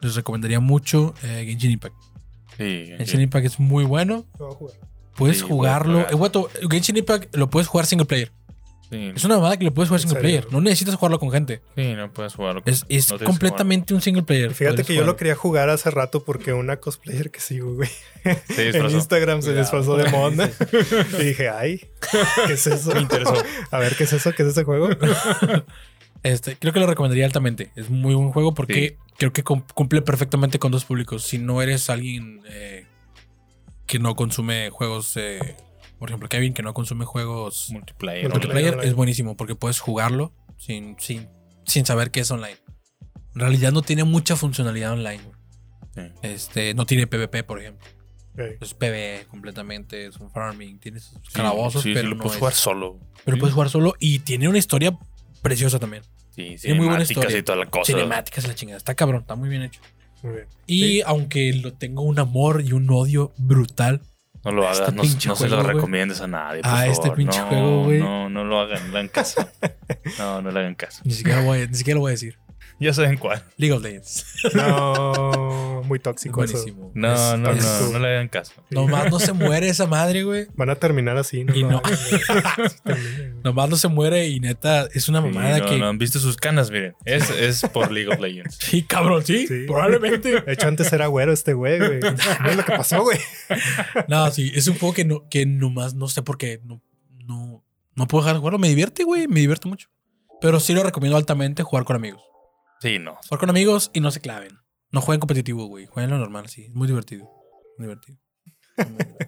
les 0.00 0.14
recomendaría 0.14 0.60
mucho 0.60 1.14
eh, 1.22 1.44
Genshin 1.48 1.70
Impact. 1.72 1.96
Sí, 2.56 2.86
Genshin 2.98 3.20
Impact 3.22 3.46
es 3.46 3.58
muy 3.60 3.84
bueno. 3.84 4.24
Jugar. 4.38 4.76
Puedes 5.16 5.38
Sí, 5.38 5.44
jugarlo. 5.46 5.94
puedes 6.00 6.12
Eh, 6.12 6.16
guato, 6.16 6.50
Genshin 6.70 6.96
Impact 6.96 7.34
lo 7.36 7.48
puedes 7.50 7.68
jugar 7.68 7.86
single 7.86 8.06
player. 8.06 8.32
Sí, 8.90 9.12
Es 9.16 9.24
una 9.24 9.36
mamada 9.36 9.56
que 9.56 9.64
le 9.64 9.70
puedes 9.70 9.88
jugar 9.88 10.00
¿En 10.02 10.08
single 10.08 10.20
serio? 10.22 10.40
player. 10.42 10.52
No 10.52 10.60
necesitas 10.60 10.94
jugarlo 10.96 11.18
con 11.18 11.30
gente. 11.30 11.62
sí, 11.74 11.94
no 11.94 12.10
puedes 12.12 12.34
jugarlo. 12.34 12.62
con- 12.62 12.72
Es, 12.72 12.84
es 12.88 13.10
no 13.10 13.18
completamente 13.18 13.94
un 13.94 14.00
single 14.02 14.22
player. 14.24 14.50
Y 14.50 14.54
fíjate 14.54 14.84
que 14.84 14.94
yo 14.94 15.04
lo 15.04 15.16
quería 15.16 15.34
jugar 15.34 15.70
hace 15.70 15.90
rato 15.90 16.22
porque 16.24 16.52
una 16.52 16.76
cosplayer 16.76 17.30
que 17.30 17.40
sigo, 17.40 17.74
güey, 17.74 17.88
en. 18.24 18.90
Instagram 18.90 19.42
se 19.42 19.54
disfrazó 19.54 19.96
de 19.96 20.08
Monda. 20.10 20.50
y 21.20 21.24
dije, 21.24 21.48
ay, 21.48 21.80
¿qué 22.46 22.52
es 22.52 22.66
eso? 22.66 22.94
Me 22.94 23.00
interesó. 23.00 23.34
A 23.70 23.78
ver, 23.78 23.96
¿qué 23.96 24.04
es 24.04 24.12
eso? 24.12 24.32
¿Qué 24.32 24.42
es 24.42 24.48
ese 24.50 24.64
juego? 24.64 24.88
Este, 26.22 26.56
creo 26.56 26.72
que 26.72 26.80
lo 26.80 26.86
recomendaría 26.86 27.26
altamente. 27.26 27.70
Es 27.76 27.90
muy 27.90 28.14
buen 28.14 28.32
juego 28.32 28.54
porque 28.54 28.96
creo 29.18 29.34
que 29.34 29.44
cum- 29.44 29.62
cumple 29.74 30.00
perfectamente 30.00 30.58
con 30.58 30.72
dos 30.72 30.86
públicos. 30.86 31.22
Si 31.24 31.36
no 31.36 31.60
eres 31.60 31.90
alguien 31.90 32.40
eh, 32.48 32.86
que 33.86 33.98
no 33.98 34.16
consume 34.16 34.70
juegos, 34.70 35.18
eh, 35.18 35.54
por 36.04 36.10
ejemplo, 36.10 36.28
Kevin, 36.28 36.52
que 36.52 36.62
no 36.62 36.74
consume 36.74 37.06
juegos 37.06 37.70
Multiplayer. 37.72 38.28
Multiplayer. 38.28 38.64
multiplayer, 38.64 38.86
es 38.90 38.94
buenísimo 38.94 39.38
porque 39.38 39.54
puedes 39.54 39.80
jugarlo 39.80 40.34
sin, 40.58 40.96
sin, 41.00 41.30
sin 41.64 41.86
saber 41.86 42.10
qué 42.10 42.20
es 42.20 42.30
online. 42.30 42.58
En 43.34 43.40
realidad 43.40 43.72
no 43.72 43.80
tiene 43.80 44.04
mucha 44.04 44.36
funcionalidad 44.36 44.92
online. 44.92 45.22
Sí. 45.94 46.02
Este, 46.22 46.74
no 46.74 46.84
tiene 46.84 47.06
PvP, 47.06 47.42
por 47.42 47.58
ejemplo. 47.58 47.86
Es 48.60 48.74
PvE 48.74 49.24
completamente, 49.30 50.04
es 50.06 50.18
un 50.18 50.30
farming, 50.30 50.78
tiene 50.78 51.00
sus 51.00 51.14
Sí, 51.22 51.32
calabozos, 51.32 51.82
sí, 51.82 51.88
sí, 51.88 51.94
pero 51.94 52.08
lo 52.08 52.16
no 52.16 52.22
puedes 52.24 52.34
es- 52.34 52.38
jugar 52.40 52.52
solo. 52.54 53.00
pero 53.24 53.38
puedes 53.38 53.54
jugar 53.54 53.70
solo 53.70 53.94
y 53.98 54.18
tiene 54.18 54.46
una 54.46 54.58
historia 54.58 54.98
preciosa 55.40 55.78
también. 55.78 56.02
Sí, 56.36 56.58
sí. 56.58 56.68
Muy 56.74 56.86
buena 56.86 57.06
cinemáticas 57.06 57.16
historia. 57.16 57.38
y 57.38 57.42
toda 57.44 57.58
la 57.58 57.66
cosa. 57.70 57.86
Cinemáticas 57.92 58.46
la 58.46 58.54
chingada. 58.54 58.76
Está 58.76 58.94
cabrón, 58.94 59.22
está 59.22 59.36
muy 59.36 59.48
bien 59.48 59.62
hecho. 59.62 59.80
Muy 60.22 60.32
bien. 60.34 60.46
Y 60.66 60.80
Sí. 60.84 61.02
aunque 61.06 61.52
lo 61.54 61.72
tengo 61.72 62.02
un 62.02 62.18
amor 62.18 62.60
y 62.62 62.72
un 62.72 62.90
odio 62.90 63.32
brutal, 63.38 64.02
No 64.44 64.52
lo 64.52 64.64
hagas, 64.68 64.80
Este 64.80 64.92
no, 65.28 65.36
se 65.36 65.48
lo 65.48 65.62
güey. 65.62 65.74
recomiendes 65.74 66.20
a 66.20 66.26
nadie. 66.26 66.60
Por 66.62 66.70
Ah, 66.70 66.86
este 66.86 67.10
pinche 67.12 67.38
no, 67.40 67.46
juego, 67.46 67.84
güey. 67.84 67.98
No, 68.00 68.28
no 68.28 68.44
lo 68.44 68.60
hagan, 68.60 68.86
no 68.86 68.92
le 68.92 68.98
hagan 68.98 69.08
caso. 69.08 69.48
No, 70.18 70.42
no 70.42 70.50
le 70.50 70.60
hagan 70.60 70.74
caso. 70.74 71.00
ni 71.04 71.12
siquiera, 71.12 71.40
voy 71.42 71.66
ni 71.66 71.74
siquiera 71.74 71.96
lo 71.96 72.00
voy 72.02 72.10
a 72.10 72.12
decir. 72.12 72.38
Ya 72.84 72.92
saben 72.92 73.16
cuál. 73.16 73.42
League 73.56 73.72
of 73.74 73.82
Legends. 73.82 74.26
No, 74.54 75.82
muy 75.86 75.96
Es 75.96 76.02
tóxico 76.02 76.44
eso. 76.44 76.52
buenísimo. 76.52 76.92
No, 76.94 77.12
Es- 77.14 77.38
no, 77.38 77.50
es- 77.50 77.64
no, 77.64 77.88
no 77.92 77.98
le 77.98 78.08
hagan 78.08 78.28
caso. 78.28 78.52
Nomás 78.70 79.10
no 79.10 79.18
se 79.18 79.32
muere 79.34 79.68
esa 79.68 79.86
madre, 79.86 80.22
güey. 80.22 80.46
Van 80.54 80.68
a 80.70 80.74
terminar 80.76 81.16
así, 81.16 81.44
¿no? 81.44 81.54
Y 81.54 81.62
no. 81.64 81.80
Nomás 83.42 83.68
no 83.68 83.76
se 83.76 83.88
muere 83.88 84.28
y 84.28 84.40
neta, 84.40 84.86
es 84.92 85.08
una 85.08 85.20
Sí, 85.22 85.28
mamada 85.28 85.58
no, 85.58 85.66
que. 85.66 85.78
no 85.78 85.88
han 85.88 85.98
visto 85.98 86.18
sus 86.18 86.36
canas, 86.36 86.70
miren. 86.70 86.94
Es, 87.04 87.30
es 87.30 87.62
por 87.72 87.90
League 87.90 88.12
of 88.12 88.20
Legends. 88.20 88.56
Sí, 88.60 88.82
cabrón, 88.82 89.24
sí, 89.24 89.46
Sí. 89.46 89.64
probablemente. 89.66 90.40
De 90.40 90.52
hecho, 90.52 90.68
antes 90.68 90.92
era 90.92 91.06
güero 91.06 91.32
este 91.32 91.52
güey, 91.54 91.78
güey. 91.78 92.00
Mira 92.00 92.54
lo 92.56 92.64
que 92.64 92.72
pasó, 92.72 93.02
güey. 93.02 93.18
No, 94.08 94.30
sí, 94.30 94.52
es 94.54 94.66
un 94.68 94.78
juego 94.78 94.94
que, 94.94 95.04
no, 95.04 95.28
que 95.28 95.46
nomás 95.46 95.94
no 95.94 96.08
sé 96.08 96.22
por 96.22 96.38
qué. 96.38 96.60
No, 96.64 96.82
no, 97.26 97.64
no 97.94 98.06
puedo 98.08 98.22
dejar 98.24 98.34
de 98.36 98.38
jugarlo. 98.40 98.58
Me 98.58 98.68
divierte, 98.68 99.04
güey. 99.04 99.26
Me 99.28 99.40
divierte 99.40 99.68
mucho. 99.68 99.88
Pero 100.40 100.60
sí 100.60 100.74
lo 100.74 100.82
recomiendo 100.82 101.16
altamente 101.16 101.62
jugar 101.62 101.84
con 101.84 101.96
amigos. 101.96 102.22
Sí, 102.84 102.98
no. 102.98 103.16
Jugar 103.28 103.40
con 103.40 103.48
amigos 103.50 103.90
y 103.94 104.00
no 104.00 104.10
se 104.10 104.20
claven. 104.20 104.58
No 104.92 105.00
jueguen 105.00 105.20
competitivo, 105.20 105.66
güey. 105.66 105.86
Jueguen 105.86 106.10
lo 106.10 106.18
normal, 106.18 106.48
sí. 106.50 106.64
Es 106.66 106.70
muy 106.74 106.86
divertido. 106.86 107.24
Muy 107.78 107.88
divertido. 107.88 108.18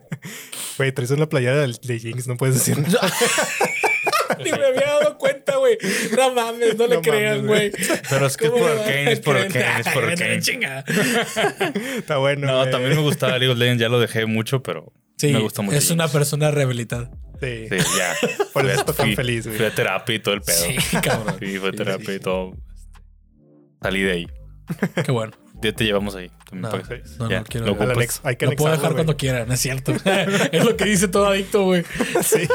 Güey, 0.79 0.93
traes 0.93 1.11
una 1.11 1.27
playera 1.27 1.57
de, 1.67 1.75
de 1.83 1.99
Jinx, 1.99 2.27
no 2.27 2.37
puedes 2.37 2.57
decir 2.57 2.79
nada. 2.79 3.11
Ni 4.45 4.51
me 4.51 4.63
había 4.67 4.87
dado 4.87 5.17
cuenta, 5.17 5.57
güey. 5.57 5.79
No 6.15 6.35
mames, 6.35 6.77
no 6.77 6.87
le 6.87 6.97
No 6.97 7.01
crean, 7.01 7.47
mames, 7.47 7.47
güey. 7.47 7.73
Pero 8.11 8.27
es 8.27 8.37
que 8.37 8.45
es 8.47 8.51
¿Cómo 8.51 8.63
por 8.63 8.71
a 8.73 8.81
Arcane, 8.81 9.13
es 9.13 9.21
por? 9.21 9.37
Arcane, 9.39 9.81
es 9.81 9.89
por 9.89 10.05
a 10.11 10.41
chinga. 10.41 10.85
Está 11.97 12.19
bueno. 12.19 12.47
No, 12.47 12.69
también 12.71 12.95
me 12.95 13.01
gustaba 13.01 13.39
League 13.39 13.51
of 13.53 13.59
Legends, 13.59 13.81
ya 13.81 13.89
lo 13.89 13.99
dejé 13.99 14.27
mucho, 14.27 14.63
pero 14.63 14.93
Sí, 15.17 15.33
me 15.33 15.39
gusta 15.41 15.63
mucho. 15.63 15.79
es 15.79 15.91
una 15.91 16.09
persona 16.09 16.51
rehabilitada. 16.51 17.11
Sí. 17.41 17.69
Sí, 17.71 17.77
ya. 17.97 18.15
Por 18.53 18.63
Fui 18.65 18.71
a- 18.71 18.73
eso 18.75 18.81
está 18.81 18.93
tan 18.93 19.07
fui- 19.07 19.17
feliz, 19.17 19.47
güey. 19.47 19.57
Fui 19.57 19.67
a 19.67 19.75
terapia 19.75 20.15
y 20.15 20.19
todo 20.19 20.35
el 20.35 20.43
pedo. 20.43 20.57
Sí, 20.59 20.77
cabrón. 21.03 21.37
Sí, 21.41 21.59
fue 21.59 21.71
Sí, 21.71 21.77
terapia 21.77 22.07
sí, 22.07 22.13
y 22.17 22.21
todo. 22.21 22.53
Salí 23.83 24.03
de 24.03 24.12
ahí. 24.12 24.27
Qué 25.05 25.12
bueno. 25.12 25.33
Ya 25.62 25.72
te 25.72 25.85
llevamos 25.85 26.14
ahí. 26.14 26.31
También 26.51 26.70
No, 26.70 27.24
no, 27.24 27.31
Ya, 27.31 27.39
no 27.41 27.45
quiero 27.47 27.66
lo. 27.66 28.01
Hay 28.24 28.37
que 28.37 28.47
Lo 28.47 28.53
puedo 28.53 28.72
dejar 28.72 28.93
cuando 28.93 29.16
quieran, 29.16 29.51
es 29.51 29.61
cierto. 29.61 29.93
es 30.53 30.64
lo 30.64 30.77
que 30.77 30.85
dice 30.85 31.09
todo 31.09 31.27
adicto, 31.27 31.64
güey. 31.64 31.83
Sí. 32.22 32.47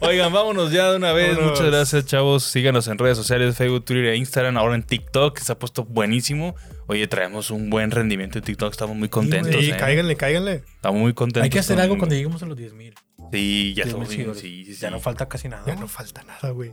Oigan, 0.00 0.32
vámonos 0.32 0.72
ya 0.72 0.90
de 0.90 0.96
una 0.96 1.12
vez. 1.12 1.36
Vámonos. 1.36 1.58
Muchas 1.58 1.66
gracias, 1.70 2.06
chavos. 2.06 2.44
Síganos 2.44 2.88
en 2.88 2.96
redes 2.96 3.18
sociales, 3.18 3.54
Facebook, 3.54 3.84
Twitter 3.84 4.06
e 4.06 4.16
Instagram. 4.16 4.56
Ahora 4.56 4.76
en 4.76 4.82
TikTok, 4.82 5.36
que 5.36 5.44
se 5.44 5.52
ha 5.52 5.58
puesto 5.58 5.84
buenísimo. 5.84 6.54
Oye, 6.86 7.06
traemos 7.06 7.50
un 7.50 7.68
buen 7.68 7.90
rendimiento 7.90 8.38
en 8.38 8.44
TikTok. 8.44 8.72
Estamos 8.72 8.96
muy 8.96 9.10
contentos. 9.10 9.54
Sí, 9.54 9.70
¿eh? 9.70 9.76
cáiganle, 9.78 10.16
cáiganle. 10.16 10.62
Estamos 10.76 11.00
muy 11.00 11.12
contentos. 11.12 11.44
Hay 11.44 11.50
que 11.50 11.58
hacer 11.58 11.78
algo 11.80 11.98
cuando 11.98 12.14
lleguemos 12.14 12.42
a 12.42 12.46
los 12.46 12.56
10 12.56 12.72
mil. 12.72 12.94
Sí, 13.30 13.74
ya 13.76 13.84
seguidores. 13.84 14.08
Sí, 14.38 14.64
sí, 14.64 14.74
sí. 14.74 14.80
Ya 14.80 14.90
no 14.90 15.00
falta 15.00 15.28
casi 15.28 15.48
nada. 15.48 15.64
Ya 15.66 15.74
no 15.74 15.86
falta 15.86 16.22
nada, 16.24 16.50
güey. 16.50 16.72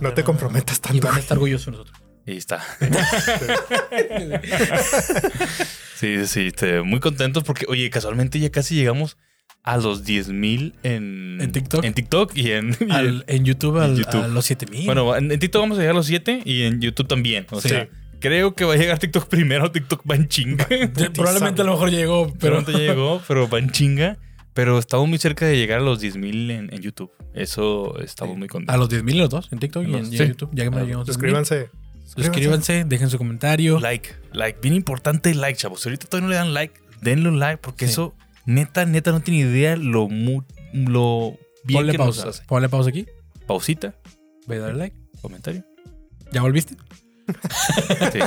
No 0.00 0.14
te 0.14 0.24
comprometas 0.24 0.78
Y 0.78 0.80
tanto. 0.80 1.06
van 1.08 1.16
a 1.16 1.20
estar 1.20 1.36
orgullosos 1.36 1.72
nosotros. 1.72 2.09
Y 2.26 2.36
está. 2.36 2.62
Sí, 5.96 6.16
sí, 6.18 6.26
sí. 6.26 6.46
este, 6.46 6.80
muy 6.82 6.98
contentos 7.00 7.44
porque, 7.44 7.66
oye, 7.68 7.90
casualmente 7.90 8.38
ya 8.40 8.50
casi 8.50 8.74
llegamos 8.74 9.18
a 9.62 9.76
los 9.76 10.04
10 10.04 10.28
mil 10.30 10.74
en, 10.82 11.38
¿En 11.42 11.52
TikTok? 11.52 11.84
En 11.84 11.92
TikTok 11.92 12.32
y 12.36 12.52
en. 12.52 12.70
y 12.80 12.84
en- 12.84 12.92
Al- 12.92 13.24
en 13.26 13.44
YouTube, 13.44 13.76
al- 13.78 13.96
YouTube. 13.96 14.22
a 14.22 14.28
los 14.28 14.46
7 14.46 14.66
mil. 14.70 14.86
bueno, 14.86 15.14
en, 15.16 15.30
en 15.30 15.38
TikTok 15.38 15.60
vamos 15.60 15.76
a 15.76 15.80
llegar 15.82 15.94
a 15.94 15.98
los 15.98 16.06
7 16.06 16.40
y 16.46 16.62
en 16.62 16.80
YouTube 16.80 17.06
también. 17.06 17.46
O 17.50 17.60
Sí. 17.60 17.68
sea, 17.68 17.88
creo 18.18 18.54
que 18.54 18.64
va 18.64 18.72
a 18.74 18.76
llegar 18.76 18.98
TikTok 18.98 19.28
primero. 19.28 19.70
TikTok 19.70 20.02
va 20.10 20.14
en 20.16 20.28
chinga. 20.28 20.66
probablemente 21.14 21.60
a 21.60 21.64
lo 21.66 21.72
mejor 21.72 21.90
llegó, 21.90 22.32
pero 22.40 22.62
no 22.62 22.68
llegó, 22.78 23.20
pero 23.28 23.48
va 23.48 23.58
en 23.58 23.70
chinga. 23.70 24.16
Pero 24.54 24.78
estamos 24.78 25.06
muy 25.08 25.18
cerca 25.18 25.46
de 25.46 25.56
llegar 25.56 25.78
a 25.80 25.82
los 25.82 26.00
10 26.00 26.16
mil 26.16 26.50
en, 26.50 26.72
en 26.72 26.80
YouTube. 26.80 27.10
Eso 27.34 27.98
estamos 28.00 28.36
muy 28.36 28.46
a 28.46 28.48
contentos. 28.48 28.78
los 28.78 28.88
10 28.88 29.04
mil 29.04 29.18
los 29.18 29.28
dos, 29.30 29.48
en 29.52 29.58
TikTok 29.60 29.82
y 29.86 29.94
en, 29.94 29.94
y 29.96 29.98
en 29.98 30.06
Sí. 30.06 30.26
YouTube. 30.28 30.50
Ya 30.54 30.64
que 30.64 30.70
me 30.70 30.78
Ah, 30.78 30.84
llegamos 30.84 31.04
a 31.08 31.12
10,000. 31.12 31.14
Suscríbanse. 31.14 31.70
Suscríbanse, 32.16 32.84
dejen 32.84 33.08
su 33.10 33.18
comentario. 33.18 33.78
Like, 33.80 34.10
like. 34.32 34.58
Bien 34.60 34.74
importante 34.74 35.34
like, 35.34 35.56
chavos. 35.58 35.80
Si 35.80 35.88
ahorita 35.88 36.06
todavía 36.06 36.26
no 36.26 36.30
le 36.30 36.36
dan 36.36 36.54
like, 36.54 36.80
denle 37.00 37.28
un 37.28 37.38
like 37.38 37.58
porque 37.58 37.86
Sí. 37.86 37.92
eso, 37.92 38.14
neta, 38.46 38.84
neta, 38.86 39.12
no 39.12 39.20
tiene 39.20 39.40
idea 39.40 39.76
lo, 39.76 40.08
mu- 40.08 40.42
lo 40.72 41.38
bien 41.64 41.78
Ponle 41.80 41.92
que 41.92 41.98
pausa. 41.98 42.24
nos 42.26 42.36
hace. 42.36 42.46
Ponle 42.46 42.68
pausa 42.68 42.90
aquí. 42.90 43.06
Pausita, 43.46 43.94
Ve 44.46 44.56
a 44.56 44.60
darle 44.60 44.78
like. 44.78 44.96
comentario. 45.22 45.64
¿Ya 46.32 46.42
volviste? 46.42 46.76
Sí. 48.12 48.18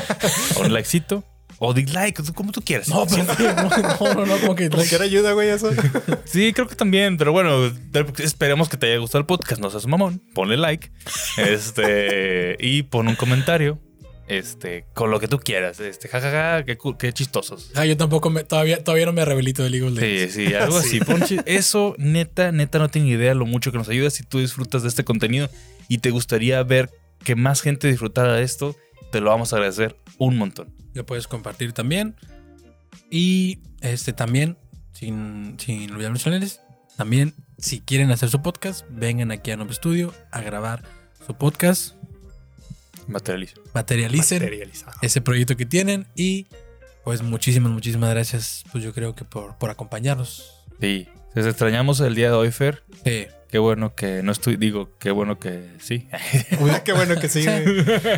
Un 0.62 0.74
likecito. 0.74 1.24
O 1.66 1.74
dislike, 1.74 2.22
como 2.34 2.52
tú 2.52 2.62
quieras. 2.62 2.90
No, 2.90 3.06
pero 3.08 3.24
no, 3.24 4.14
no, 4.16 4.26
no, 4.26 4.38
como 4.40 4.56
que. 4.56 4.70
Quiera 4.70 5.06
ayuda, 5.06 5.32
güey, 5.32 5.48
eso. 5.50 5.72
Sí, 6.26 6.52
creo 6.52 6.68
que 6.68 6.76
también, 6.76 7.16
pero 7.18 7.32
bueno, 7.32 7.72
esperemos 8.18 8.68
que 8.68 8.76
te 8.78 8.88
haya 8.88 8.98
gustado 8.98 9.20
el 9.22 9.26
podcast, 9.26 9.62
no 9.62 9.70
seas 9.70 9.88
mamón, 9.88 10.22
ponle 10.34 10.58
like, 10.58 10.92
este, 11.38 12.58
y 12.60 12.84
pon 12.84 13.08
un 13.08 13.16
comentario, 13.16 13.80
este, 14.28 14.86
con 14.94 15.12
lo 15.12 15.20
que 15.20 15.28
tú 15.28 15.40
quieras, 15.40 15.80
este, 15.80 16.08
jajaja, 16.08 16.64
qué, 16.66 16.78
qué 16.98 17.14
chistosos. 17.14 17.72
Ah, 17.76 17.86
yo 17.86 17.96
tampoco 17.98 18.30
me, 18.30 18.44
todavía, 18.44 18.84
todavía 18.84 19.06
no 19.06 19.14
me 19.14 19.24
rehabilito 19.24 19.64
de 19.64 19.70
League 19.70 19.86
of 19.88 19.94
Sí, 19.94 20.00
Legends. 20.02 20.34
sí, 20.34 20.54
algo 20.54 20.78
así. 21.22 21.38
eso, 21.46 21.96
neta, 21.98 22.52
neta, 22.52 22.80
no 22.80 22.90
tiene 22.90 23.10
idea 23.10 23.34
lo 23.36 23.46
mucho 23.46 23.72
que 23.72 23.78
nos 23.78 23.90
ayuda 23.90 24.10
si 24.10 24.24
tú 24.24 24.40
disfrutas 24.40 24.82
de 24.84 24.90
este 24.90 25.04
contenido 25.04 25.50
y 25.88 26.00
te 26.00 26.10
gustaría 26.10 26.62
ver 26.64 26.90
que 27.24 27.36
más 27.36 27.62
gente 27.62 27.88
disfrutara 27.88 28.34
de 28.34 28.44
esto, 28.44 28.76
te 29.12 29.22
lo 29.22 29.30
vamos 29.30 29.54
a 29.54 29.58
agradecer 29.58 29.96
un 30.18 30.38
montón. 30.38 30.74
Lo 30.94 31.06
puedes 31.06 31.28
compartir 31.28 31.74
también. 31.74 32.16
Y 33.10 33.60
este 33.82 34.14
también, 34.14 34.58
sin, 34.94 35.58
sin 35.60 35.92
olvidar 35.92 36.12
mencionarles, 36.12 36.62
también, 36.98 37.34
si 37.58 37.80
quieren 37.80 38.12
hacer 38.12 38.30
su 38.30 38.42
podcast, 38.42 38.86
vengan 38.90 39.32
aquí 39.32 39.52
a 39.52 39.58
Novo 39.58 39.74
Studio 39.74 40.14
a 40.32 40.42
grabar 40.42 40.84
su 41.26 41.36
podcast, 41.36 41.96
Materializa. 43.08 43.60
materialicen 43.74 44.42
Materializado. 44.42 44.98
ese 45.02 45.22
proyecto 45.22 45.58
que 45.58 45.66
tienen 45.66 46.08
y 46.16 46.48
pues 47.04 47.22
muchísimas, 47.22 47.72
muchísimas 47.72 48.10
gracias, 48.12 48.64
pues 48.72 48.84
yo 48.84 48.94
creo 48.94 49.16
que 49.16 49.26
por, 49.26 49.58
por 49.58 49.70
acompañarnos. 49.70 50.64
Sí, 50.80 51.08
les 51.36 51.46
extrañamos 51.46 52.00
el 52.00 52.16
día 52.16 52.30
de 52.30 52.36
hoy, 52.36 52.52
Fer. 52.52 52.84
Sí. 53.04 53.28
Qué 53.50 53.60
bueno 53.60 53.94
que 53.94 54.24
no 54.24 54.32
estoy, 54.32 54.56
digo, 54.58 54.90
qué 54.98 55.12
bueno 55.12 55.38
que 55.40 55.70
sí. 55.80 56.08
Qué 56.86 56.92
bueno 56.94 57.20
que 57.20 57.30
sí, 57.30 57.44
güey. 57.44 57.64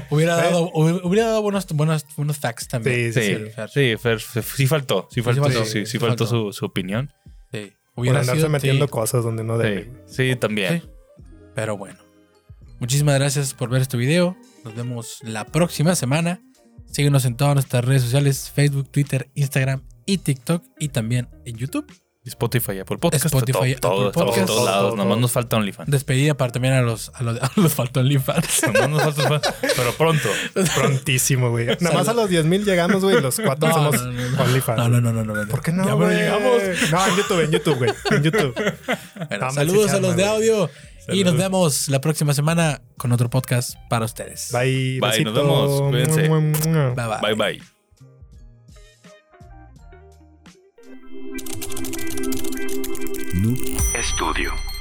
Hubiera 0.09 0.38
dado, 0.38 0.72
hubiera 0.74 1.28
dado 1.28 1.41
buenos, 1.41 1.68
buenos, 1.74 2.05
buenos 2.16 2.38
facts 2.38 2.70
también. 2.70 3.11
Sí, 3.13 3.20
Sí, 3.22 3.36
sí, 3.74 3.97
Fer, 3.97 4.22
sí 4.22 4.66
faltó, 4.68 5.09
sí 5.11 5.22
faltó, 5.22 5.43
sí, 5.49 5.51
faltó, 5.53 5.66
sí, 5.66 5.86
sí, 5.86 5.99
faltó 5.99 6.26
faltó. 6.26 6.51
su, 6.51 6.53
su 6.53 6.66
opinión. 6.66 7.11
Sí. 7.51 7.74
Por 7.93 8.03
Hubiera 8.03 8.20
andarse 8.22 8.39
sido- 8.41 8.49
metiendo 8.49 8.86
sí. 8.86 8.91
cosas 8.91 9.24
donde 9.26 9.43
no 9.43 9.57
debe. 9.57 9.91
Sí, 10.05 10.38
también. 10.38 10.82
Sí. 10.82 10.89
Pero 11.53 11.78
bueno. 11.78 11.99
Muchísimas 12.80 13.16
gracias 13.16 13.53
por 13.53 13.70
ver 13.70 13.82
este 13.82 13.97
video. 13.97 14.38
Nos 14.63 14.74
vemos 14.76 15.20
la 15.24 15.43
próxima 15.45 15.95
semana. 15.95 16.41
Síguenos 16.91 17.26
en 17.26 17.36
todas 17.36 17.55
nuestras 17.55 17.84
redes 17.84 18.03
sociales: 18.03 18.51
Facebook, 18.55 18.89
Twitter, 18.89 19.30
Instagram 19.36 19.84
y 20.05 20.18
TikTok. 20.20 20.63
Y 20.80 20.89
también 20.89 21.28
en 21.45 21.57
YouTube. 21.57 21.86
Spotify, 22.26 22.80
Apple 22.80 22.98
Podcast. 22.98 23.26
Spotify, 23.26 23.76
todo, 23.76 23.80
todo, 23.80 24.10
Apple 24.10 24.10
estamos 24.10 24.16
en 24.16 24.26
Podcast. 24.26 24.48
todos 24.48 24.66
lados. 24.66 24.90
Todo, 24.94 24.96
Nomás 24.98 25.18
nos 25.20 25.32
falta 25.32 25.58
OnlyFans. 25.58 25.92
Despedida 25.92 26.34
para 26.36 26.52
también 26.52 26.74
a 26.74 26.82
los, 26.82 27.12
a 27.14 27.24
los, 27.24 27.38
a 27.42 27.52
los 27.56 27.80
OnlyFans. 27.80 28.64
Nomás 28.74 28.90
nos 28.90 29.04
falta 29.16 29.24
OnlyFans, 29.50 29.74
Pero 29.76 29.94
pronto. 29.94 30.30
Prontísimo, 30.76 31.50
güey. 31.52 31.68
Nada 31.80 31.96
más 31.96 32.08
a 32.08 32.14
los 32.14 32.30
10 32.30 32.46
mil 32.46 32.66
llegamos, 32.66 33.04
güey. 33.04 33.22
Los 33.22 33.40
cuatro 33.40 33.70
No, 33.70 33.76
hacemos 33.76 34.02
no, 34.06 34.12
no, 34.12 34.30
no. 34.30 34.44
OnlyFans. 34.44 34.78
No, 34.78 34.90
no, 34.90 35.02
no, 35.02 35.14
no, 35.14 35.24
no, 35.24 35.36
no. 35.36 35.48
¿Por 35.48 35.62
qué 35.62 35.72
no, 35.72 35.86
Ya 35.86 35.94
güey? 35.94 36.08
bueno, 36.08 36.20
llegamos. 36.20 36.92
No, 36.92 37.08
en 37.08 37.16
YouTube, 37.16 37.40
en 37.44 37.52
YouTube, 37.52 37.78
güey. 37.78 37.92
En 38.12 38.24
YouTube. 38.24 38.74
Bueno, 39.30 39.52
saludos 39.52 39.92
a 39.92 40.00
los 40.00 40.16
de 40.16 40.26
audio. 40.26 40.70
Y 41.10 41.24
nos 41.24 41.38
vemos 41.38 41.88
la 41.90 42.02
próxima 42.02 42.34
semana 42.34 42.82
con 42.98 43.12
otro 43.12 43.30
podcast 43.30 43.76
para 43.90 44.06
ustedes. 44.06 44.50
Bye. 44.52 45.00
Bye, 45.00 45.10
besito. 45.12 45.32
nos 45.32 45.44
vemos. 45.44 45.82
Cuídense. 45.92 46.28
Bye 46.28 46.96
bye. 46.96 47.22
Bye, 47.22 47.36
bye. 47.36 47.75
Noob 53.46 54.02
Studio. 54.02 54.75